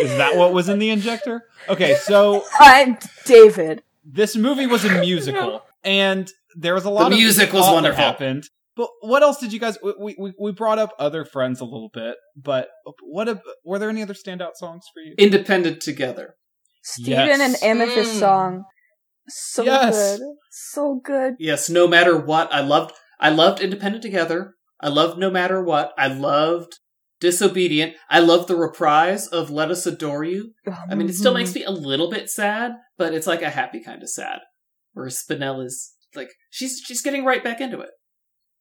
is 0.05 0.17
that 0.19 0.37
what 0.37 0.53
was 0.53 0.69
in 0.69 0.79
the 0.79 0.91
injector? 0.91 1.43
Okay, 1.69 1.95
so 1.97 2.45
I'm 2.59 2.99
David. 3.25 3.83
this 4.05 4.37
movie 4.37 4.67
was 4.67 4.85
a 4.85 5.01
musical, 5.01 5.63
and 5.83 6.31
there 6.57 6.75
was 6.75 6.85
a 6.85 6.91
lot. 6.91 7.13
of 7.13 7.19
music 7.19 7.53
was 7.53 7.63
thought 7.63 7.69
that 7.71 7.75
wonderful. 7.75 8.05
Happened, 8.05 8.45
but 8.77 8.89
what 9.01 9.23
else 9.23 9.39
did 9.39 9.53
you 9.53 9.61
guys? 9.61 9.79
We 9.99 10.15
we 10.19 10.33
we 10.39 10.53
brought 10.53 10.79
up 10.79 10.93
other 10.99 11.25
friends 11.25 11.61
a 11.61 11.65
little 11.65 11.91
bit, 11.93 12.17
but 12.37 12.69
what 13.03 13.29
ab- 13.29 13.41
were 13.65 13.79
there 13.79 13.89
any 13.91 14.03
other 14.03 14.15
standout 14.15 14.55
songs 14.57 14.85
for 14.93 15.01
you? 15.01 15.15
Independent 15.19 15.81
together. 15.81 16.35
Steven 16.83 17.27
Yes. 17.29 17.63
and 17.63 17.81
Amethyst 17.81 18.17
Mm. 18.17 18.19
song. 18.21 18.65
So 19.29 19.63
Yes. 19.65 20.19
good. 20.19 20.27
So 20.51 21.01
good. 21.03 21.35
Yes, 21.39 21.71
no 21.71 21.89
matter 21.89 22.17
what, 22.19 22.53
I 22.53 22.61
loved. 22.61 22.93
I 23.19 23.31
loved 23.31 23.61
Independent 23.61 24.03
Together. 24.03 24.55
I 24.81 24.89
loved 24.89 25.19
No 25.19 25.31
Matter 25.31 25.63
What. 25.63 25.93
I 25.97 26.09
loved 26.09 26.79
Disobedient. 27.25 27.95
I 28.11 28.21
love 28.21 28.49
the 28.49 28.55
reprise 28.55 29.29
of 29.29 29.49
Let 29.49 29.71
Us 29.71 29.87
Adore 29.87 30.25
You. 30.25 30.53
I 30.91 30.95
mean, 30.95 31.09
it 31.09 31.15
still 31.15 31.33
makes 31.33 31.53
mm-hmm. 31.53 31.61
me 31.61 31.65
a 31.65 31.71
little 31.71 32.11
bit 32.11 32.29
sad, 32.29 32.73
but 32.99 33.15
it's 33.15 33.27
like 33.27 33.41
a 33.41 33.49
happy 33.49 33.83
kind 33.83 34.03
of 34.03 34.11
sad. 34.11 34.41
Whereas 34.93 35.25
Spinel 35.27 35.65
is 35.65 35.95
like 36.15 36.29
she's 36.51 36.83
she's 36.85 37.01
getting 37.01 37.25
right 37.25 37.43
back 37.43 37.63
into 37.63 37.81
it. 37.81 37.89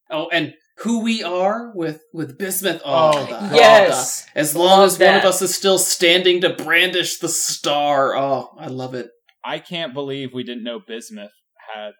Oh, 0.10 0.30
and 0.32 0.54
Who 0.78 1.04
We 1.04 1.21
Are 1.23 1.73
with 1.76 2.04
with 2.13 2.38
Bismuth. 2.38 2.82
Oh, 2.86 3.12
Oh, 3.17 3.26
the- 3.26 3.54
Yes. 3.54 4.28
the- 4.28 4.39
as 4.39 4.56
long 4.56 4.80
Love 4.80 4.91
as 4.91 4.99
one 4.99 5.15
of 5.15 5.26
us 5.26 5.41
is 5.41 5.54
still 5.54 5.78
standing 5.78 6.39
to 6.39 6.54
brandish 6.54 7.17
the 7.17 7.28
star. 7.28 8.15
Oh, 8.15 8.56
I 8.58 8.67
love 8.67 8.93
it. 8.95 9.10
I 9.43 9.60
can't 9.60 9.93
believe 9.93 10.34
we 10.34 10.45
didn't 10.45 10.63
know 10.63 10.80
Bismuth 10.80 11.34
had. 11.76 11.91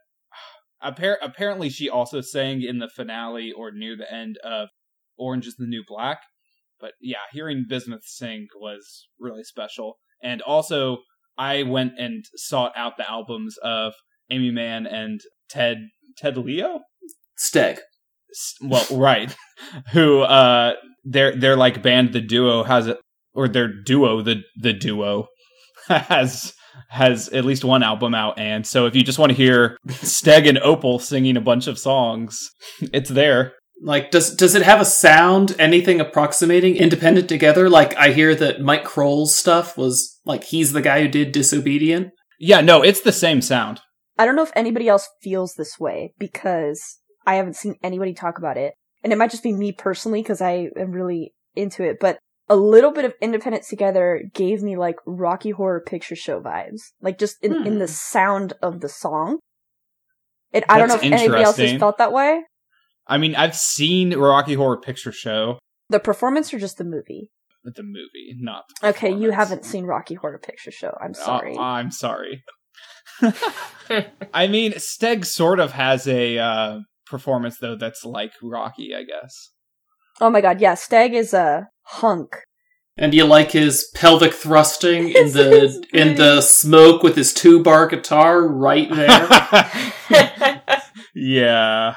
Appar- 0.82 1.18
apparently, 1.22 1.70
she 1.70 1.90
also 1.90 2.22
sang 2.22 2.62
in 2.62 2.80
the 2.80 2.88
finale 2.88 3.52
or 3.52 3.70
near 3.74 3.98
the 3.98 4.10
end 4.10 4.38
of 4.46 4.70
Orange 5.18 5.46
is 5.46 5.58
the 5.58 5.68
New 5.68 5.84
Black. 5.86 6.20
But 6.84 6.92
yeah, 7.00 7.20
hearing 7.32 7.64
Bismuth 7.66 8.04
sing 8.04 8.48
was 8.60 9.08
really 9.18 9.46
special. 9.46 10.00
And 10.22 10.42
also, 10.42 10.98
I 11.38 11.64
went 11.64 11.94
and 11.98 12.26
sought 12.36 12.74
out 12.76 12.98
the 12.98 13.10
albums 13.10 13.56
of 13.64 13.94
Aimee 14.30 14.52
Mann 14.52 14.86
and 14.86 15.22
Ted 15.50 15.78
Ted 16.18 16.38
Leo. 16.38 16.82
Steg. 17.40 17.80
Well, 18.62 18.86
right, 18.92 19.34
who 19.94 20.24
uh, 20.24 20.74
their 21.06 21.34
their 21.34 21.56
like 21.56 21.82
band, 21.82 22.12
the 22.12 22.20
duo 22.20 22.64
has 22.64 22.88
it, 22.88 23.00
or 23.34 23.48
their 23.48 23.70
duo, 23.70 24.22
the 24.22 24.42
the 24.58 24.74
duo 24.74 25.28
has 25.88 26.54
has 26.90 27.30
at 27.30 27.46
least 27.46 27.64
one 27.64 27.82
album 27.82 28.14
out, 28.14 28.38
and 28.38 28.68
so 28.68 28.88
if 28.88 28.94
you 28.94 29.04
just 29.04 29.20
want 29.20 29.30
to 29.30 29.38
hear 29.38 29.78
Steg 29.88 30.50
and 30.50 30.60
Opal 30.60 31.00
singing 31.00 31.38
a 31.38 31.42
bunch 31.42 31.68
of 31.68 31.80
songs, 31.80 32.50
it's 32.92 33.10
there. 33.10 33.54
Like, 33.82 34.12
does 34.12 34.36
does 34.36 34.56
it 34.56 34.62
have 34.62 34.80
a 34.80 34.86
sound? 34.86 35.56
Anything 35.60 36.00
approximating 36.00 36.76
independent 36.76 37.28
together? 37.28 37.70
Like, 37.70 37.96
I 37.98 38.12
hear 38.12 38.34
that 38.36 38.62
Mike 38.62 38.86
Krol's 38.86 39.36
stuff 39.36 39.78
was 39.78 40.20
like 40.26 40.46
he's 40.46 40.72
the 40.72 40.82
guy 40.82 41.02
who 41.02 41.08
did 41.08 41.32
Disobedient. 41.32 42.12
Yeah, 42.40 42.62
no, 42.62 42.82
it's 42.82 43.02
the 43.02 43.12
same 43.12 43.42
sound. 43.42 43.82
I 44.18 44.26
don't 44.26 44.36
know 44.36 44.44
if 44.44 44.52
anybody 44.56 44.88
else 44.88 45.10
feels 45.22 45.56
this 45.56 45.80
way 45.80 46.14
because 46.20 47.00
I 47.26 47.36
haven't 47.36 47.56
seen 47.56 47.76
anybody 47.82 48.14
talk 48.14 48.38
about 48.38 48.58
it. 48.58 48.74
And 49.04 49.12
it 49.12 49.18
might 49.18 49.32
just 49.32 49.44
be 49.44 49.54
me 49.54 49.72
personally 49.72 50.22
because 50.22 50.42
I 50.42 50.70
am 50.78 50.92
really 50.92 51.34
into 51.56 51.84
it. 51.84 51.98
But 52.00 52.20
a 52.50 52.56
little 52.56 52.92
bit 52.92 53.06
of 53.06 53.14
Independence 53.22 53.68
Together 53.68 54.24
gave 54.34 54.62
me 54.62 54.78
like 54.78 54.98
Rocky 55.06 55.52
Horror 55.52 55.82
Picture 55.86 56.16
Show 56.16 56.42
vibes, 56.42 56.82
like 57.02 57.18
just 57.18 57.38
in, 57.42 57.66
in 57.66 57.80
the 57.80 57.86
hmm. 57.86 57.92
sound 57.92 58.54
of 58.62 58.82
the 58.82 58.90
song. 58.90 59.40
It, 60.52 60.64
I 60.70 60.78
don't 60.78 60.88
know 60.88 60.96
if 60.96 61.04
anybody 61.04 61.44
else 61.44 61.58
has 61.58 61.80
felt 61.80 61.98
that 61.98 62.14
way. 62.14 62.44
I 63.08 63.18
mean, 63.18 63.36
I've 63.36 63.56
seen 63.56 64.16
Rocky 64.16 64.54
Horror 64.54 64.78
Picture 64.78 65.12
Show, 65.12 65.60
The 65.90 66.00
performance 66.00 66.54
or 66.54 66.60
just 66.60 66.78
the 66.78 66.84
movie? 66.84 67.32
the 67.64 67.84
movie, 67.84 68.36
not. 68.40 68.66
The 68.82 68.90
Okay, 68.90 69.14
you 69.14 69.32
haven't 69.32 69.64
seen 69.64 69.86
Rocky 69.86 70.16
Horror 70.16 70.40
Picture 70.40 70.72
Show. 70.72 70.98
I'm 71.02 71.14
sorry. 71.14 71.56
Uh, 71.56 71.62
I'm 71.62 71.92
sorry. 71.92 72.44
I 74.34 74.48
mean, 74.48 74.74
Steg 74.74 75.26
sort 75.26 75.60
of 75.60 75.72
has 75.72 76.08
a 76.08 76.38
uh, 76.38 76.80
performance 77.06 77.58
though 77.60 77.76
that's 77.76 78.04
like 78.04 78.34
Rocky, 78.42 78.94
I 78.96 79.04
guess. 79.04 79.52
oh 80.20 80.30
my 80.30 80.42
god, 80.42 80.60
yeah, 80.60 80.74
Steg 80.74 81.14
is 81.14 81.34
a 81.34 81.70
hunk. 81.84 82.36
And 82.96 83.14
you 83.14 83.24
like 83.24 83.52
his 83.52 83.90
pelvic 83.96 84.34
thrusting 84.34 85.10
in 85.10 85.32
the 85.32 85.84
in 85.94 86.16
the 86.16 86.42
smoke 86.42 87.02
with 87.02 87.16
his 87.16 87.34
two 87.34 87.64
bar 87.64 87.88
guitar 87.88 88.48
right 88.48 88.90
there. 88.94 89.72
yeah. 91.16 91.96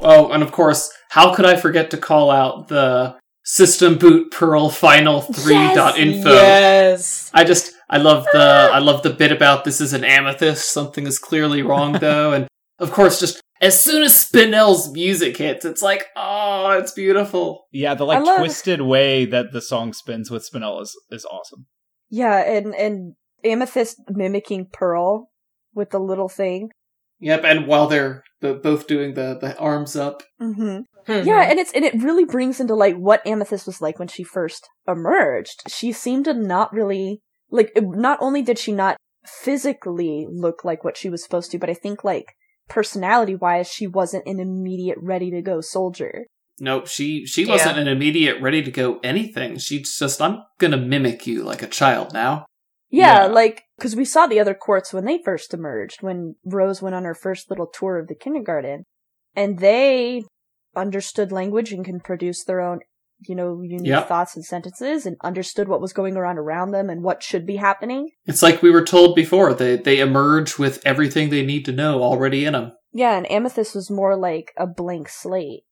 oh, 0.00 0.30
and 0.30 0.42
of 0.42 0.52
course, 0.52 0.90
how 1.10 1.34
could 1.34 1.44
I 1.46 1.56
forget 1.56 1.90
to 1.90 1.96
call 1.98 2.30
out 2.30 2.68
the 2.68 3.16
System 3.44 3.96
Boot 3.96 4.32
Pearl 4.32 4.70
Final 4.70 5.20
Three 5.20 5.54
Yes! 5.54 5.74
dot 5.76 5.98
info? 5.98 6.30
yes. 6.32 7.30
I 7.32 7.44
just 7.44 7.72
I 7.88 7.98
love 7.98 8.26
the 8.32 8.70
I 8.72 8.78
love 8.80 9.02
the 9.02 9.10
bit 9.10 9.30
about 9.32 9.64
this 9.64 9.80
is 9.80 9.92
an 9.92 10.04
amethyst. 10.04 10.68
Something 10.72 11.06
is 11.06 11.18
clearly 11.18 11.62
wrong 11.62 11.92
though, 12.00 12.32
and 12.32 12.48
of 12.78 12.90
course, 12.92 13.20
just 13.20 13.40
as 13.60 13.82
soon 13.82 14.02
as 14.02 14.12
Spinel's 14.14 14.92
music 14.92 15.36
hits, 15.38 15.64
it's 15.64 15.80
like, 15.80 16.04
oh, 16.14 16.70
it's 16.72 16.92
beautiful. 16.92 17.66
Yeah, 17.72 17.94
the 17.94 18.04
like 18.04 18.22
love- 18.24 18.38
twisted 18.38 18.82
way 18.82 19.24
that 19.26 19.52
the 19.52 19.62
song 19.62 19.92
spins 19.94 20.30
with 20.30 20.46
Spinel 20.50 20.82
is, 20.82 20.94
is 21.10 21.24
awesome. 21.24 21.66
Yeah, 22.10 22.36
and 22.38 22.74
and 22.74 23.14
Amethyst 23.44 24.00
mimicking 24.10 24.68
Pearl 24.72 25.30
with 25.74 25.90
the 25.90 25.98
little 26.00 26.28
thing. 26.28 26.70
Yep, 27.20 27.44
and 27.44 27.66
while 27.66 27.86
they're 27.86 28.22
both 28.40 28.86
doing 28.86 29.14
the 29.14 29.36
the 29.40 29.56
arms 29.58 29.96
up, 29.96 30.22
hmm 30.38 30.78
Mm-hmm. 31.08 31.28
Yeah, 31.28 31.42
and 31.42 31.58
it's 31.60 31.72
and 31.72 31.84
it 31.84 31.94
really 32.02 32.24
brings 32.24 32.58
into 32.58 32.74
like 32.74 32.96
what 32.96 33.24
Amethyst 33.24 33.64
was 33.66 33.80
like 33.80 33.98
when 34.00 34.08
she 34.08 34.24
first 34.24 34.68
emerged. 34.88 35.62
She 35.68 35.92
seemed 35.92 36.24
to 36.24 36.34
not 36.34 36.72
really 36.72 37.20
like. 37.48 37.70
it- 37.76 37.84
Not 37.84 38.18
only 38.20 38.42
did 38.42 38.58
she 38.58 38.72
not 38.72 38.96
physically 39.24 40.26
look 40.28 40.64
like 40.64 40.82
what 40.84 40.96
she 40.96 41.08
was 41.08 41.22
supposed 41.22 41.50
to, 41.52 41.58
but 41.58 41.70
I 41.70 41.74
think 41.74 42.02
like 42.04 42.26
personality 42.68 43.36
wise, 43.36 43.68
she 43.68 43.86
wasn't 43.86 44.26
an 44.26 44.40
immediate 44.40 44.98
ready 45.00 45.30
to 45.30 45.40
go 45.42 45.60
soldier. 45.60 46.26
nope, 46.58 46.86
she 46.88 47.24
she 47.26 47.44
Yeah. 47.44 47.52
wasn't 47.52 47.78
an 47.78 47.86
immediate 47.88 48.40
ready 48.42 48.62
to 48.62 48.70
go 48.70 48.98
anything. 49.04 49.58
She's 49.58 49.96
just 49.96 50.20
I'm 50.20 50.42
gonna 50.58 50.76
mimic 50.76 51.26
you 51.26 51.44
like 51.44 51.62
a 51.62 51.66
child 51.68 52.12
now. 52.12 52.46
Yeah, 52.96 53.24
Yeah. 53.24 53.26
like 53.26 53.62
because 53.76 53.94
we 53.96 54.04
saw 54.04 54.26
the 54.26 54.40
other 54.40 54.54
quartz 54.54 54.92
when 54.92 55.04
they 55.04 55.18
first 55.24 55.52
emerged, 55.52 56.02
when 56.02 56.36
Rose 56.44 56.80
went 56.82 56.94
on 56.94 57.04
her 57.04 57.14
first 57.14 57.50
little 57.50 57.66
tour 57.66 57.98
of 57.98 58.08
the 58.08 58.14
kindergarten, 58.14 58.84
and 59.34 59.58
they 59.58 60.22
understood 60.74 61.32
language 61.32 61.72
and 61.72 61.84
can 61.84 62.00
produce 62.00 62.44
their 62.44 62.60
own, 62.60 62.80
you 63.28 63.34
know, 63.34 63.60
unique 63.62 63.86
Yep. 63.88 64.08
thoughts 64.08 64.36
and 64.36 64.44
sentences, 64.44 65.06
and 65.06 65.16
understood 65.22 65.68
what 65.68 65.80
was 65.80 65.92
going 65.92 66.16
around 66.16 66.38
around 66.38 66.70
them 66.70 66.88
and 66.90 67.02
what 67.02 67.22
should 67.22 67.46
be 67.46 67.56
happening. 67.56 68.10
It's 68.26 68.42
like 68.42 68.62
we 68.62 68.70
were 68.70 68.84
told 68.84 69.14
before. 69.14 69.54
They 69.54 69.76
they 69.76 69.98
emerge 70.00 70.58
with 70.58 70.80
everything 70.86 71.28
they 71.30 71.44
need 71.44 71.64
to 71.66 71.72
know 71.72 72.02
already 72.02 72.44
in 72.44 72.52
them. 72.54 72.72
Yeah, 72.92 73.16
and 73.16 73.30
Amethyst 73.30 73.74
was 73.74 73.90
more 73.90 74.16
like 74.16 74.52
a 74.56 74.66
blank 74.66 75.08
slate. 75.10 75.64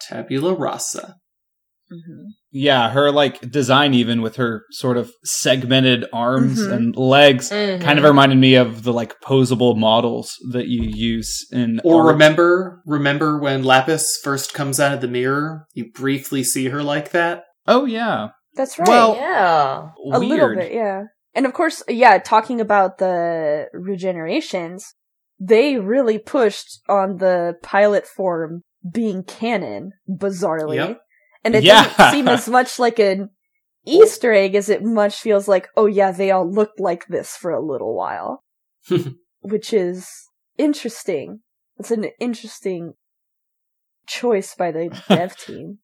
Tabula 0.00 0.54
rasa. 0.54 1.16
Mm-hmm. 1.92 2.24
Yeah, 2.50 2.90
her 2.90 3.10
like 3.10 3.40
design, 3.50 3.94
even 3.94 4.22
with 4.22 4.36
her 4.36 4.62
sort 4.70 4.96
of 4.96 5.10
segmented 5.24 6.04
arms 6.12 6.58
Mhm. 6.60 6.72
and 6.72 6.96
legs, 6.96 7.50
Mm-hmm. 7.50 7.82
kind 7.82 7.98
of 7.98 8.04
reminded 8.04 8.38
me 8.38 8.54
of 8.54 8.82
the 8.82 8.92
like 8.92 9.14
posable 9.20 9.76
models 9.76 10.36
that 10.52 10.68
you 10.68 10.82
use 10.82 11.46
in. 11.52 11.80
Or 11.84 12.02
art. 12.02 12.12
remember 12.14 12.82
remember 12.86 13.38
when 13.38 13.62
Lapis 13.64 14.18
first 14.22 14.54
comes 14.54 14.80
out 14.80 14.94
of 14.94 15.00
the 15.00 15.08
mirror? 15.08 15.66
You 15.74 15.90
briefly 15.92 16.42
see 16.44 16.68
her 16.68 16.82
like 16.82 17.10
that. 17.12 17.44
Oh 17.66 17.84
yeah, 17.84 18.28
That's 18.54 18.78
right. 18.78 18.88
Well- 18.88 19.14
Yeah. 19.16 19.88
a 20.12 20.18
little 20.18 20.54
bit, 20.54 20.72
yeah. 20.72 21.04
And 21.34 21.46
of 21.46 21.54
course, 21.54 21.82
yeah, 21.88 22.18
talking 22.18 22.60
about 22.60 22.98
the 22.98 23.68
regenerations, 23.74 24.82
they 25.40 25.78
really 25.78 26.18
pushed 26.18 26.80
on 26.88 27.16
the 27.18 27.54
pilot 27.62 28.06
form 28.06 28.62
being 28.90 29.22
canon, 29.22 29.92
bizarrely. 30.08 30.76
Yep. 30.76 31.00
And 31.44 31.54
it 31.54 31.64
Yeah. 31.64 31.84
doesn't 31.84 32.12
seem 32.12 32.28
as 32.28 32.48
much 32.48 32.78
like 32.78 32.98
an 32.98 33.30
Easter 33.84 34.32
egg 34.32 34.54
as 34.54 34.68
it 34.68 34.82
much 34.82 35.16
feels 35.16 35.48
like, 35.48 35.68
oh 35.76 35.86
yeah, 35.86 36.12
they 36.12 36.30
all 36.30 36.48
looked 36.48 36.78
like 36.78 37.06
this 37.08 37.36
for 37.36 37.50
a 37.50 37.60
little 37.60 37.94
while. 37.96 38.44
Which 39.40 39.72
is 39.72 40.08
interesting. 40.56 41.40
It's 41.78 41.90
an 41.90 42.06
interesting 42.20 42.94
choice 44.06 44.54
by 44.54 44.70
the 44.70 45.02
dev 45.08 45.36
team. 45.46 45.78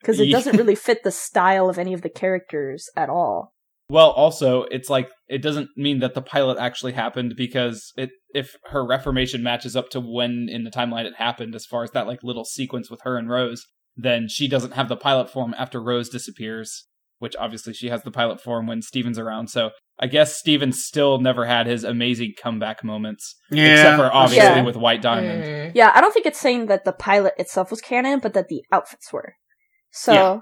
Because 0.00 0.18
it 0.18 0.30
doesn't 0.32 0.56
really 0.56 0.74
fit 0.74 1.04
the 1.04 1.12
style 1.12 1.68
of 1.70 1.78
any 1.78 1.92
of 1.92 2.02
the 2.02 2.08
characters 2.10 2.90
at 2.96 3.08
all. 3.08 3.54
Well, 3.88 4.10
also, 4.10 4.64
it's 4.64 4.90
like 4.90 5.10
it 5.28 5.42
doesn't 5.42 5.68
mean 5.76 6.00
that 6.00 6.14
the 6.14 6.22
pilot 6.22 6.58
actually 6.58 6.92
happened 6.92 7.34
because 7.36 7.92
it 7.96 8.10
if 8.34 8.56
her 8.70 8.84
reformation 8.84 9.42
matches 9.42 9.76
up 9.76 9.90
to 9.90 10.00
when 10.00 10.48
in 10.50 10.64
the 10.64 10.70
timeline 10.70 11.04
it 11.04 11.16
happened, 11.18 11.54
as 11.54 11.66
far 11.66 11.84
as 11.84 11.92
that 11.92 12.06
like 12.08 12.24
little 12.24 12.44
sequence 12.44 12.90
with 12.90 13.02
her 13.02 13.16
and 13.16 13.28
Rose, 13.30 13.64
then 13.96 14.28
she 14.28 14.48
doesn't 14.48 14.72
have 14.74 14.88
the 14.88 14.96
pilot 14.96 15.30
form 15.30 15.54
after 15.58 15.82
Rose 15.82 16.08
disappears, 16.08 16.86
which 17.18 17.34
obviously 17.38 17.72
she 17.74 17.88
has 17.88 18.02
the 18.02 18.10
pilot 18.10 18.40
form 18.40 18.66
when 18.66 18.82
Steven's 18.82 19.18
around. 19.18 19.48
So 19.48 19.70
I 19.98 20.06
guess 20.06 20.36
Steven 20.36 20.72
still 20.72 21.20
never 21.20 21.44
had 21.46 21.66
his 21.66 21.84
amazing 21.84 22.32
comeback 22.42 22.82
moments, 22.82 23.36
Yeah. 23.50 23.72
except 23.74 23.96
for 23.98 24.12
obviously 24.12 24.48
Yeah. 24.48 24.62
with 24.62 24.76
White 24.76 25.02
Diamond. 25.02 25.44
Mhm. 25.44 25.72
Yeah, 25.74 25.92
I 25.94 26.00
don't 26.00 26.12
think 26.12 26.26
it's 26.26 26.40
saying 26.40 26.66
that 26.66 26.84
the 26.84 26.92
pilot 26.92 27.34
itself 27.38 27.70
was 27.70 27.80
canon, 27.80 28.18
but 28.20 28.32
that 28.34 28.48
the 28.48 28.64
outfits 28.72 29.12
were. 29.12 29.34
So, 29.90 30.12
Yeah. 30.12 30.38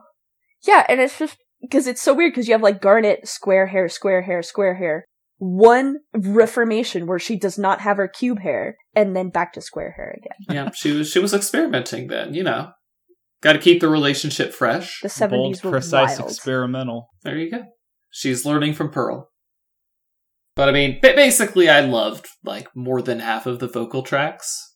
yeah, 0.67 0.87
and 0.89 1.01
it's 1.01 1.19
just 1.19 1.37
because 1.61 1.87
it's 1.87 2.01
so 2.01 2.15
weird 2.15 2.33
because 2.33 2.49
you 2.49 2.55
have 2.55 2.63
like 2.63 2.81
Garnet, 2.81 3.27
square 3.29 3.67
hair, 3.67 3.89
square 3.89 4.23
hair, 4.23 4.43
square 4.43 4.77
hair. 4.77 5.05
One 5.39 5.97
reformation 6.15 7.07
where 7.07 7.19
she 7.19 7.37
does 7.39 7.59
not 7.59 7.81
have 7.81 7.97
her 7.97 8.09
cube 8.09 8.41
hair, 8.41 8.77
and 8.95 9.17
then 9.17 9.31
back 9.31 9.53
to 9.55 9.61
square 9.61 9.93
hair 9.97 10.17
again. 10.19 10.55
yeah, 10.55 10.71
she 10.75 10.93
was 10.93 11.11
she 11.11 11.19
was 11.19 11.35
experimenting 11.35 12.07
then, 12.09 12.35
you 12.35 12.43
know. 12.45 12.73
Got 13.43 13.55
to 13.55 13.59
keep 13.59 13.81
the 13.81 13.89
relationship 13.89 14.53
fresh. 14.53 15.01
The 15.01 15.09
Bold, 15.09 15.13
seventies 15.13 15.65
were 15.65 15.71
precise, 15.71 16.19
wild. 16.19 16.31
experimental. 16.31 17.09
There 17.23 17.39
you 17.39 17.51
go. 17.51 17.65
She's 18.11 18.45
learning 18.45 18.75
from 18.75 18.91
Pearl. 18.91 19.31
But 20.57 20.69
I 20.69 20.73
mean, 20.73 20.99
basically, 21.01 21.69
I 21.69 21.81
loved 21.81 22.27
like 22.45 22.69
more 22.75 23.01
than 23.01 23.21
half 23.21 23.47
of 23.47 23.59
the 23.61 23.69
vocal 23.69 24.03
tracks. 24.03 24.75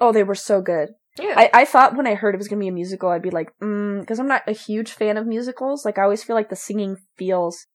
oh, 0.00 0.12
they 0.12 0.22
were 0.24 0.34
so 0.34 0.60
good. 0.60 0.90
Yeah. 1.18 1.34
I, 1.36 1.50
I 1.54 1.64
thought 1.64 1.96
when 1.96 2.06
I 2.06 2.14
heard 2.14 2.34
it 2.34 2.38
was 2.38 2.48
gonna 2.48 2.60
be 2.60 2.68
a 2.68 2.72
musical, 2.72 3.10
I'd 3.10 3.22
be 3.22 3.30
like, 3.30 3.50
mm, 3.62 4.00
because 4.00 4.18
I'm 4.18 4.26
not 4.28 4.42
a 4.48 4.52
huge 4.52 4.90
fan 4.92 5.16
of 5.16 5.26
musicals. 5.26 5.84
Like, 5.84 5.96
I 5.98 6.02
always 6.02 6.24
feel 6.24 6.34
like 6.34 6.48
the 6.48 6.56
singing 6.56 6.96
feels 7.16 7.66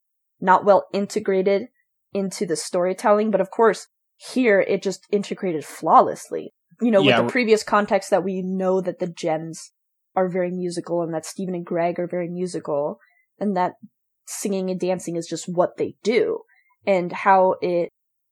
not 0.41 0.65
well 0.65 0.85
integrated 0.93 1.67
into 2.13 2.45
the 2.45 2.55
storytelling. 2.55 3.31
But 3.31 3.41
of 3.41 3.49
course, 3.49 3.87
here 4.17 4.59
it 4.61 4.83
just 4.83 5.05
integrated 5.11 5.63
flawlessly. 5.65 6.53
You 6.81 6.91
know, 6.91 7.01
Yeah. 7.01 7.17
with 7.19 7.27
the 7.27 7.31
previous 7.31 7.63
context 7.63 8.09
that 8.11 8.23
we 8.23 8.41
know 8.43 8.81
that 8.81 8.99
the 8.99 9.07
gems 9.07 9.71
are 10.17 10.27
very 10.27 10.49
musical 10.49 11.03
and 11.03 11.13
that 11.13 11.27
Steven 11.27 11.53
and 11.53 11.65
Greg 11.65 11.99
are 11.99 12.07
very 12.07 12.27
musical 12.27 12.99
and 13.39 13.55
that 13.55 13.73
singing 14.25 14.71
and 14.71 14.79
dancing 14.79 15.15
is 15.15 15.27
just 15.27 15.47
what 15.47 15.77
they 15.77 15.95
do 16.01 16.39
and 16.87 17.11
how 17.11 17.55
it 17.61 17.89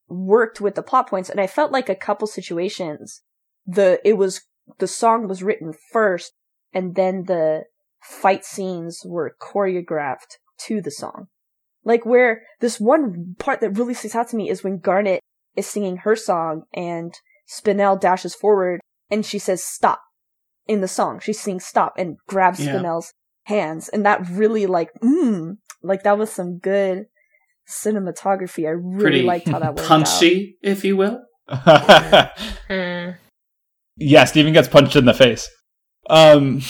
worked 0.09 0.59
with 0.59 0.73
the 0.73 0.81
plot 0.81 1.07
points. 1.07 1.29
And 1.29 1.39
I 1.39 1.45
felt 1.45 1.71
like 1.71 1.87
a 1.87 1.95
couple 1.95 2.27
situations, 2.27 3.21
the, 3.67 4.01
it 4.03 4.17
was 4.17 4.41
the 4.79 4.87
song 4.87 5.27
was 5.27 5.43
written 5.43 5.73
first 5.91 6.33
and 6.73 6.95
then 6.95 7.25
the 7.27 7.65
fight 8.01 8.43
scenes 8.43 9.03
were 9.05 9.35
choreographed 9.39 10.39
to 10.61 10.81
the 10.81 10.91
song. 10.91 11.27
Like 11.83 12.03
where 12.03 12.41
this 12.61 12.79
one 12.79 13.35
part 13.37 13.61
that 13.61 13.77
really 13.77 13.93
sticks 13.93 14.15
out 14.15 14.29
to 14.29 14.35
me 14.35 14.49
is 14.49 14.63
when 14.63 14.79
Garnet 14.79 15.19
is 15.55 15.67
singing 15.67 15.97
her 15.97 16.15
song 16.15 16.63
and 16.73 17.13
Spinel 17.47 18.01
dashes 18.01 18.33
forward 18.33 18.81
and 19.11 19.23
she 19.23 19.37
says 19.37 19.63
stop 19.63 20.01
in 20.67 20.81
the 20.81 20.87
song. 20.87 21.19
She 21.19 21.33
sings 21.33 21.65
stop 21.65 21.93
and 21.97 22.17
grabs 22.27 22.59
Yeah. 22.59 22.73
Spinel's 22.73 23.13
hands 23.43 23.89
and 23.89 24.05
that 24.05 24.27
really 24.29 24.65
like, 24.65 24.89
mm, 25.03 25.57
like 25.83 26.03
that 26.03 26.17
was 26.17 26.31
some 26.31 26.57
good 26.57 27.05
cinematography. 27.67 28.65
I 28.67 28.71
really 28.71 29.01
Pretty 29.01 29.21
liked 29.23 29.47
how 29.47 29.59
that 29.59 29.75
worked 29.75 29.81
out. 29.81 29.87
Punchy, 29.87 30.57
if 30.61 30.83
you 30.83 30.97
will. 30.97 31.21
Mm. 32.69 33.17
Yeah, 33.97 34.25
Steven 34.25 34.51
gets 34.53 34.67
punched 34.67 34.95
in 34.95 35.05
the 35.05 35.13
face. 35.13 35.47
Um, 36.09 36.61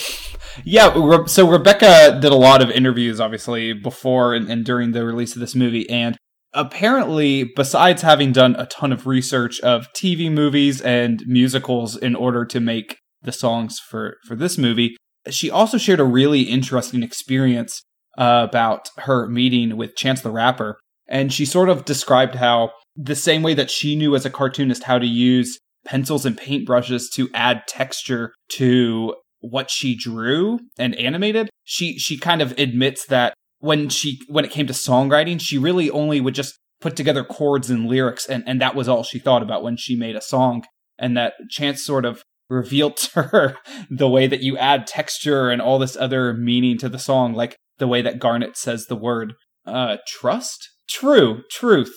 yeah, 0.64 0.92
Re- 0.94 1.26
so 1.26 1.48
Rebecca 1.50 2.18
did 2.20 2.30
a 2.30 2.36
lot 2.36 2.62
of 2.62 2.70
interviews, 2.70 3.20
obviously, 3.20 3.72
before 3.72 4.34
and, 4.34 4.50
and 4.50 4.64
during 4.64 4.92
the 4.92 5.04
release 5.04 5.34
of 5.34 5.40
this 5.40 5.54
movie, 5.54 5.88
and 5.90 6.16
apparently, 6.52 7.44
besides 7.56 8.02
having 8.02 8.32
done 8.32 8.54
a 8.56 8.66
ton 8.66 8.92
of 8.92 9.06
research 9.06 9.60
of 9.60 9.88
TV 9.92 10.30
movies 10.30 10.80
and 10.80 11.22
musicals 11.26 11.96
in 11.96 12.14
order 12.14 12.44
to 12.44 12.60
make 12.60 12.98
the 13.26 13.32
songs 13.32 13.78
for 13.78 14.16
for 14.26 14.34
this 14.34 14.56
movie, 14.56 14.96
she 15.28 15.50
also 15.50 15.76
shared 15.76 16.00
a 16.00 16.04
really 16.04 16.42
interesting 16.42 17.02
experience 17.02 17.82
uh, 18.16 18.46
about 18.48 18.88
her 18.98 19.28
meeting 19.28 19.76
with 19.76 19.96
Chance 19.96 20.22
the 20.22 20.30
Rapper. 20.30 20.78
And 21.08 21.32
she 21.32 21.44
sort 21.44 21.68
of 21.68 21.84
described 21.84 22.36
how 22.36 22.70
the 22.96 23.14
same 23.14 23.42
way 23.42 23.54
that 23.54 23.70
she 23.70 23.94
knew 23.94 24.16
as 24.16 24.24
a 24.24 24.30
cartoonist 24.30 24.84
how 24.84 24.98
to 24.98 25.06
use 25.06 25.58
pencils 25.84 26.26
and 26.26 26.36
paintbrushes 26.36 27.04
to 27.14 27.28
add 27.32 27.62
texture 27.68 28.32
to 28.48 29.14
what 29.40 29.70
she 29.70 29.96
drew 29.96 30.58
and 30.78 30.94
animated, 30.96 31.48
she 31.64 31.98
she 31.98 32.18
kind 32.18 32.42
of 32.42 32.52
admits 32.58 33.06
that 33.06 33.34
when 33.58 33.88
she 33.88 34.20
when 34.28 34.44
it 34.44 34.50
came 34.50 34.66
to 34.66 34.72
songwriting, 34.72 35.40
she 35.40 35.58
really 35.58 35.90
only 35.90 36.20
would 36.20 36.34
just 36.34 36.58
put 36.80 36.96
together 36.96 37.24
chords 37.24 37.70
and 37.70 37.86
lyrics 37.86 38.26
and, 38.26 38.44
and 38.46 38.60
that 38.60 38.74
was 38.74 38.88
all 38.88 39.02
she 39.02 39.18
thought 39.18 39.42
about 39.42 39.62
when 39.62 39.76
she 39.76 39.96
made 39.96 40.16
a 40.16 40.20
song. 40.20 40.64
And 40.98 41.16
that 41.16 41.34
Chance 41.50 41.84
sort 41.84 42.04
of 42.04 42.22
revealed 42.48 42.96
to 43.14 43.22
her 43.22 43.56
the 43.90 44.08
way 44.08 44.26
that 44.26 44.40
you 44.42 44.56
add 44.58 44.86
texture 44.86 45.50
and 45.50 45.60
all 45.60 45.78
this 45.78 45.96
other 45.96 46.32
meaning 46.34 46.78
to 46.78 46.88
the 46.88 46.98
song, 46.98 47.34
like 47.34 47.56
the 47.78 47.88
way 47.88 48.02
that 48.02 48.18
Garnet 48.18 48.56
says 48.56 48.86
the 48.86 48.96
word 48.96 49.34
uh 49.66 49.96
trust? 50.06 50.68
True, 50.88 51.42
truth. 51.50 51.92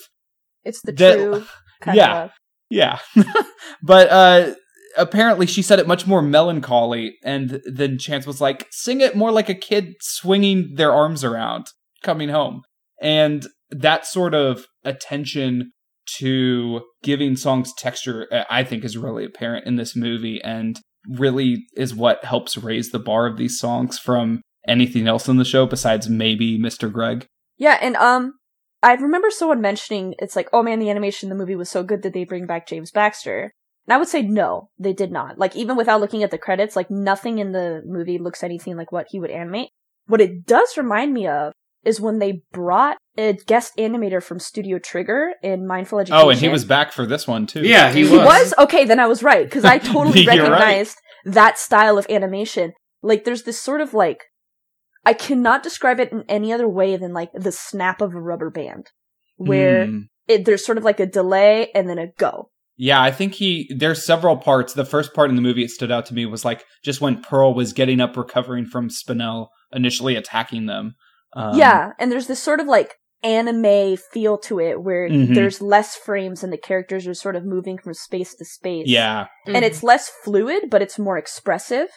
It's 0.64 0.80
the 0.82 0.92
The- 0.92 1.14
true 1.14 1.44
kind 1.80 1.96
yeah. 1.96 2.24
of. 2.24 2.30
Yeah. 2.68 2.98
but 3.82 4.08
uh 4.10 4.54
apparently 4.96 5.46
she 5.46 5.62
said 5.62 5.78
it 5.78 5.86
much 5.86 6.06
more 6.06 6.20
melancholy 6.20 7.16
and 7.22 7.60
then 7.64 7.96
Chance 7.96 8.26
was 8.26 8.40
like 8.40 8.66
sing 8.72 9.00
it 9.00 9.16
more 9.16 9.30
like 9.30 9.48
a 9.48 9.54
kid 9.54 9.94
swinging 10.00 10.74
their 10.74 10.92
arms 10.92 11.22
around 11.24 11.66
coming 12.02 12.28
home. 12.28 12.62
And 13.00 13.46
that 13.70 14.04
sort 14.04 14.34
of 14.34 14.66
attention 14.84 15.72
to 16.18 16.82
giving 17.02 17.36
songs 17.36 17.72
texture 17.76 18.26
uh, 18.32 18.44
I 18.50 18.64
think 18.64 18.84
is 18.84 18.96
really 18.96 19.24
apparent 19.24 19.66
in 19.66 19.76
this 19.76 19.94
movie 19.94 20.40
and 20.42 20.78
really 21.08 21.66
is 21.76 21.94
what 21.94 22.24
helps 22.24 22.58
raise 22.58 22.90
the 22.90 22.98
bar 22.98 23.26
of 23.26 23.36
these 23.36 23.58
songs 23.58 23.98
from 23.98 24.42
anything 24.68 25.08
else 25.08 25.28
in 25.28 25.36
the 25.36 25.44
show 25.44 25.66
besides 25.66 26.08
maybe 26.08 26.58
Mr. 26.58 26.92
Greg. 26.92 27.26
Yeah, 27.56 27.78
and 27.80 27.96
um, 27.96 28.34
I 28.82 28.94
remember 28.94 29.30
someone 29.30 29.60
mentioning 29.60 30.14
it's 30.18 30.36
like, 30.36 30.48
oh 30.52 30.62
man, 30.62 30.78
the 30.78 30.90
animation 30.90 31.26
in 31.26 31.36
the 31.36 31.42
movie 31.42 31.56
was 31.56 31.70
so 31.70 31.82
good 31.82 32.02
that 32.02 32.12
they 32.12 32.24
bring 32.24 32.46
back 32.46 32.66
James 32.66 32.90
Baxter. 32.90 33.52
And 33.86 33.94
I 33.94 33.98
would 33.98 34.08
say 34.08 34.22
no, 34.22 34.70
they 34.78 34.92
did 34.92 35.10
not. 35.10 35.38
Like 35.38 35.56
even 35.56 35.76
without 35.76 36.00
looking 36.00 36.22
at 36.22 36.30
the 36.30 36.38
credits, 36.38 36.76
like 36.76 36.90
nothing 36.90 37.38
in 37.38 37.52
the 37.52 37.82
movie 37.84 38.18
looks 38.18 38.42
anything 38.42 38.76
like 38.76 38.92
what 38.92 39.06
he 39.10 39.20
would 39.20 39.30
animate. 39.30 39.70
What 40.06 40.20
it 40.20 40.46
does 40.46 40.76
remind 40.76 41.12
me 41.12 41.26
of 41.26 41.52
is 41.84 42.00
when 42.00 42.18
they 42.18 42.42
brought 42.52 42.96
a 43.16 43.32
guest 43.46 43.72
animator 43.78 44.22
from 44.22 44.38
Studio 44.38 44.78
Trigger 44.78 45.32
in 45.42 45.66
Mindful 45.66 45.98
Education. 46.00 46.26
Oh, 46.26 46.30
and 46.30 46.38
he 46.38 46.48
was 46.48 46.64
back 46.64 46.92
for 46.92 47.06
this 47.06 47.26
one 47.26 47.46
too. 47.46 47.62
Yeah, 47.66 47.90
he 47.92 48.06
He 48.06 48.16
was. 48.16 48.26
was 48.26 48.54
okay. 48.58 48.84
Then 48.84 49.00
I 49.00 49.06
was 49.06 49.22
right 49.22 49.44
because 49.44 49.64
I 49.64 49.78
totally 49.78 50.22
You're 50.22 50.32
right. 50.34 50.38
recognized 50.50 50.96
that 51.24 51.58
style 51.58 51.98
of 51.98 52.06
animation. 52.10 52.72
Like, 53.02 53.24
there's 53.24 53.44
this 53.44 53.58
sort 53.60 53.80
of 53.80 53.94
like, 53.94 54.24
I 55.06 55.14
cannot 55.14 55.62
describe 55.62 56.00
it 56.00 56.12
in 56.12 56.24
any 56.28 56.52
other 56.52 56.68
way 56.68 56.96
than 56.96 57.12
like 57.14 57.30
the 57.32 57.52
snap 57.52 58.00
of 58.02 58.14
a 58.14 58.20
rubber 58.20 58.50
band, 58.50 58.88
where 59.36 59.86
Hmm. 59.86 59.98
it, 60.28 60.44
there's 60.44 60.64
sort 60.64 60.78
of 60.78 60.84
like 60.84 61.00
a 61.00 61.06
delay 61.06 61.70
and 61.74 61.88
then 61.88 61.98
a 61.98 62.08
go. 62.18 62.50
Yeah, 62.76 63.02
I 63.02 63.10
think 63.10 63.34
he 63.34 63.70
there's 63.76 64.04
several 64.04 64.36
parts. 64.38 64.72
The 64.72 64.84
first 64.86 65.12
part 65.14 65.28
in 65.30 65.36
the 65.36 65.42
movie 65.42 65.62
it 65.64 65.70
stood 65.70 65.90
out 65.90 66.06
to 66.06 66.14
me 66.14 66.24
was 66.26 66.44
like 66.46 66.64
just 66.84 67.00
when 67.00 67.20
Pearl 67.22 67.52
was 67.54 67.72
getting 67.74 68.00
up 68.00 68.16
recovering 68.16 68.64
from 68.64 68.88
Spinel 68.88 69.48
initially 69.72 70.16
attacking 70.16 70.66
them. 70.66 70.94
Um, 71.34 71.56
yeah, 71.56 71.92
and 71.98 72.10
there's 72.10 72.26
this 72.26 72.42
sort 72.42 72.60
of 72.60 72.66
like 72.66 72.94
anime 73.22 73.96
feel 74.12 74.38
to 74.38 74.58
it 74.60 74.82
where 74.82 75.08
Mhm. 75.08 75.34
there's 75.34 75.60
less 75.60 75.94
frames 75.94 76.42
and 76.42 76.52
the 76.52 76.56
characters 76.58 77.06
are 77.06 77.14
sort 77.14 77.36
of 77.36 77.44
moving 77.44 77.76
from 77.78 77.92
space 77.94 78.34
to 78.34 78.44
space. 78.44 78.86
Yeah. 78.88 79.26
Mm-hmm. 79.46 79.56
and 79.56 79.64
it's 79.64 79.82
less 79.82 80.10
fluid, 80.24 80.64
but 80.70 80.80
it's 80.82 80.98
more 80.98 81.18
expressive. 81.18 81.88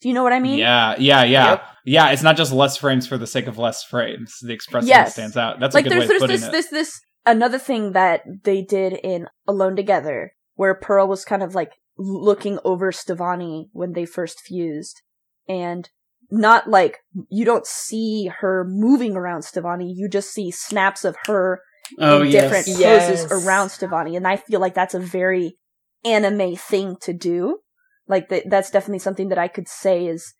Do 0.00 0.08
you 0.08 0.14
know 0.14 0.22
what 0.22 0.32
I 0.32 0.38
mean? 0.38 0.58
yeah, 0.58 0.94
yeah, 0.98 1.24
yeah. 1.24 1.50
Yep. 1.50 1.62
Yeah, 1.86 2.10
it's 2.10 2.22
not 2.22 2.36
just 2.36 2.52
less 2.52 2.76
frames 2.76 3.06
for 3.06 3.18
the 3.18 3.26
sake 3.26 3.46
of 3.48 3.58
less 3.58 3.82
frames. 3.82 4.34
The 4.42 4.52
expressiveness 4.52 4.88
Yes. 4.90 5.12
stands 5.14 5.36
out. 5.36 5.58
That's 5.58 5.74
like 5.74 5.86
a 5.86 5.88
good 5.88 5.98
way 5.98 6.06
there's 6.06 6.22
of 6.22 6.28
there's 6.28 6.40
putting 6.42 6.52
this 6.52 6.66
it. 6.66 6.70
this 6.70 6.88
this 6.90 7.00
another 7.26 7.58
thing 7.58 7.92
that 7.92 8.22
they 8.44 8.62
did 8.62 8.92
in 8.92 9.26
Alone 9.48 9.74
Together 9.76 10.32
where 10.54 10.74
Pearl 10.74 11.08
was 11.08 11.24
kind 11.24 11.42
of 11.42 11.54
like 11.54 11.72
looking 11.96 12.58
over 12.64 12.92
Stevonnie 12.92 13.66
when 13.72 13.92
they 13.94 14.04
first 14.04 14.40
fused 14.40 15.00
and 15.48 15.88
not 16.30 16.68
like 16.68 16.98
you 17.28 17.44
don't 17.44 17.66
see 17.66 18.30
her 18.40 18.64
moving 18.68 19.16
around 19.16 19.42
Stevonnie 19.42 19.92
you 19.94 20.08
just 20.08 20.30
see 20.30 20.50
snaps 20.50 21.04
of 21.04 21.16
her 21.26 21.60
Oh 21.98 22.20
in 22.20 22.30
yes. 22.30 22.42
different 22.42 22.66
poses 22.66 23.20
Yes. 23.22 23.32
around 23.32 23.68
Stevonnie 23.68 24.16
and 24.16 24.26
I 24.26 24.36
feel 24.36 24.60
like 24.60 24.74
that's 24.74 24.94
a 24.94 25.00
very 25.00 25.56
anime 26.04 26.54
thing 26.56 26.96
to 27.00 27.12
do 27.12 27.58
like 28.06 28.28
that 28.28 28.44
that's 28.48 28.70
definitely 28.70 28.98
something 28.98 29.28
that 29.30 29.38
I 29.38 29.48
could 29.48 29.68
say 29.68 30.06
is 30.06 30.34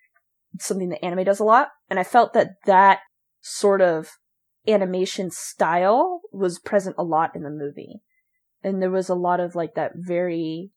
something 0.61 0.91
that 0.91 1.05
anime 1.05 1.25
does 1.25 1.41
a 1.41 1.45
lot 1.45 1.69
and 1.89 1.99
I 1.99 2.05
felt 2.05 2.33
that 2.35 2.51
that 2.67 3.01
sort 3.41 3.81
of 3.81 4.11
animation 4.69 5.31
style 5.31 6.21
was 6.33 6.59
present 6.59 6.97
a 6.99 7.03
lot 7.03 7.35
in 7.35 7.43
the 7.43 7.51
movie. 7.51 8.01
And 8.63 8.83
there 8.83 8.91
was 8.91 9.09
a 9.09 9.15
lot 9.15 9.41
of 9.41 9.55
like 9.55 9.75
that 9.75 9.93
very, 9.95 10.71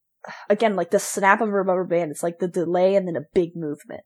again, 0.49 0.75
like 0.75 0.91
the 0.91 0.99
snap 0.99 1.41
of 1.41 1.49
a 1.49 1.51
rubber 1.51 1.83
band. 1.83 2.11
It's 2.11 2.23
like 2.23 2.39
the 2.39 2.47
delay 2.47 2.95
and 2.95 3.07
then 3.07 3.15
a 3.15 3.25
big 3.33 3.55
movement. 3.55 4.01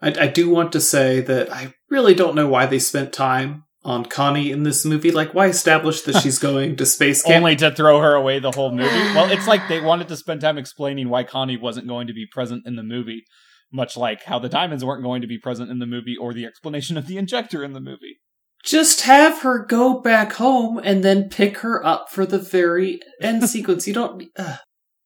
I, 0.00 0.14
I 0.24 0.26
do 0.28 0.50
want 0.50 0.72
to 0.72 0.80
say 0.80 1.20
that 1.20 1.52
I 1.52 1.74
really 1.90 2.14
don't 2.14 2.34
know 2.34 2.48
why 2.48 2.66
they 2.66 2.78
spent 2.78 3.12
time 3.12 3.64
on 3.84 4.04
Connie 4.04 4.50
in 4.50 4.64
this 4.64 4.84
movie. 4.84 5.10
Like, 5.10 5.32
why 5.32 5.46
establish 5.46 6.02
that 6.02 6.20
she's 6.20 6.38
going 6.48 6.76
to 6.76 6.86
space 6.86 7.22
camp? 7.22 7.36
Only 7.36 7.56
to 7.56 7.70
throw 7.70 8.00
her 8.00 8.14
away 8.14 8.38
the 8.38 8.50
whole 8.50 8.72
movie. 8.72 8.88
Well, 9.14 9.30
it's 9.30 9.46
like 9.46 9.68
they 9.68 9.80
wanted 9.80 10.08
to 10.08 10.16
spend 10.16 10.40
time 10.40 10.58
explaining 10.58 11.08
why 11.08 11.24
Connie 11.24 11.56
wasn't 11.56 11.86
going 11.88 12.06
to 12.08 12.12
be 12.12 12.26
present 12.26 12.66
in 12.66 12.76
the 12.76 12.82
movie, 12.82 13.24
much 13.72 13.96
like 13.96 14.24
how 14.24 14.38
the 14.38 14.48
diamonds 14.48 14.84
weren't 14.84 15.04
going 15.04 15.22
to 15.22 15.28
be 15.28 15.38
present 15.38 15.70
in 15.70 15.78
the 15.78 15.86
movie 15.86 16.16
or 16.16 16.34
the 16.34 16.44
explanation 16.44 16.96
of 16.96 17.06
the 17.06 17.16
injector 17.16 17.62
in 17.64 17.72
the 17.72 17.80
movie. 17.80 18.18
Just 18.64 19.02
have 19.02 19.42
her 19.42 19.64
go 19.64 20.00
back 20.00 20.32
home 20.34 20.80
and 20.82 21.04
then 21.04 21.28
pick 21.28 21.58
her 21.58 21.84
up 21.86 22.10
for 22.10 22.26
the 22.26 22.38
very 22.38 22.98
end 23.20 23.48
sequence. 23.48 23.86
You 23.86 23.94
don't. 23.94 24.24
Uh, 24.36 24.56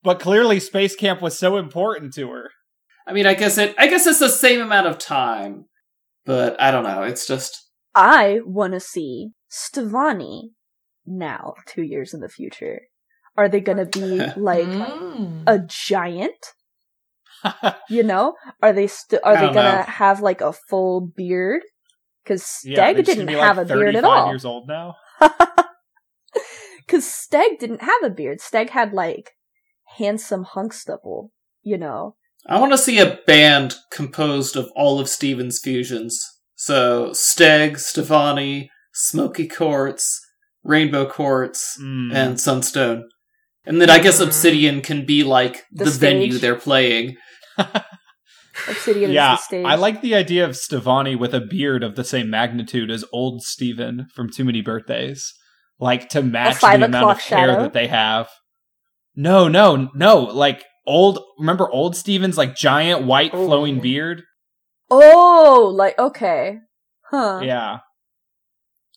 But 0.03 0.19
clearly, 0.21 0.59
Space 0.59 0.97
Camp 0.97 1.21
was 1.21 1.39
so 1.39 1.59
important 1.59 2.15
to 2.15 2.31
her. 2.31 2.51
I 3.07 3.13
mean, 3.13 3.27
I 3.27 3.35
guess 3.35 3.59
it. 3.59 3.75
I 3.79 3.89
guess 3.89 4.07
it's 4.07 4.19
the 4.21 4.29
same 4.29 4.61
amount 4.61 4.87
of 4.87 4.99
time, 4.99 5.67
but 6.25 6.61
I 6.61 6.71
don't 6.71 6.85
know. 6.85 7.03
It's 7.03 7.27
just. 7.27 7.69
I 7.95 8.41
want 8.45 8.73
to 8.75 8.81
see 8.81 9.31
Stevonnie 9.51 10.51
now, 11.07 11.55
two 11.67 11.83
years 11.83 12.15
in 12.15 12.21
the 12.21 12.29
future. 12.29 12.83
Are 13.37 13.49
they 13.49 13.61
going 13.61 13.79
to 13.79 13.87
be 13.87 14.01
like 14.41 14.67
Mm. 14.67 15.43
a 15.47 15.59
giant? 15.67 16.35
You 17.89 18.03
know, 18.03 18.35
are 18.63 18.73
they 18.75 18.87
st- 18.87 19.23
are 19.25 19.35
they 19.35 19.53
gonna 19.53 19.83
have 19.83 20.21
like 20.21 20.43
a 20.43 20.53
full 20.53 21.01
beard? 21.01 21.63
Because 22.23 22.61
Yeah, 22.65 22.77
Steg 22.93 22.97
they 22.97 23.03
should 23.05 23.07
didn't 23.07 23.27
be, 23.29 23.33
have 23.33 23.57
like, 23.57 23.71
a 23.71 23.75
beard 23.75 23.97
at 23.97 24.03
35 24.05 24.05
all. 24.05 24.29
Years 24.29 24.45
old 24.45 24.69
now. 24.69 24.97
Because 26.87 27.05
Steg 27.05 27.59
didn't 27.59 27.83
have 27.83 28.03
a 28.05 28.11
beard. 28.11 28.41
Steg 28.41 28.71
had 28.71 28.93
like 28.93 29.31
handsome 29.97 30.45
Hunkstable, 30.45 31.31
you 31.63 31.79
know. 31.79 32.17
I 32.47 32.59
want 32.59 32.73
to 32.73 32.79
see 32.79 32.99
a 32.99 33.19
band 33.27 33.77
composed 33.93 34.57
of 34.57 34.71
all 34.75 34.99
of 34.99 35.09
Steven's 35.09 35.61
fusions. 35.63 36.25
So 36.57 37.11
Steg, 37.11 37.73
Stevonnie, 37.77 38.69
Smoky 38.93 39.47
Quartz, 39.47 40.21
Rainbow 40.65 41.07
Quartz, 41.07 41.79
Mm. 41.81 42.15
and 42.15 42.41
Sunstone. 42.41 43.09
And 43.65 43.81
then 43.81 43.91
I 43.91 43.99
guess 43.99 44.21
Mhm. 44.21 44.27
Obsidian 44.27 44.81
can 44.81 45.05
be 45.05 45.23
like 45.23 45.65
The 45.73 45.85
the, 45.85 45.91
venue 45.91 46.39
they're 46.39 46.55
playing. 46.57 47.17
Obsidian 48.69 49.11
yeah, 49.11 49.35
is 49.35 49.41
the 49.41 49.45
stage. 49.45 49.67
I 49.67 49.75
like 49.77 50.01
the 50.03 50.15
idea 50.15 50.45
of 50.45 50.53
Stevonnie 50.53 51.19
with 51.19 51.35
a 51.35 51.41
beard 51.41 51.83
of 51.83 51.95
the 51.97 52.05
same 52.05 52.29
magnitude 52.31 52.91
as 52.91 53.05
old 53.13 53.43
Steven 53.43 54.07
from 54.15 54.31
Too 54.31 54.45
Many 54.45 54.61
Birthdays. 54.61 55.33
Like 55.79 56.09
to 56.11 56.23
match 56.23 56.61
the 56.61 56.67
amount 56.75 56.95
of 56.95 57.01
o'clock 57.03 57.21
hair 57.23 57.47
that 57.57 57.73
they 57.73 57.87
have. 57.87 58.29
No, 59.15 59.49
no, 59.49 59.89
no. 59.95 60.19
Like 60.19 60.65
old 60.87 61.19
remember 61.39 61.69
old 61.71 61.97
Steven's 61.97 62.37
like 62.39 62.55
giant 62.55 63.05
white 63.05 63.31
Oh. 63.35 63.47
flowing 63.47 63.81
beard? 63.81 64.23
Oh, 64.91 65.73
like 65.75 65.99
okay, 65.99 66.59
huh? 67.11 67.41
Yeah. 67.43 67.79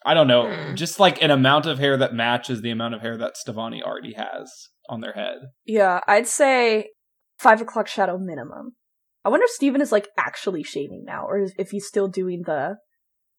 I 0.06 0.14
don't 0.14 0.28
know. 0.28 0.54
Hmm. 0.54 0.76
Just 0.76 1.00
like 1.00 1.22
an 1.22 1.32
amount 1.32 1.66
of 1.66 1.80
hair 1.80 1.96
that 1.98 2.14
matches 2.14 2.62
the 2.62 2.72
amount 2.72 2.94
of 2.94 3.02
hair 3.02 3.18
that 3.18 3.36
Stevonnie 3.36 3.82
already 3.82 4.14
has 4.14 4.52
on 4.90 5.00
their 5.02 5.14
head. 5.14 5.38
Yeah, 5.66 6.02
I'd 6.08 6.28
say 6.28 6.90
five 7.38 7.62
o'clock 7.62 7.88
shadow 7.88 8.18
minimum. 8.18 8.74
I 9.24 9.30
wonder 9.30 9.46
if 9.46 9.52
Steven 9.52 9.80
is 9.82 9.92
like 9.94 10.10
actually 10.18 10.64
shaving 10.64 11.04
now, 11.06 11.26
or 11.26 11.48
if 11.58 11.70
he's 11.72 11.88
still 11.88 12.10
doing 12.10 12.42
the 12.46 12.76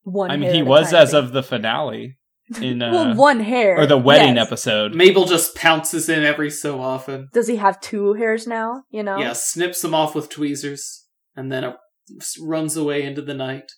one. 0.05 0.31
I 0.31 0.37
mean, 0.39 0.55
he 0.55 0.63
was 0.63 0.95
as 0.95 1.11
thing. 1.11 1.19
of 1.23 1.33
the 1.33 1.43
finale 1.43 2.17
in 2.61 2.83
uh, 2.83 2.93
well, 2.93 3.15
one 3.15 3.41
hair 3.41 3.79
or 3.79 3.87
the 3.87 3.99
wedding 3.99 4.37
yes. 4.37 4.47
episode. 4.47 4.95
Mabel 4.95 5.25
just 5.25 5.55
pounces 5.55 6.09
in 6.09 6.23
every 6.23 6.51
so 6.51 6.81
often. 6.81 7.29
Does 7.33 7.49
he 7.49 7.57
have 7.57 7.81
two 7.81 8.15
hairs 8.15 8.47
now? 8.47 8.85
You 8.91 9.03
know. 9.03 9.19
Yeah, 9.19 9.33
snips 9.33 9.83
them 9.83 9.95
off 9.95 10.15
with 10.15 10.29
tweezers, 10.29 11.07
and 11.37 11.51
then 11.51 11.65
uh, 11.65 11.75
runs 12.41 12.77
away 12.77 13.03
into 13.03 13.23
the 13.23 13.35
night. 13.35 13.73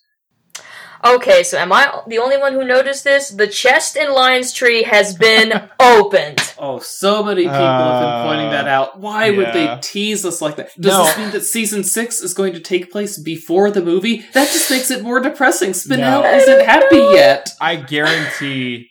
Okay, 1.03 1.43
so 1.43 1.57
am 1.57 1.71
I 1.71 2.01
the 2.07 2.17
only 2.17 2.37
one 2.37 2.53
who 2.53 2.63
noticed 2.65 3.03
this? 3.03 3.29
The 3.29 3.47
chest 3.47 3.95
in 3.95 4.11
Lion's 4.13 4.51
Tree 4.51 4.83
has 4.83 5.15
been 5.15 5.69
opened. 5.79 6.53
Oh, 6.57 6.79
so 6.79 7.23
many 7.23 7.43
people 7.43 7.53
have 7.53 8.01
been 8.01 8.27
pointing 8.27 8.49
that 8.51 8.67
out. 8.67 8.99
Why 8.99 9.29
would 9.29 9.53
they 9.53 9.77
tease 9.81 10.25
us 10.25 10.41
like 10.41 10.55
that? 10.55 10.69
Does 10.79 10.91
No. 10.93 11.03
this 11.05 11.17
mean 11.17 11.31
that 11.31 11.41
season 11.41 11.83
six 11.83 12.21
is 12.21 12.33
going 12.33 12.53
to 12.53 12.59
take 12.59 12.91
place 12.91 13.19
before 13.21 13.69
the 13.71 13.81
movie? 13.83 14.25
That 14.33 14.51
just 14.51 14.69
makes 14.71 14.89
it 14.91 15.03
more 15.03 15.19
depressing. 15.19 15.71
Spinel 15.71 16.23
No. 16.23 16.23
isn't 16.25 16.65
happy 16.65 16.97
yet. 16.97 17.49
I 17.61 17.75
guarantee 17.75 18.89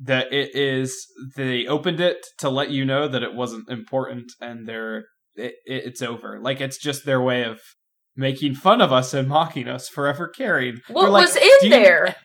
that 0.00 0.32
it 0.32 0.54
is 0.54 1.06
they 1.36 1.66
opened 1.66 2.00
it 2.00 2.18
to 2.38 2.50
let 2.50 2.70
you 2.70 2.84
know 2.84 3.08
that 3.08 3.22
it 3.22 3.34
wasn't 3.34 3.68
important 3.70 4.30
and 4.40 4.68
they're 4.68 5.04
it, 5.36 5.54
it, 5.64 5.84
it's 5.86 6.02
over. 6.02 6.38
Like 6.40 6.60
it's 6.60 6.76
just 6.78 7.04
their 7.06 7.20
way 7.20 7.44
of 7.44 7.60
making 8.16 8.54
fun 8.54 8.80
of 8.80 8.92
us 8.92 9.14
and 9.14 9.28
mocking 9.28 9.68
us 9.68 9.88
forever 9.88 10.28
carried. 10.28 10.80
What 10.88 11.10
like, 11.10 11.26
was 11.26 11.34
"Do 11.34 11.40
in 11.40 11.50
you-" 11.62 11.70
there? 11.70 12.16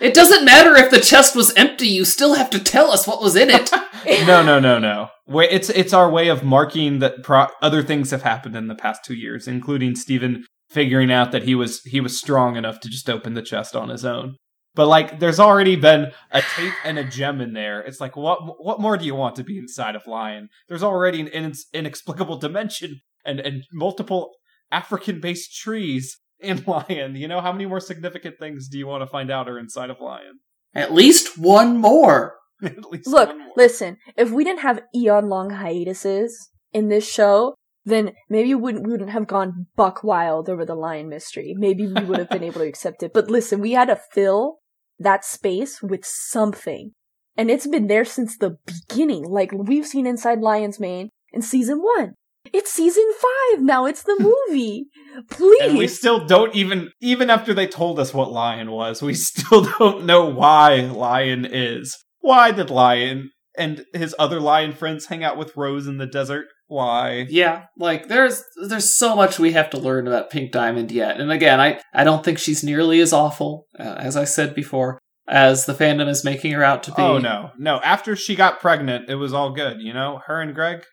It 0.00 0.14
doesn't 0.14 0.44
matter 0.44 0.76
if 0.76 0.90
the 0.90 1.00
chest 1.00 1.34
was 1.34 1.52
empty. 1.54 1.88
You 1.88 2.04
still 2.04 2.34
have 2.34 2.48
to 2.50 2.60
tell 2.60 2.92
us 2.92 3.08
what 3.08 3.20
was 3.20 3.34
in 3.34 3.50
it. 3.50 3.70
no, 4.26 4.42
no, 4.42 4.60
no, 4.60 4.78
no. 4.78 5.08
It's 5.26 5.70
it's 5.70 5.92
our 5.92 6.10
way 6.10 6.28
of 6.28 6.44
marking 6.44 6.98
that 7.00 7.22
pro- 7.22 7.48
other 7.62 7.82
things 7.82 8.10
have 8.10 8.22
happened 8.22 8.56
in 8.56 8.68
the 8.68 8.74
past 8.74 9.04
two 9.04 9.14
years, 9.14 9.48
including 9.48 9.96
Steven 9.96 10.44
figuring 10.70 11.10
out 11.10 11.32
that 11.32 11.44
he 11.44 11.54
was 11.54 11.80
he 11.82 12.00
was 12.00 12.18
strong 12.18 12.56
enough 12.56 12.80
to 12.80 12.88
just 12.88 13.08
open 13.08 13.34
the 13.34 13.42
chest 13.42 13.74
on 13.74 13.88
his 13.88 14.04
own. 14.04 14.36
But 14.74 14.88
like, 14.88 15.20
there's 15.20 15.38
already 15.38 15.76
been 15.76 16.10
a 16.32 16.42
tape 16.42 16.74
and 16.84 16.98
a 16.98 17.04
gem 17.04 17.40
in 17.40 17.52
there. 17.52 17.80
It's 17.80 18.00
like, 18.00 18.16
what 18.16 18.40
what 18.62 18.80
more 18.80 18.96
do 18.96 19.06
you 19.06 19.14
want 19.14 19.36
to 19.36 19.44
be 19.44 19.58
inside 19.58 19.94
of 19.94 20.06
Lion? 20.06 20.48
There's 20.68 20.82
already 20.82 21.20
an 21.20 21.28
in- 21.28 21.54
inexplicable 21.72 22.38
dimension 22.38 23.00
and 23.24 23.40
and 23.40 23.64
multiple 23.72 24.32
African 24.74 25.20
based 25.20 25.54
trees 25.56 26.18
in 26.40 26.62
Lion. 26.66 27.14
You 27.16 27.28
know, 27.28 27.40
how 27.40 27.52
many 27.52 27.66
more 27.66 27.80
significant 27.80 28.36
things 28.38 28.68
do 28.68 28.78
you 28.78 28.86
want 28.86 29.02
to 29.02 29.06
find 29.06 29.30
out 29.30 29.48
are 29.48 29.58
inside 29.58 29.90
of 29.90 30.00
Lion? 30.00 30.40
At 30.74 30.92
least 30.92 31.38
one 31.38 31.78
more. 31.78 32.34
At 32.62 32.84
least 32.90 33.06
Look, 33.06 33.28
one 33.28 33.38
more. 33.38 33.52
listen, 33.56 33.96
if 34.16 34.30
we 34.30 34.44
didn't 34.44 34.60
have 34.60 34.82
eon 34.94 35.28
long 35.28 35.50
hiatuses 35.50 36.50
in 36.72 36.88
this 36.88 37.08
show, 37.08 37.54
then 37.84 38.12
maybe 38.28 38.54
we 38.54 38.60
wouldn't, 38.60 38.84
we 38.86 38.92
wouldn't 38.92 39.10
have 39.10 39.26
gone 39.26 39.66
buck 39.76 40.02
wild 40.02 40.48
over 40.48 40.64
the 40.64 40.74
lion 40.74 41.08
mystery. 41.08 41.54
Maybe 41.56 41.86
we 41.86 42.02
would 42.04 42.18
have 42.18 42.30
been 42.30 42.42
able 42.42 42.60
to 42.60 42.66
accept 42.66 43.02
it. 43.02 43.12
But 43.12 43.30
listen, 43.30 43.60
we 43.60 43.72
had 43.72 43.88
to 43.88 44.00
fill 44.12 44.58
that 44.98 45.24
space 45.24 45.82
with 45.82 46.04
something. 46.04 46.92
And 47.36 47.50
it's 47.50 47.66
been 47.66 47.88
there 47.88 48.04
since 48.04 48.38
the 48.38 48.56
beginning. 48.66 49.24
Like 49.24 49.52
we've 49.52 49.86
seen 49.86 50.06
inside 50.06 50.40
Lion's 50.40 50.80
Mane 50.80 51.10
in 51.32 51.42
season 51.42 51.78
one. 51.80 52.14
It's 52.54 52.72
season 52.72 53.10
five 53.20 53.62
now. 53.62 53.84
It's 53.84 54.04
the 54.04 54.16
movie. 54.48 54.86
Please. 55.28 55.60
And 55.60 55.76
we 55.76 55.88
still 55.88 56.24
don't 56.24 56.54
even, 56.54 56.92
even 57.00 57.28
after 57.28 57.52
they 57.52 57.66
told 57.66 57.98
us 57.98 58.14
what 58.14 58.30
Lion 58.30 58.70
was, 58.70 59.02
we 59.02 59.14
still 59.14 59.64
don't 59.78 60.06
know 60.06 60.26
why 60.26 60.76
Lion 60.76 61.44
is. 61.44 61.98
Why 62.20 62.52
did 62.52 62.70
Lion 62.70 63.30
and 63.58 63.84
his 63.92 64.14
other 64.20 64.38
lion 64.38 64.72
friends 64.72 65.06
hang 65.06 65.24
out 65.24 65.36
with 65.36 65.56
Rose 65.56 65.88
in 65.88 65.98
the 65.98 66.06
desert? 66.06 66.46
Why? 66.66 67.26
Yeah, 67.28 67.66
like 67.76 68.08
there's 68.08 68.42
there's 68.68 68.96
so 68.96 69.14
much 69.14 69.38
we 69.38 69.52
have 69.52 69.68
to 69.70 69.78
learn 69.78 70.08
about 70.08 70.30
Pink 70.30 70.50
Diamond 70.50 70.90
yet. 70.90 71.20
And 71.20 71.30
again, 71.30 71.60
I 71.60 71.80
I 71.92 72.04
don't 72.04 72.24
think 72.24 72.38
she's 72.38 72.64
nearly 72.64 73.00
as 73.00 73.12
awful 73.12 73.66
uh, 73.78 73.96
as 73.98 74.16
I 74.16 74.24
said 74.24 74.54
before 74.54 74.98
as 75.28 75.66
the 75.66 75.74
fandom 75.74 76.08
is 76.08 76.24
making 76.24 76.52
her 76.52 76.64
out 76.64 76.82
to 76.84 76.92
be. 76.92 77.02
Oh 77.02 77.18
no, 77.18 77.50
no. 77.58 77.80
After 77.80 78.16
she 78.16 78.34
got 78.34 78.60
pregnant, 78.60 79.10
it 79.10 79.16
was 79.16 79.34
all 79.34 79.52
good. 79.52 79.80
You 79.80 79.92
know, 79.92 80.20
her 80.26 80.40
and 80.40 80.54
Greg 80.54 80.84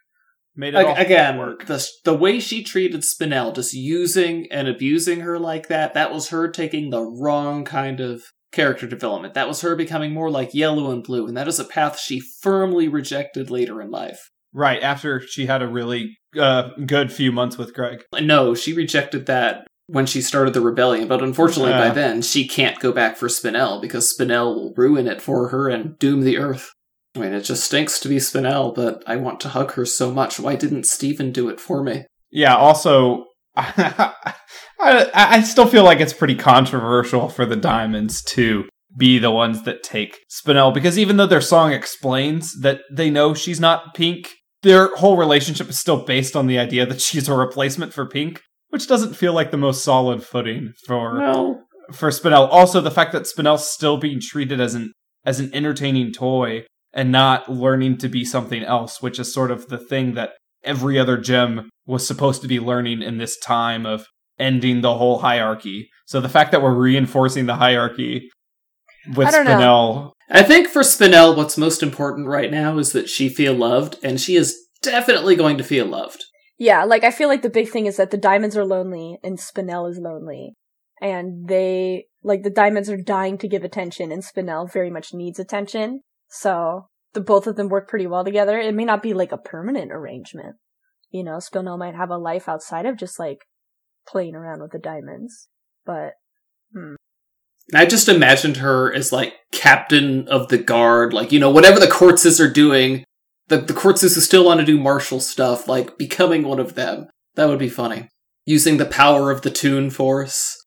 made 0.56 0.74
it 0.74 0.86
all 0.86 0.96
again, 0.96 1.38
work. 1.38 1.66
the 1.66 1.86
the 2.04 2.16
way 2.16 2.40
she 2.40 2.64
treated 2.64 3.02
Spinel, 3.02 3.54
just 3.54 3.74
using 3.74 4.48
and 4.52 4.68
abusing 4.68 5.22
her 5.22 5.40
like 5.40 5.68
that, 5.68 5.94
that 5.94 6.12
was 6.12 6.30
her 6.30 6.50
taking 6.50 6.90
the 6.90 7.04
wrong 7.04 7.64
kind 7.66 8.00
of 8.00 8.24
character 8.52 8.88
development. 8.88 9.34
That 9.34 9.48
was 9.48 9.62
her 9.62 9.76
becoming 9.76 10.14
more 10.14 10.30
like 10.30 10.54
Yellow 10.54 10.92
and 10.92 11.04
Blue, 11.04 11.28
and 11.28 11.38
that 11.38 11.48
is 11.48 11.60
a 11.60 11.66
path 11.66 12.00
she 12.00 12.22
firmly 12.42 12.88
rejected 12.88 13.50
later 13.50 13.82
in 13.82 13.90
life. 13.90 14.30
Right 14.54 14.84
after 14.84 15.22
she 15.22 15.46
had 15.46 15.62
a 15.62 15.68
really 15.68 16.18
uh, 16.38 16.70
good 16.86 17.12
few 17.12 17.32
months 17.32 17.58
with 17.58 17.74
Greg. 17.74 18.04
No, 18.20 18.54
she 18.54 18.74
rejected 18.74 19.26
that 19.28 19.68
when 19.88 20.06
she 20.06 20.22
started 20.22 20.54
the 20.54 20.62
rebellion, 20.62 21.08
but 21.08 21.24
unfortunately 21.24 21.74
by 21.74 21.90
then 21.90 22.22
she 22.22 22.48
can't 22.48 22.80
go 22.80 22.92
back 22.92 23.18
for 23.18 23.28
Spinel 23.28 23.82
because 23.82 24.14
Spinel 24.14 24.56
will 24.56 24.74
ruin 24.76 25.08
it 25.08 25.22
for 25.22 25.50
her 25.50 25.70
and 25.70 25.98
doom 26.00 26.22
the 26.22 26.38
Earth. 26.38 26.72
I 27.16 27.20
mean, 27.20 27.34
it 27.34 27.42
just 27.42 27.66
stinks 27.66 28.00
to 28.00 28.10
be 28.10 28.18
Spinel, 28.18 28.74
but 28.74 29.04
I 29.06 29.18
want 29.18 29.40
to 29.42 29.50
hug 29.50 29.74
her 29.74 29.86
so 29.86 30.12
much. 30.12 30.40
Why 30.40 30.56
didn't 30.56 30.86
Steven 30.86 31.32
do 31.32 31.50
it 31.50 31.60
for 31.60 31.84
me? 31.84 32.06
Yeah. 32.32 32.56
Also, 32.56 33.26
I, 33.58 34.14
I 34.80 35.42
still 35.42 35.68
feel 35.68 35.84
like 35.84 36.00
it's 36.00 36.14
pretty 36.14 36.36
controversial 36.36 37.28
for 37.28 37.46
the 37.46 37.58
Diamonds 37.58 38.22
to 38.24 38.70
be 38.96 39.20
the 39.20 39.32
ones 39.32 39.64
that 39.64 39.84
take 39.84 40.20
Spinel 40.30 40.74
because 40.74 40.98
even 41.00 41.18
though 41.18 41.28
their 41.28 41.42
song 41.42 41.72
explains 41.72 42.60
that 42.62 42.82
they 42.92 43.10
know 43.10 43.34
she's 43.34 43.60
not 43.60 43.94
Pink, 43.94 44.30
their 44.64 44.96
whole 44.96 45.18
relationship 45.18 45.70
is 45.70 45.80
still 45.80 46.06
based 46.06 46.36
on 46.36 46.48
the 46.48 46.60
idea 46.60 46.86
that 46.86 47.02
she's 47.02 47.28
a 47.28 47.34
replacement 47.34 47.94
for 47.94 48.08
Pink, 48.08 48.42
which 48.70 48.88
doesn't 48.88 49.16
feel 49.16 49.34
like 49.34 49.52
the 49.52 49.58
most 49.58 49.84
solid 49.84 50.24
footing 50.24 50.74
for 50.86 51.20
Well, 51.20 51.64
for 51.92 52.10
Spinel. 52.10 52.48
Also, 52.50 52.80
the 52.80 52.92
fact 52.92 53.12
that 53.12 53.24
Spinel's 53.24 53.70
still 53.70 53.98
being 53.98 54.20
treated 54.22 54.60
as 54.62 54.76
an 54.76 54.94
as 55.26 55.40
an 55.40 55.52
entertaining 55.54 56.12
toy 56.12 56.64
and 56.94 57.12
not 57.12 57.50
learning 57.50 57.98
to 58.00 58.10
be 58.10 58.26
something 58.26 58.64
else, 58.64 59.02
which 59.02 59.20
is 59.20 59.34
sort 59.34 59.52
of 59.52 59.68
the 59.68 59.78
thing 59.78 60.14
that 60.16 60.32
every 60.64 61.00
other 61.00 61.18
gem 61.18 61.70
was 61.86 62.06
supposed 62.06 62.42
to 62.42 62.48
be 62.48 62.60
learning 62.60 63.02
in 63.02 63.18
this 63.18 63.38
time 63.40 63.86
of 63.86 64.08
ending 64.38 64.82
the 64.82 64.98
whole 64.98 65.20
hierarchy. 65.20 65.90
So 66.06 66.20
the 66.20 66.30
fact 66.30 66.52
that 66.52 66.62
we're 66.62 66.74
reinforcing 66.74 67.46
the 67.46 67.56
hierarchy 67.56 68.30
with 69.16 69.28
I 69.28 69.32
don't 69.32 69.46
know. 69.46 69.52
Spinel, 69.52 70.12
I 70.30 70.44
think 70.44 70.68
for 70.68 70.82
Spinel, 70.82 71.36
what's 71.36 71.58
most 71.58 71.82
important 71.82 72.28
right 72.28 72.52
now 72.52 72.78
is 72.78 72.92
that 72.92 73.10
she 73.10 73.30
feel 73.30 73.54
loved, 73.54 73.98
and 74.04 74.20
she 74.20 74.36
is 74.36 74.58
definitely 74.82 75.36
going 75.36 75.58
to 75.58 75.64
feel 75.64 75.86
loved. 75.86 76.26
Yeah, 76.58 76.84
like 76.84 77.04
I 77.04 77.10
feel 77.10 77.28
like 77.28 77.42
the 77.42 77.50
big 77.50 77.70
thing 77.70 77.88
is 77.88 77.98
that 77.98 78.12
the 78.12 78.18
diamonds 78.18 78.56
are 78.56 78.64
lonely 78.64 79.18
and 79.24 79.40
Spinel 79.40 79.90
is 79.90 79.98
lonely. 79.98 80.54
And 81.02 81.48
they 81.48 82.06
like 82.24 82.44
the 82.44 82.52
diamonds 82.52 82.88
are 82.88 82.98
dying 82.98 83.40
to 83.40 83.48
give 83.48 83.64
attention 83.64 84.12
and 84.12 84.24
Spinel 84.24 84.72
very 84.72 84.92
much 84.92 85.12
needs 85.12 85.40
attention. 85.40 86.02
So 86.32 86.88
the 87.14 87.22
both 87.22 87.46
of 87.46 87.58
them 87.58 87.70
work 87.70 87.88
pretty 87.88 88.08
well 88.08 88.24
together. 88.24 88.58
It 88.58 88.74
may 88.74 88.86
not 88.86 89.04
be 89.04 89.14
like 89.14 89.32
a 89.32 89.38
permanent 89.38 89.92
arrangement. 89.92 90.56
You 91.12 91.24
know, 91.24 91.38
Spinel 91.38 91.78
might 91.78 91.96
have 91.96 92.10
a 92.10 92.18
life 92.18 92.48
outside 92.48 92.86
of 92.86 92.98
just 92.98 93.20
like 93.20 93.40
playing 94.08 94.34
around 94.34 94.62
with 94.62 94.72
the 94.72 94.80
diamonds. 94.80 95.50
But 95.86 96.14
hmm. 96.74 96.96
I 97.74 97.86
just 97.86 98.08
imagined 98.08 98.58
her 98.58 98.94
as 98.94 99.12
like 99.12 99.34
captain 99.52 100.28
of 100.30 100.48
the 100.48 100.58
guard, 100.58 101.14
like, 101.14 101.32
you 101.34 101.40
know, 101.40 101.52
whatever 101.52 101.80
the 101.80 101.86
Quartzes 101.86 102.40
are 102.40 102.52
doing, 102.52 103.04
the, 103.48 103.58
the 103.58 103.74
Quartzes 103.74 104.16
who 104.16 104.22
still 104.22 104.46
want 104.46 104.62
to 104.62 104.66
do 104.66 104.80
martial 104.80 105.20
stuff, 105.20 105.68
like 105.68 105.98
becoming 105.98 106.44
one 106.44 106.60
of 106.60 106.76
them. 106.76 107.08
That 107.36 107.50
would 107.50 107.60
be 107.60 107.70
funny. 107.70 108.08
Using 108.46 108.78
the 108.78 108.86
power 108.86 109.32
of 109.32 109.42
the 109.42 109.52
Toon 109.52 109.90
Force. 109.90 110.66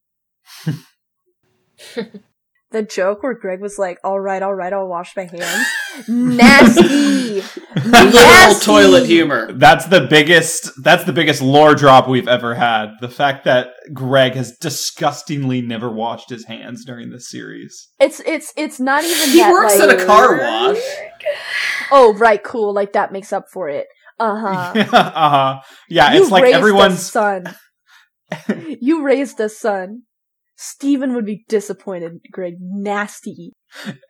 the 2.75 2.83
joke 2.83 3.23
where 3.23 3.35
Greg 3.35 3.61
was 3.61 3.79
like, 3.79 3.99
"All 4.05 4.21
right, 4.21 4.43
all 4.43 4.53
right, 4.53 4.73
I'll 4.73 4.89
wash 4.89 5.17
my 5.17 5.25
hands." 5.25 5.67
Nasty. 6.09 7.43
Literal 7.77 8.55
toilet 8.61 9.07
humor. 9.07 9.53
that's 9.53 9.87
the 9.87 10.03
biggest 10.03 10.71
that's 10.83 11.05
the 11.05 11.13
biggest 11.13 11.41
lore 11.41 11.75
drop 11.75 12.09
we've 12.09 12.29
ever 12.29 12.55
had. 12.55 12.91
The 13.01 13.09
fact 13.09 13.45
that 13.45 13.69
Greg 13.95 14.35
has 14.35 14.59
disgustingly 14.59 15.63
never 15.63 15.89
washed 15.89 16.29
his 16.29 16.45
hands 16.47 16.85
during 16.85 17.11
this 17.11 17.31
series. 17.31 17.89
It's 18.01 18.21
it's 18.27 18.53
it's 18.57 18.81
not 18.81 19.05
even 19.05 19.31
He 19.31 19.39
that, 19.39 19.53
works 19.53 19.79
like, 19.79 19.89
at 19.91 20.01
a 20.03 20.05
car 20.05 20.37
wash. 20.37 20.83
Oh, 21.93 22.13
right, 22.15 22.43
cool. 22.43 22.75
Like 22.75 22.93
that 22.93 23.13
makes 23.13 23.33
up 23.33 23.45
for 23.53 23.69
it. 23.69 23.87
Uh 24.19 24.37
huh. 24.37 24.85
uh-huh. 24.93 25.61
Yeah, 25.89 26.13
you 26.13 26.23
it's 26.23 26.31
like 26.31 26.53
everyone's 26.53 27.01
son. 27.01 27.55
you 28.81 29.05
raised 29.05 29.39
a 29.39 29.49
son. 29.49 30.03
Steven 30.57 31.15
would 31.15 31.27
be 31.27 31.45
disappointed, 31.49 32.21
Greg. 32.31 32.55
Nasty. 32.61 33.53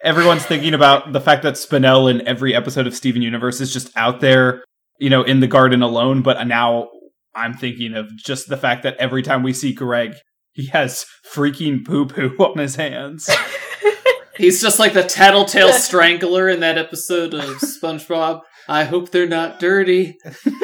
everyone's 0.03 0.45
thinking 0.45 0.75
about 0.75 1.13
the 1.13 1.21
fact 1.21 1.43
that 1.43 1.55
Spinel 1.55 2.11
in 2.11 2.27
every 2.27 2.55
episode 2.55 2.87
of 2.87 2.95
Steven 2.95 3.23
Universe 3.23 3.61
is 3.61 3.73
just 3.73 3.91
out 3.97 4.21
there, 4.21 4.63
you 4.99 5.09
know, 5.09 5.23
in 5.23 5.41
the 5.41 5.47
garden 5.47 5.83
alone. 5.83 6.23
But 6.23 6.45
now 6.47 6.89
I'm 7.35 7.55
thinking 7.55 7.95
of 7.95 8.09
just 8.17 8.49
the 8.49 8.57
fact 8.57 8.83
that 8.83 8.97
every 8.99 9.23
time 9.23 9.43
we 9.43 9.53
see 9.53 9.73
Greg, 9.73 10.17
he 10.53 10.67
has 10.67 11.05
freaking 11.33 11.85
poo 11.85 12.07
poo 12.07 12.37
on 12.39 12.59
his 12.59 12.77
hands. 12.77 13.29
He's 14.37 14.61
just 14.61 14.81
like 14.81 14.95
the 14.95 15.05
tattletale 15.05 15.73
strangler 15.73 16.49
in 16.49 16.61
that 16.61 16.77
episode 16.77 17.35
of 17.35 17.45
SpongeBob. 17.61 18.41
I 18.69 18.85
hope 18.85 19.11
they're 19.11 19.29
not 19.29 19.61
dirty. 19.61 20.17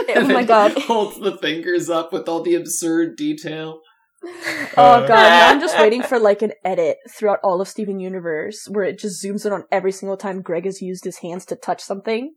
Oh 0.08 0.26
my 0.26 0.42
god. 0.42 0.72
Holds 0.82 1.20
the 1.20 1.36
fingers 1.36 1.88
up 1.88 2.12
with 2.12 2.28
all 2.28 2.42
the 2.42 2.54
absurd 2.56 3.16
detail. 3.16 3.80
Oh 4.22 5.06
god. 5.06 5.08
Now 5.08 5.48
I'm 5.48 5.60
just 5.60 5.78
waiting 5.78 6.02
for 6.02 6.18
like 6.18 6.42
an 6.42 6.52
edit 6.64 6.98
throughout 7.16 7.38
all 7.42 7.60
of 7.60 7.68
Steven 7.68 8.00
Universe 8.00 8.66
where 8.68 8.84
it 8.84 8.98
just 8.98 9.24
zooms 9.24 9.46
in 9.46 9.52
on 9.52 9.64
every 9.72 9.92
single 9.92 10.16
time 10.16 10.42
Greg 10.42 10.64
has 10.66 10.82
used 10.82 11.04
his 11.04 11.18
hands 11.18 11.44
to 11.46 11.56
touch 11.56 11.80
something. 11.82 12.34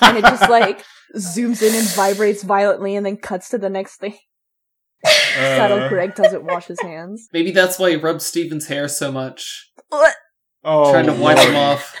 And 0.00 0.18
it 0.18 0.22
just 0.22 0.50
like 0.50 0.84
zooms 1.16 1.62
in 1.62 1.74
and 1.74 1.88
vibrates 1.90 2.42
violently 2.42 2.96
and 2.96 3.06
then 3.06 3.16
cuts 3.16 3.48
to 3.50 3.58
the 3.58 3.70
next 3.70 3.96
thing. 3.98 4.16
Sad 5.04 5.72
Uh, 5.72 5.88
Greg 5.88 6.14
doesn't 6.14 6.44
wash 6.44 6.66
his 6.66 6.80
hands. 6.80 7.26
Maybe 7.32 7.50
that's 7.50 7.78
why 7.78 7.90
he 7.90 7.96
rubs 7.96 8.26
Steven's 8.26 8.66
hair 8.68 8.86
so 8.88 9.10
much, 9.10 9.70
What? 9.88 10.14
oh, 10.64 10.92
trying 10.92 11.06
to 11.06 11.12
wipe 11.12 11.36
Lord. 11.38 11.48
him 11.48 11.56
off, 11.56 11.96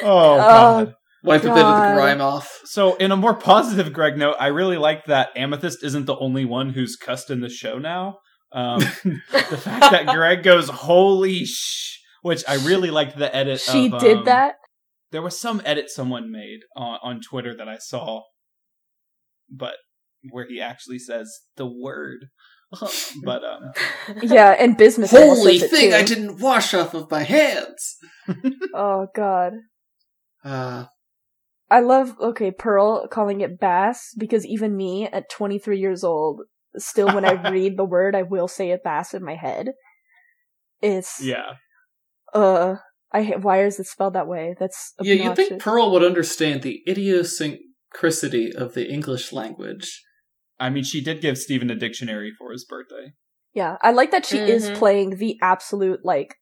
Oh, 0.00 0.36
God. 0.38 0.94
wipe 1.22 1.42
a 1.42 1.48
bit 1.48 1.52
of 1.52 1.56
the 1.88 1.94
grime 1.94 2.20
off. 2.22 2.60
So, 2.64 2.94
in 2.96 3.12
a 3.12 3.16
more 3.16 3.34
positive 3.34 3.92
Greg 3.92 4.16
note, 4.16 4.36
I 4.40 4.46
really 4.48 4.78
like 4.78 5.04
that 5.06 5.30
Amethyst 5.36 5.82
isn't 5.84 6.06
the 6.06 6.16
only 6.16 6.44
one 6.46 6.70
who's 6.70 6.96
cussed 6.96 7.30
in 7.30 7.40
the 7.40 7.48
show 7.50 7.78
now. 7.78 8.18
Um, 8.52 8.78
the 9.04 9.60
fact 9.62 9.92
that 9.92 10.06
Greg 10.06 10.42
goes, 10.42 10.68
holy 10.68 11.44
sh, 11.44 12.00
which 12.22 12.42
I 12.48 12.54
really 12.54 12.90
liked 12.90 13.18
the 13.18 13.34
edit. 13.34 13.60
She 13.60 13.90
of, 13.90 14.00
did 14.00 14.18
um, 14.18 14.24
that? 14.24 14.54
There 15.12 15.22
was 15.22 15.38
some 15.38 15.62
edit 15.64 15.90
someone 15.90 16.30
made 16.30 16.60
on, 16.76 16.98
on 17.02 17.20
Twitter 17.20 17.54
that 17.56 17.68
I 17.68 17.78
saw, 17.78 18.22
but 19.50 19.74
where 20.30 20.46
he 20.48 20.60
actually 20.60 20.98
says 20.98 21.40
the 21.56 21.66
word. 21.66 22.26
but 23.24 23.44
um, 23.44 23.72
Yeah, 24.22 24.56
and 24.58 24.76
business. 24.76 25.10
Holy 25.12 25.58
thing! 25.58 25.94
I 25.94 26.02
didn't 26.02 26.40
wash 26.40 26.74
off 26.74 26.94
of 26.94 27.10
my 27.10 27.22
hands. 27.22 27.96
Oh 28.74 29.06
god. 29.14 29.52
Uh, 30.44 30.86
I 31.70 31.80
love 31.80 32.16
okay, 32.20 32.50
Pearl 32.50 33.06
calling 33.08 33.40
it 33.40 33.58
bass 33.58 34.14
because 34.16 34.46
even 34.46 34.76
me 34.76 35.06
at 35.06 35.30
23 35.30 35.78
years 35.78 36.04
old, 36.04 36.42
still 36.78 37.10
when 37.10 37.24
I 37.24 37.32
read 37.50 37.76
the 37.76 37.84
word, 37.84 38.14
I 38.14 38.22
will 38.22 38.48
say 38.48 38.70
it 38.70 38.84
bass 38.84 39.14
in 39.14 39.24
my 39.24 39.36
head. 39.36 39.72
It's 40.82 41.22
yeah, 41.22 41.54
uh, 42.34 42.76
I 43.12 43.22
ha- 43.22 43.38
why 43.40 43.64
is 43.64 43.80
it 43.80 43.86
spelled 43.86 44.14
that 44.14 44.28
way? 44.28 44.54
That's 44.58 44.94
yeah, 45.00 45.14
you 45.14 45.34
think. 45.34 45.62
Pearl 45.62 45.90
would 45.92 46.04
understand 46.04 46.62
the 46.62 46.82
idiosyncrasy 46.86 48.52
of 48.54 48.74
the 48.74 48.90
English 48.90 49.32
language? 49.32 50.04
I 50.58 50.70
mean, 50.70 50.84
she 50.84 51.02
did 51.02 51.20
give 51.20 51.38
Steven 51.38 51.70
a 51.70 51.74
dictionary 51.74 52.32
for 52.36 52.52
his 52.52 52.64
birthday. 52.64 53.12
Yeah, 53.52 53.76
I 53.82 53.90
like 53.90 54.10
that 54.10 54.26
she 54.26 54.36
is 54.38 54.68
Mhm. 54.70 54.74
playing 54.74 55.16
the 55.16 55.38
absolute 55.40 56.04
like, 56.04 56.36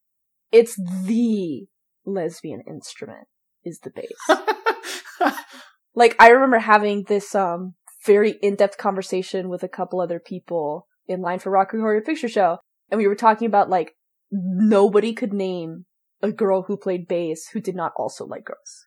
it's 0.50 0.76
the 1.06 1.66
lesbian 2.04 2.62
instrument 2.66 3.28
is 3.64 3.80
the 3.80 3.90
bass. 3.90 5.34
like 5.94 6.16
I 6.18 6.28
remember 6.28 6.58
having 6.58 7.04
this 7.04 7.34
um 7.34 7.74
very 8.04 8.32
in-depth 8.42 8.78
conversation 8.78 9.48
with 9.48 9.62
a 9.62 9.68
couple 9.68 10.00
other 10.00 10.20
people 10.20 10.86
in 11.06 11.20
line 11.20 11.38
for 11.38 11.50
Rocky 11.50 11.78
Horror 11.78 12.00
Picture 12.02 12.28
Show, 12.28 12.58
and 12.90 12.98
we 12.98 13.06
were 13.06 13.14
talking 13.14 13.46
about 13.46 13.70
like 13.70 13.92
nobody 14.30 15.12
could 15.12 15.32
name 15.32 15.86
a 16.22 16.32
girl 16.32 16.62
who 16.62 16.76
played 16.76 17.06
bass 17.06 17.48
who 17.52 17.60
did 17.60 17.76
not 17.76 17.92
also 17.96 18.26
like 18.26 18.44
girls. 18.44 18.86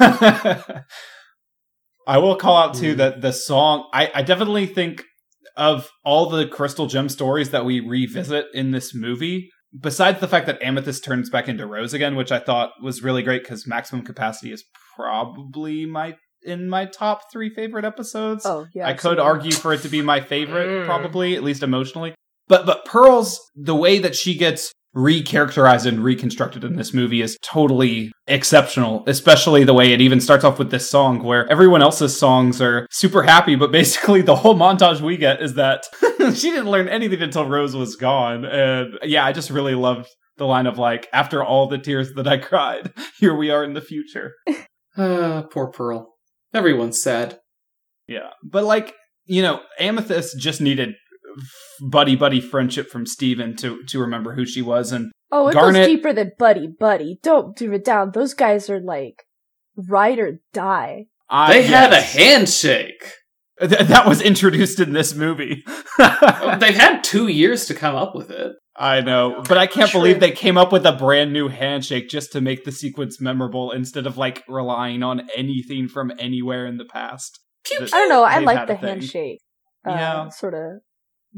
I 2.06 2.18
will 2.18 2.36
call 2.36 2.56
out 2.56 2.74
too 2.74 2.92
Hmm. 2.92 2.98
that 2.98 3.20
the 3.20 3.32
song. 3.32 3.88
I, 3.92 4.10
I 4.14 4.22
definitely 4.22 4.66
think 4.66 5.04
of 5.56 5.90
all 6.04 6.28
the 6.28 6.46
Crystal 6.46 6.86
Gem 6.86 7.08
stories 7.08 7.50
that 7.50 7.64
we 7.64 7.80
revisit 7.80 8.46
in 8.54 8.70
this 8.70 8.94
movie. 8.94 9.50
Besides 9.78 10.20
the 10.20 10.28
fact 10.28 10.46
that 10.46 10.62
Amethyst 10.62 11.04
turns 11.04 11.28
back 11.28 11.48
into 11.48 11.66
Rose 11.66 11.92
again, 11.92 12.14
which 12.14 12.32
I 12.32 12.38
thought 12.38 12.70
was 12.82 13.02
really 13.02 13.22
great 13.22 13.42
because 13.42 13.66
Maximum 13.66 14.04
Capacity 14.04 14.52
is 14.52 14.64
probably 14.94 15.84
my 15.84 16.16
in 16.46 16.68
my 16.68 16.86
top 16.86 17.30
three 17.32 17.50
favorite 17.54 17.84
episodes. 17.84 18.46
Oh 18.46 18.66
yeah, 18.74 18.86
I 18.88 18.94
could 18.94 19.18
argue 19.18 19.52
for 19.52 19.72
it 19.72 19.82
to 19.82 19.88
be 19.88 20.02
my 20.02 20.20
favorite, 20.20 20.68
Mm. 20.68 20.86
probably 20.86 21.36
at 21.36 21.42
least 21.42 21.62
emotionally. 21.62 22.14
But 22.48 22.64
but 22.66 22.84
Pearl's 22.84 23.40
the 23.54 23.74
way 23.74 23.98
that 23.98 24.14
she 24.14 24.34
gets 24.36 24.72
recharacterized 24.96 25.84
and 25.86 26.02
reconstructed 26.02 26.64
in 26.64 26.76
this 26.76 26.94
movie 26.94 27.20
is 27.20 27.36
totally 27.42 28.10
exceptional. 28.26 29.04
Especially 29.06 29.62
the 29.64 29.74
way 29.74 29.92
it 29.92 30.00
even 30.00 30.20
starts 30.20 30.44
off 30.44 30.58
with 30.58 30.70
this 30.70 30.88
song, 30.90 31.22
where 31.22 31.46
everyone 31.50 31.82
else's 31.82 32.18
songs 32.18 32.60
are 32.62 32.86
super 32.90 33.22
happy, 33.22 33.54
but 33.56 33.70
basically 33.72 34.22
the 34.22 34.36
whole 34.36 34.54
montage 34.56 35.00
we 35.00 35.16
get 35.16 35.42
is 35.42 35.54
that 35.54 35.84
she 36.34 36.50
didn't 36.50 36.70
learn 36.70 36.88
anything 36.88 37.20
until 37.22 37.46
Rose 37.46 37.76
was 37.76 37.94
gone. 37.96 38.44
And 38.44 38.98
yeah, 39.02 39.24
I 39.24 39.32
just 39.32 39.50
really 39.50 39.74
loved 39.74 40.08
the 40.38 40.46
line 40.46 40.66
of 40.66 40.78
like, 40.78 41.08
after 41.12 41.42
all 41.44 41.66
the 41.68 41.78
tears 41.78 42.12
that 42.14 42.26
I 42.26 42.38
cried, 42.38 42.92
here 43.20 43.34
we 43.34 43.50
are 43.50 43.64
in 43.64 43.74
the 43.74 43.80
future. 43.80 44.32
Uh, 44.96 45.42
poor 45.52 45.68
Pearl. 45.70 46.14
Everyone's 46.56 47.00
sad. 47.02 47.38
Yeah. 48.08 48.30
But 48.42 48.64
like, 48.64 48.94
you 49.24 49.42
know, 49.42 49.60
Amethyst 49.78 50.38
just 50.38 50.60
needed 50.60 50.94
buddy 51.90 52.16
buddy 52.16 52.40
friendship 52.40 52.88
from 52.88 53.04
Steven 53.06 53.54
to 53.56 53.82
to 53.84 54.00
remember 54.00 54.34
who 54.34 54.46
she 54.46 54.62
was 54.62 54.90
and 54.92 55.12
Oh, 55.32 55.48
it 55.48 55.54
Garnet- 55.54 55.82
goes 55.82 55.86
deeper 55.88 56.12
than 56.12 56.32
buddy, 56.38 56.68
buddy. 56.68 57.18
Don't 57.22 57.56
do 57.56 57.72
it 57.72 57.84
down. 57.84 58.12
Those 58.12 58.32
guys 58.32 58.70
are 58.70 58.80
like 58.80 59.24
ride 59.88 60.18
or 60.20 60.38
die. 60.52 61.06
I 61.28 61.52
They 61.52 61.62
had 61.64 61.92
a 61.92 62.00
handshake. 62.00 63.12
Th- 63.58 63.70
that 63.88 64.06
was 64.06 64.22
introduced 64.22 64.78
in 64.78 64.92
this 64.92 65.14
movie. 65.14 65.64
They've 65.98 66.76
had 66.76 67.02
two 67.02 67.26
years 67.26 67.66
to 67.66 67.74
come 67.74 67.96
up 67.96 68.14
with 68.14 68.30
it. 68.30 68.52
I 68.78 69.00
know, 69.00 69.42
but 69.48 69.56
I 69.56 69.66
can't 69.66 69.90
True. 69.90 70.00
believe 70.00 70.20
they 70.20 70.32
came 70.32 70.58
up 70.58 70.70
with 70.72 70.84
a 70.84 70.92
brand 70.92 71.32
new 71.32 71.48
handshake 71.48 72.08
just 72.10 72.32
to 72.32 72.40
make 72.40 72.64
the 72.64 72.72
sequence 72.72 73.20
memorable 73.20 73.70
instead 73.72 74.06
of 74.06 74.18
like 74.18 74.42
relying 74.48 75.02
on 75.02 75.28
anything 75.34 75.88
from 75.88 76.12
anywhere 76.18 76.66
in 76.66 76.76
the 76.76 76.84
past. 76.84 77.40
Pew, 77.64 77.78
Th- 77.78 77.92
I 77.92 77.96
don't 77.98 78.08
know. 78.08 78.22
I 78.22 78.38
like 78.40 78.66
the 78.66 78.74
handshake. 78.76 79.40
Uh, 79.86 79.92
Yeah. 79.92 80.28
sort 80.28 80.54
of. 80.54 80.80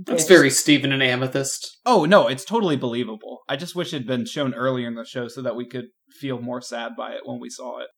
It's 0.07 0.28
very 0.28 0.51
Steven 0.51 0.93
and 0.93 1.03
Amethyst. 1.03 1.78
Oh 1.84 2.05
no, 2.05 2.28
it's 2.28 2.45
totally 2.45 2.76
believable. 2.76 3.41
I 3.49 3.57
just 3.57 3.74
wish 3.74 3.93
it 3.93 3.99
had 3.99 4.07
been 4.07 4.26
shown 4.26 4.55
earlier 4.55 4.86
in 4.86 4.95
the 4.95 5.05
show 5.05 5.26
so 5.28 5.43
that 5.43 5.57
we 5.57 5.66
could 5.66 5.86
feel 6.20 6.41
more 6.41 6.61
sad 6.61 6.93
by 6.97 7.12
it 7.12 7.22
when 7.24 7.41
we 7.41 7.51
saw 7.51 7.80
it 7.80 7.89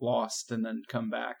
lost 0.00 0.52
and 0.52 0.64
then 0.64 0.82
come 0.88 1.10
back. 1.10 1.36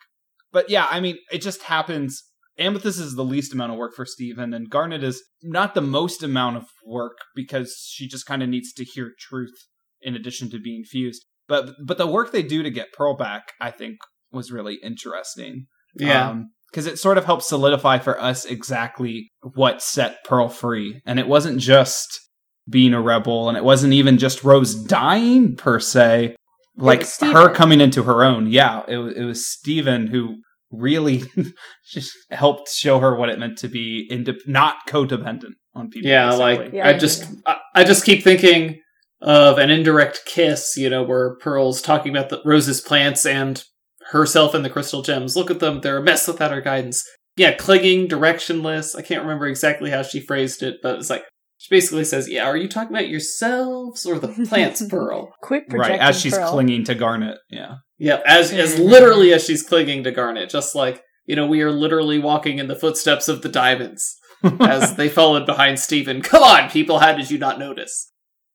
But 0.52 0.70
yeah, 0.70 0.86
I 0.90 1.00
mean, 1.00 1.18
it 1.30 1.40
just 1.42 1.62
happens. 1.64 2.24
Amethyst 2.58 2.98
is 3.00 3.14
the 3.14 3.24
least 3.24 3.52
amount 3.52 3.72
of 3.72 3.78
work 3.78 3.94
for 3.94 4.04
Steven, 4.04 4.52
and 4.52 4.68
Garnet 4.68 5.04
is 5.04 5.22
not 5.42 5.74
the 5.74 5.80
most 5.80 6.22
amount 6.22 6.56
of 6.56 6.64
work 6.84 7.18
because 7.34 7.76
she 7.88 8.08
just 8.08 8.26
kind 8.26 8.42
of 8.42 8.48
needs 8.48 8.72
to 8.74 8.84
hear 8.84 9.12
truth 9.18 9.54
in 10.00 10.14
addition 10.14 10.50
to 10.50 10.58
being 10.60 10.84
fused. 10.84 11.24
But 11.46 11.70
but 11.84 11.98
the 11.98 12.06
work 12.06 12.32
they 12.32 12.42
do 12.42 12.62
to 12.62 12.70
get 12.70 12.92
Pearl 12.92 13.16
back, 13.16 13.52
I 13.60 13.70
think, 13.70 13.98
was 14.32 14.52
really 14.52 14.78
interesting 14.82 15.66
Yeah. 15.94 16.30
Um, 16.30 16.50
because 16.70 16.86
it 16.86 16.98
sort 16.98 17.16
of 17.16 17.24
helped 17.24 17.44
solidify 17.44 17.98
for 17.98 18.20
us 18.20 18.44
exactly 18.44 19.30
what 19.54 19.80
set 19.80 20.22
Pearl 20.24 20.50
free. 20.50 21.00
And 21.06 21.18
it 21.18 21.26
wasn't 21.26 21.60
just 21.60 22.20
being 22.68 22.92
a 22.92 23.00
rebel, 23.00 23.48
and 23.48 23.56
it 23.56 23.64
wasn't 23.64 23.94
even 23.94 24.18
just 24.18 24.44
Rose 24.44 24.74
dying 24.74 25.56
per 25.56 25.80
se. 25.80 26.36
Like 26.76 27.06
her 27.20 27.52
coming 27.54 27.80
into 27.80 28.02
her 28.02 28.22
own. 28.22 28.48
Yeah, 28.48 28.82
it, 28.86 28.98
wa- 28.98 29.06
it 29.16 29.24
was 29.24 29.46
Steven 29.46 30.08
who 30.08 30.36
really 30.70 31.22
just 31.92 32.12
helped 32.30 32.68
show 32.68 32.98
her 32.98 33.14
what 33.16 33.28
it 33.28 33.38
meant 33.38 33.58
to 33.58 33.68
be 33.68 34.06
inde- 34.10 34.40
not 34.46 34.76
codependent 34.88 35.54
on 35.74 35.88
people. 35.90 36.10
yeah, 36.10 36.26
basically. 36.30 36.44
like 36.64 36.72
Yeah, 36.72 36.86
I 36.86 36.90
yeah, 36.90 36.98
just 36.98 37.26
I, 37.46 37.56
I 37.74 37.84
just 37.84 38.04
keep 38.04 38.22
thinking 38.24 38.80
of 39.20 39.58
an 39.58 39.70
indirect 39.70 40.22
kiss, 40.26 40.76
you 40.76 40.88
know, 40.90 41.02
where 41.02 41.36
Pearl's 41.36 41.82
talking 41.82 42.14
about 42.14 42.28
the 42.28 42.40
Rose's 42.44 42.80
plants 42.80 43.26
and 43.26 43.62
herself 44.10 44.54
and 44.54 44.64
the 44.64 44.70
crystal 44.70 45.02
gems. 45.02 45.36
Look 45.36 45.50
at 45.50 45.60
them; 45.60 45.80
they're 45.80 45.98
a 45.98 46.02
mess 46.02 46.28
without 46.28 46.52
our 46.52 46.60
guidance. 46.60 47.02
Yeah, 47.36 47.52
clinging, 47.52 48.08
directionless. 48.08 48.96
I 48.96 49.02
can't 49.02 49.22
remember 49.22 49.46
exactly 49.46 49.90
how 49.90 50.02
she 50.02 50.20
phrased 50.20 50.62
it, 50.62 50.76
but 50.82 50.96
it's 50.96 51.10
like 51.10 51.24
she 51.56 51.74
basically 51.74 52.04
says, 52.04 52.28
"Yeah, 52.28 52.44
are 52.44 52.56
you 52.56 52.68
talking 52.68 52.94
about 52.94 53.08
yourselves 53.08 54.06
or 54.06 54.18
the 54.18 54.28
plants, 54.28 54.82
Pearl?" 54.90 55.32
Quick 55.42 55.64
right 55.72 55.98
as 56.00 56.20
she's 56.20 56.36
Pearl. 56.36 56.50
clinging 56.52 56.84
to 56.84 56.94
Garnet. 56.94 57.38
Yeah. 57.50 57.76
Yeah, 57.98 58.20
as 58.26 58.52
as 58.52 58.76
Mhm. 58.76 58.88
literally 58.90 59.32
as 59.32 59.44
she's 59.44 59.62
clinging 59.62 60.04
to 60.04 60.10
Garnet, 60.12 60.50
just 60.50 60.74
like 60.74 61.02
you 61.26 61.36
know, 61.36 61.46
we 61.46 61.60
are 61.60 61.70
literally 61.70 62.18
walking 62.18 62.58
in 62.58 62.68
the 62.68 62.74
footsteps 62.76 63.28
of 63.28 63.42
the 63.42 63.50
diamonds 63.50 64.16
as 64.60 64.96
they 64.96 65.08
followed 65.10 65.44
behind 65.44 65.78
Steven. 65.78 66.22
Come 66.22 66.42
on, 66.42 66.70
people! 66.70 67.00
How 67.00 67.12
did 67.12 67.30
you 67.30 67.38
not 67.38 67.58
notice? 67.58 68.12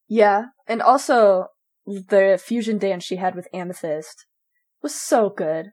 Yeah, 0.08 0.46
and 0.68 0.82
also 0.82 1.48
the 1.86 2.40
fusion 2.44 2.78
dance 2.78 3.04
she 3.04 3.18
had 3.18 3.36
with 3.36 3.48
Amethyst 3.54 4.26
was 4.82 4.96
so 4.96 5.30
good. 5.30 5.68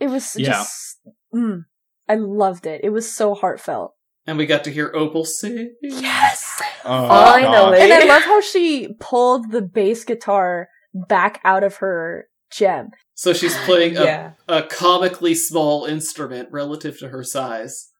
It 0.00 0.08
was 0.08 0.34
Yeah. 0.36 0.48
just, 0.52 0.98
mm, 1.34 1.64
I 2.08 2.14
loved 2.16 2.66
it. 2.66 2.80
It 2.82 2.90
was 2.90 3.10
so 3.14 3.34
heartfelt. 3.34 3.92
And 4.26 4.38
we 4.38 4.46
got 4.46 4.64
to 4.64 4.70
hear 4.70 4.90
Opal 4.94 5.24
sing. 5.26 5.74
Yes. 5.82 6.60
Oh, 6.84 7.08
Finally. 7.08 7.78
gosh. 7.78 7.80
And 7.80 7.92
I 7.92 8.04
love 8.06 8.22
how 8.22 8.40
she 8.40 8.94
pulled 8.98 9.50
the 9.52 9.62
bass 9.62 10.04
guitar 10.04 10.68
back 11.08 11.40
out 11.44 11.62
of 11.62 11.76
her 11.76 12.26
gem. 12.54 12.90
So 13.14 13.32
she's 13.32 13.56
playing 13.58 13.96
a, 13.96 14.04
yeah. 14.04 14.32
a 14.48 14.62
comically 14.62 15.34
small 15.34 15.84
instrument 15.84 16.48
relative 16.50 16.98
to 16.98 17.08
her 17.08 17.22
size. 17.22 17.90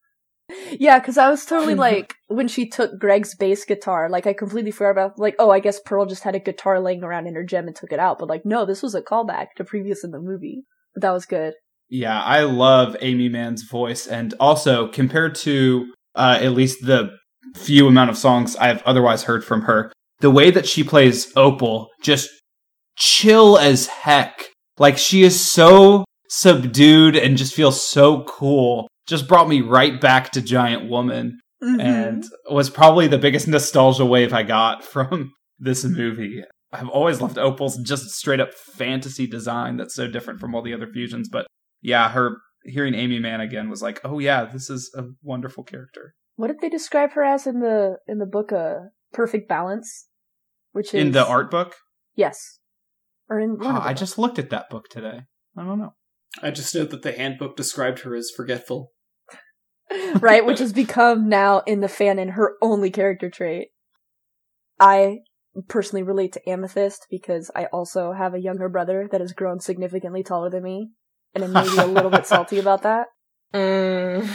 Yeah, 0.72 0.98
because 0.98 1.16
I 1.16 1.30
was 1.30 1.44
totally 1.44 1.74
like 1.88 2.14
when 2.28 2.48
she 2.48 2.68
took 2.68 2.98
Greg's 2.98 3.34
bass 3.34 3.64
guitar, 3.64 4.09
like 4.09 4.26
I 4.26 4.32
completely 4.32 4.70
forgot 4.70 4.90
about 4.90 5.18
like, 5.18 5.36
oh, 5.38 5.50
I 5.50 5.61
guess 5.61 5.80
Pearl 5.80 6.07
just 6.07 6.24
had 6.24 6.34
a 6.34 6.40
guitar 6.40 6.80
laying 6.80 7.02
around 7.02 7.26
in 7.26 7.34
her 7.34 7.44
gem 7.44 7.66
and 7.66 7.76
took 7.76 7.92
it 7.92 7.98
out, 7.98 8.18
but 8.18 8.28
like, 8.28 8.44
no, 8.44 8.64
this 8.64 8.82
was 8.82 8.94
a 8.94 9.02
callback 9.02 9.48
to 9.57 9.64
previous 9.64 10.05
in 10.05 10.11
the 10.11 10.20
movie. 10.20 10.64
But 10.94 11.02
that 11.02 11.12
was 11.12 11.26
good. 11.26 11.55
Yeah, 11.88 12.20
I 12.22 12.42
love 12.42 12.96
Aimee 13.00 13.28
Mann's 13.28 13.62
voice, 13.62 14.07
and 14.07 14.34
also 14.40 14.88
compared 14.88 15.34
to 15.36 15.92
uh, 16.14 16.38
at 16.40 16.52
least 16.52 16.84
the 16.84 17.11
few 17.57 17.86
amount 17.86 18.11
of 18.11 18.16
songs 18.16 18.57
I've 18.57 18.82
otherwise 18.82 19.24
heard 19.24 19.44
from 19.44 19.62
her, 19.62 19.92
the 20.20 20.30
way 20.30 20.50
that 20.50 20.66
she 20.66 20.82
plays 20.82 21.32
Opal 21.36 21.88
just 22.00 22.30
chill 22.97 23.59
as 23.59 23.86
heck. 23.86 24.47
Like 24.78 24.99
she 24.99 25.22
is 25.22 25.38
so 25.53 26.05
subdued 26.28 27.16
and 27.16 27.36
just 27.36 27.55
feels 27.55 27.82
so 27.84 28.24
cool. 28.24 28.88
Just 29.07 29.28
brought 29.28 29.49
me 29.49 29.61
right 29.61 30.01
back 30.01 30.30
to 30.32 30.42
Giant 30.42 30.88
Woman. 30.88 31.38
Mhm. 31.62 31.80
and 31.80 32.24
was 32.51 32.68
probably 32.68 33.07
the 33.07 33.16
biggest 33.16 33.49
nostalgia 33.49 34.05
wave 34.05 34.34
I 34.34 34.42
got 34.42 34.84
from 34.95 35.32
this 35.59 35.82
movie. 35.82 36.42
I've 36.72 36.90
always 36.90 37.22
loved 37.22 37.38
Opal's 37.38 37.78
just 37.78 38.11
straight 38.11 38.40
up 38.40 38.53
fantasy 38.53 39.26
design 39.26 39.78
that's 39.78 39.95
so 39.95 40.07
different 40.07 40.40
from 40.40 40.55
all 40.55 40.61
the 40.61 40.74
other 40.74 40.86
fusions. 40.86 41.30
But 41.30 41.47
yeah, 41.80 42.11
her 42.11 42.36
hearing 42.64 42.95
Aimee 42.95 43.18
Mann 43.20 43.40
again 43.40 43.70
was 43.70 43.80
like, 43.80 43.99
oh 44.05 44.18
yeah, 44.18 44.45
this 44.45 44.68
is 44.68 44.92
a 44.95 45.05
wonderful 45.22 45.64
character. 45.64 46.14
what 46.36 46.49
did 46.49 46.59
they 46.61 46.68
describe 46.68 47.12
her 47.12 47.24
as 47.24 47.47
in 47.47 47.61
the 47.61 47.97
in 48.07 48.18
the 48.18 48.26
book? 48.26 48.53
Uh, 48.53 48.88
perfect 49.14 49.49
balance, 49.49 50.09
which 50.72 50.88
is 50.88 51.01
In 51.01 51.12
the 51.12 51.24
art 51.26 51.51
book, 51.51 51.76
Yes, 52.14 52.59
or 53.28 53.40
in 53.40 53.58
one 53.58 53.76
of 53.76 53.82
the 53.82 53.88
I 53.88 53.94
just 53.94 54.18
looked 54.18 54.38
at 54.38 54.50
that 54.50 54.70
book 54.70 54.88
today. 54.88 55.22
I 55.56 55.64
don't 55.64 55.78
know. 55.78 55.94
I 56.42 56.50
just 56.50 56.74
know 56.74 56.84
that 56.84 57.02
the 57.02 57.12
handbook 57.12 57.56
described 57.56 58.00
her 58.00 58.14
as 58.14 58.30
forgetful. 58.34 58.90
right, 60.20 60.44
which 60.44 60.58
has 60.58 60.72
become 60.72 61.28
now 61.28 61.60
in 61.66 61.80
the 61.80 61.86
fanon 61.86 62.32
her 62.32 62.54
only 62.62 62.90
character 62.90 63.30
trait. 63.30 63.68
I 64.80 65.18
personally 65.68 66.02
relate 66.02 66.32
to 66.32 66.48
Amethyst 66.48 67.06
because 67.10 67.50
I 67.54 67.66
also 67.66 68.12
have 68.12 68.34
a 68.34 68.40
younger 68.40 68.68
brother 68.68 69.08
that 69.10 69.20
has 69.20 69.32
grown 69.32 69.60
significantly 69.60 70.22
taller 70.22 70.50
than 70.50 70.64
me, 70.64 70.90
and 71.34 71.44
I'm 71.44 71.52
maybe 71.52 71.78
a 71.78 71.86
little 71.86 72.10
bit 72.10 72.26
salty 72.26 72.58
about 72.58 72.82
that. 72.82 73.06
Mm. 73.54 74.28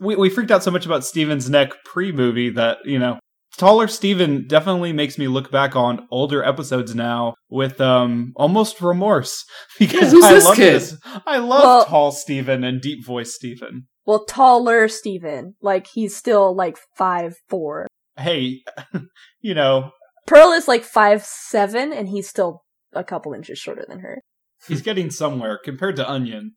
We 0.00 0.16
we 0.16 0.28
freaked 0.28 0.50
out 0.50 0.64
so 0.64 0.72
much 0.72 0.86
about 0.86 1.04
Steven's 1.04 1.48
neck 1.48 1.70
pre 1.84 2.10
movie 2.10 2.50
that 2.50 2.78
you 2.84 2.98
know 2.98 3.20
taller 3.56 3.88
Steven 3.88 4.46
definitely 4.46 4.92
makes 4.92 5.18
me 5.18 5.28
look 5.28 5.50
back 5.50 5.74
on 5.76 6.06
older 6.10 6.42
episodes 6.44 6.94
now 6.94 7.34
with 7.48 7.80
um 7.80 8.32
almost 8.36 8.80
remorse 8.80 9.44
because 9.78 10.12
who's 10.12 10.24
I 10.24 10.34
this 10.34 10.44
love 10.44 10.56
kid? 10.56 10.74
this. 10.74 10.98
I 11.26 11.38
love 11.38 11.62
Well- 11.62 11.84
tall 11.84 12.12
Steven 12.12 12.64
and 12.64 12.80
deep 12.80 13.04
voice 13.04 13.34
Steven. 13.34 13.86
Well, 14.06 14.26
taller 14.26 14.86
Steven. 14.88 15.54
Like, 15.62 15.86
he's 15.86 16.14
still 16.14 16.54
like 16.54 16.76
five 16.94 17.36
four. 17.48 17.86
Hey, 18.18 18.62
you 19.40 19.54
know 19.54 19.90
Pearl 20.26 20.52
is 20.52 20.68
like 20.68 20.84
five 20.84 21.24
seven, 21.24 21.92
and 21.92 22.08
he's 22.08 22.28
still 22.28 22.62
a 22.92 23.02
couple 23.04 23.32
inches 23.32 23.58
shorter 23.58 23.84
than 23.88 24.00
her. 24.00 24.20
he's 24.68 24.82
getting 24.82 25.10
somewhere 25.10 25.58
compared 25.62 25.96
to 25.96 26.08
Onion. 26.08 26.54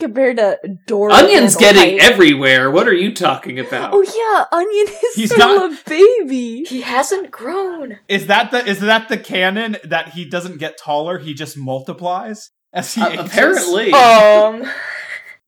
Compared 0.00 0.36
to 0.36 0.58
Dora. 0.86 1.12
Onion's 1.14 1.56
getting 1.56 1.98
Height. 1.98 2.00
everywhere. 2.00 2.70
What 2.70 2.86
are 2.86 2.94
you 2.94 3.12
talking 3.12 3.58
about? 3.58 3.90
Oh 3.92 4.02
yeah, 4.02 4.44
Onion 4.56 4.86
is 4.86 5.14
He's 5.14 5.32
still 5.34 5.68
not- 5.68 5.72
a 5.72 5.90
baby. 5.90 6.64
he 6.68 6.82
hasn't 6.82 7.32
grown. 7.32 7.98
Is 8.08 8.28
that 8.28 8.52
the 8.52 8.64
is 8.64 8.78
that 8.80 9.08
the 9.08 9.18
canon 9.18 9.76
that 9.82 10.10
he 10.10 10.24
doesn't 10.24 10.58
get 10.58 10.78
taller? 10.78 11.18
He 11.18 11.34
just 11.34 11.56
multiplies 11.56 12.50
as 12.72 12.94
he 12.94 13.00
Uh, 13.02 13.08
ages? 13.10 13.24
apparently, 13.26 13.92
Um, 13.92 14.70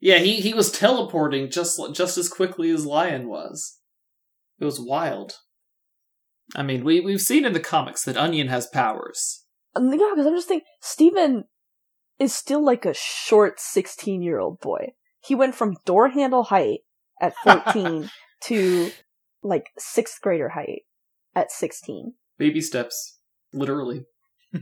yeah. 0.01 0.19
He 0.19 0.41
he 0.41 0.53
was 0.53 0.73
teleporting 0.73 1.49
just 1.49 1.81
just 1.95 2.19
as 2.19 2.29
quickly 2.29 2.71
as 2.71 2.85
Lion 2.85 3.29
was. 3.29 3.79
It 4.59 4.65
was 4.65 4.81
wild. 4.81 5.35
I 6.57 6.65
mean, 6.65 6.83
we 6.83 6.99
we've 7.01 7.21
seen 7.21 7.45
in 7.45 7.53
the 7.53 7.61
comics 7.61 8.03
that 8.05 8.17
Onion 8.17 8.49
has 8.49 8.67
powers. 8.67 9.45
Um, 9.77 9.93
yeah, 9.93 10.11
because 10.11 10.27
I'm 10.27 10.35
just 10.35 10.49
thinking, 10.49 10.67
Steven 10.81 11.45
is 12.21 12.35
still 12.35 12.65
like 12.65 12.85
a 12.85 12.95
short 12.95 13.59
16 13.59 14.23
year 14.23 14.39
old 14.39 14.61
boy. 14.61 14.93
He 15.21 15.35
went 15.35 15.55
from 15.57 15.77
door 15.85 16.11
handle 16.11 16.45
height 16.45 16.81
at 17.21 17.35
14 17.45 18.11
to 18.45 18.91
like 19.43 19.67
sixth 19.79 20.21
grader 20.21 20.51
height 20.51 20.83
at 21.35 21.51
16. 21.51 22.15
Baby 22.39 22.61
steps, 22.61 23.19
literally. 23.53 24.05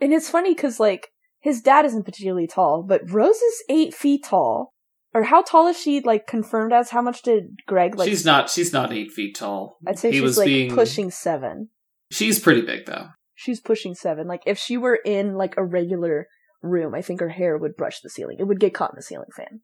And 0.00 0.12
it's 0.12 0.30
funny 0.30 0.54
because 0.54 0.78
like 0.78 1.08
his 1.40 1.60
dad 1.60 1.84
isn't 1.86 2.04
particularly 2.04 2.46
tall, 2.46 2.84
but 2.86 3.10
Rose 3.10 3.36
is 3.36 3.62
eight 3.68 3.94
feet 3.94 4.24
tall. 4.24 4.74
Or 5.14 5.22
how 5.24 5.42
tall 5.42 5.66
is 5.68 5.80
she? 5.80 6.00
Like 6.00 6.26
confirmed 6.26 6.72
as? 6.72 6.90
How 6.90 7.00
much 7.00 7.22
did 7.22 7.56
Greg 7.66 7.96
like? 7.96 8.08
she's 8.08 8.24
not. 8.26 8.50
She's 8.50 8.72
not 8.72 8.92
eight 8.92 9.10
feet 9.10 9.34
tall. 9.34 9.78
I'd 9.86 9.98
say 9.98 10.10
he 10.10 10.16
she's 10.18 10.22
was 10.22 10.38
like 10.38 10.46
being- 10.46 10.74
pushing 10.74 11.10
seven. 11.10 11.70
She's 12.10 12.38
pretty 12.38 12.60
big 12.60 12.84
though. 12.86 13.08
She's 13.34 13.60
pushing 13.60 13.94
seven. 13.94 14.26
Like 14.28 14.42
if 14.46 14.58
she 14.58 14.76
were 14.76 14.96
in 15.04 15.34
like 15.34 15.54
a 15.56 15.64
regular 15.64 16.26
room, 16.62 16.94
I 16.94 17.02
think 17.02 17.20
her 17.20 17.28
hair 17.30 17.56
would 17.56 17.76
brush 17.76 18.00
the 18.00 18.10
ceiling. 18.10 18.36
It 18.38 18.44
would 18.44 18.60
get 18.60 18.74
caught 18.74 18.90
in 18.90 18.96
the 18.96 19.02
ceiling 19.02 19.30
fan. 19.34 19.60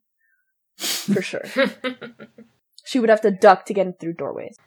For 0.77 1.21
sure. 1.21 1.43
She 2.83 2.99
would 2.99 3.09
have 3.09 3.21
to 3.21 3.31
duck 3.31 3.65
to 3.65 3.73
get 3.73 3.87
in 3.87 3.93
through 3.93 4.13
doorways. 4.13 4.57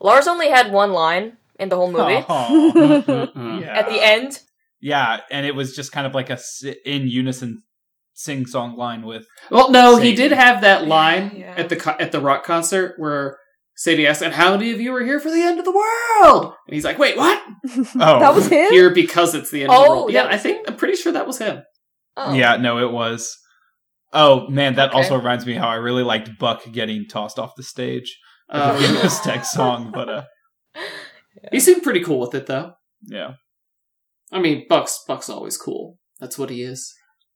Lars 0.00 0.26
only 0.26 0.48
had 0.48 0.72
one 0.72 0.92
line 0.92 1.36
in 1.58 1.68
the 1.68 1.76
whole 1.76 1.88
oh. 1.88 1.92
movie. 1.92 2.24
Aw. 2.28 2.48
Mm, 2.74 3.04
mm, 3.04 3.32
mm. 3.34 3.60
Yeah. 3.60 3.78
At 3.78 3.88
the 3.88 4.04
end, 4.04 4.40
Yeah, 4.80 5.20
and 5.30 5.46
it 5.46 5.54
was 5.54 5.74
just 5.74 5.92
kind 5.92 6.06
of 6.06 6.14
like 6.14 6.30
a 6.30 6.38
in 6.84 7.08
unison 7.08 7.62
sing 8.12 8.46
song 8.46 8.76
line 8.76 9.02
with 9.02 9.26
Well, 9.50 9.70
no, 9.70 9.96
he 9.96 10.14
did 10.14 10.32
have 10.32 10.60
that 10.62 10.86
line 10.86 11.32
Yeah. 11.36 11.54
at 11.56 11.68
the 11.68 11.96
at 12.00 12.12
the 12.12 12.20
rock 12.20 12.44
concert 12.44 12.94
where 12.98 13.38
Sadie 13.76 14.06
asked, 14.06 14.22
"And 14.22 14.34
how 14.34 14.52
many 14.56 14.70
of 14.72 14.80
you 14.80 14.94
are 14.94 15.02
here 15.04 15.18
for 15.20 15.30
the 15.30 15.42
end 15.42 15.58
of 15.58 15.64
the 15.64 15.72
world?" 15.72 16.54
And 16.66 16.74
he's 16.74 16.84
like, 16.84 16.98
"Wait, 16.98 17.16
what? 17.16 17.42
Oh. 17.96 18.20
that 18.20 18.34
was 18.34 18.46
him. 18.48 18.70
Here 18.72 18.90
because 18.94 19.34
it's 19.34 19.50
the 19.50 19.62
end 19.62 19.72
of 19.72 19.78
Oh, 19.78 19.82
the 19.84 19.90
world." 19.90 20.12
Yeah, 20.12 20.26
I 20.26 20.36
think 20.38 20.68
I'm 20.68 20.76
pretty 20.76 20.96
sure 20.96 21.12
that 21.12 21.26
was 21.26 21.38
him. 21.38 21.62
oh. 22.16 22.32
Yeah, 22.34 22.56
no, 22.56 22.78
it 22.78 22.92
was. 22.92 23.36
Oh 24.12 24.48
man, 24.48 24.76
that 24.76 24.90
Okay. 24.90 24.96
also 24.98 25.16
reminds 25.16 25.44
me 25.44 25.54
how 25.54 25.68
I 25.68 25.74
really 25.76 26.04
liked 26.04 26.38
Buck 26.38 26.62
getting 26.70 27.06
tossed 27.08 27.38
off 27.38 27.56
the 27.56 27.62
stage. 27.64 28.16
Uh, 28.48 28.76
Uh, 28.78 29.02
the 29.02 29.20
Tech 29.24 29.44
song, 29.44 29.90
but 29.92 30.08
uh, 30.08 30.22
he 31.52 31.58
seemed 31.58 31.82
pretty 31.82 32.00
cool 32.04 32.20
with 32.20 32.34
it, 32.34 32.46
though. 32.46 32.74
yeah. 33.02 33.32
I 34.32 34.38
mean, 34.40 34.66
Buck's 34.68 35.02
Buck's 35.08 35.28
always 35.28 35.56
cool. 35.56 35.98
That's 36.20 36.38
what 36.38 36.50
he 36.50 36.62
is. 36.62 36.92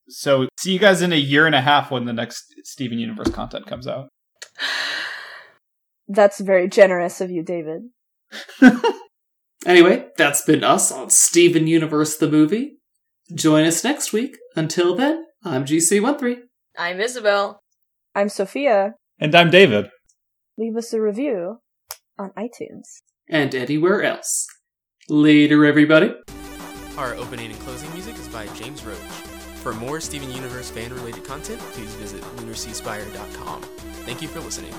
So 0.09 0.49
see 0.59 0.73
you 0.73 0.79
guys 0.79 1.03
in 1.03 1.13
a 1.13 1.17
year 1.17 1.47
and 1.47 1.55
a 1.55 1.61
half 1.61 1.91
when 1.91 2.05
the 2.07 2.13
next 2.13 2.45
Steven 2.65 2.99
Universe 2.99 3.31
content 3.31 3.67
comes 3.67 3.87
out. 3.89 4.09
That's 6.09 6.41
very 6.41 6.69
generous 6.69 7.21
of 7.21 7.31
you, 7.31 7.43
David. 7.43 7.83
Anyway, 9.67 10.07
that's 10.17 10.43
been 10.43 10.63
us 10.63 10.93
on 10.93 11.11
Steven 11.11 11.67
Universe 11.67 12.17
the 12.17 12.31
movie. 12.31 12.79
Join 13.35 13.65
us 13.65 13.83
next 13.83 14.13
week. 14.13 14.39
Until 14.55 14.95
then, 14.95 15.27
I'm 15.45 15.65
GC13. 15.65 16.39
I'm 16.79 17.01
Isabel. 17.01 17.61
I'm 18.15 18.29
Sophia. 18.29 18.95
And 19.19 19.35
I'm 19.35 19.51
David. 19.51 19.91
Leave 20.57 20.77
us 20.77 20.93
a 20.93 21.01
review 21.01 21.59
on 22.19 22.31
iTunes. 22.31 23.03
And 23.29 23.55
anywhere 23.55 24.03
else. 24.03 24.47
Later, 25.09 25.67
everybody. 25.67 26.15
Our 26.97 27.15
opening 27.15 27.51
and 27.51 27.61
closing 27.61 27.93
music 27.93 28.17
is 28.17 28.29
by 28.29 28.47
James 28.55 28.85
Roach. 28.85 28.97
For 29.63 29.75
more 29.75 30.01
Steven 30.01 30.31
Universe 30.33 30.71
fan 30.71 30.95
related 30.95 31.25
content, 31.25 31.61
please 31.73 31.93
visit 31.97 32.23
lunarseaspire.com. 32.37 33.63
Thank 34.07 34.23
you 34.23 34.29
for 34.29 34.41
listening. 34.41 34.73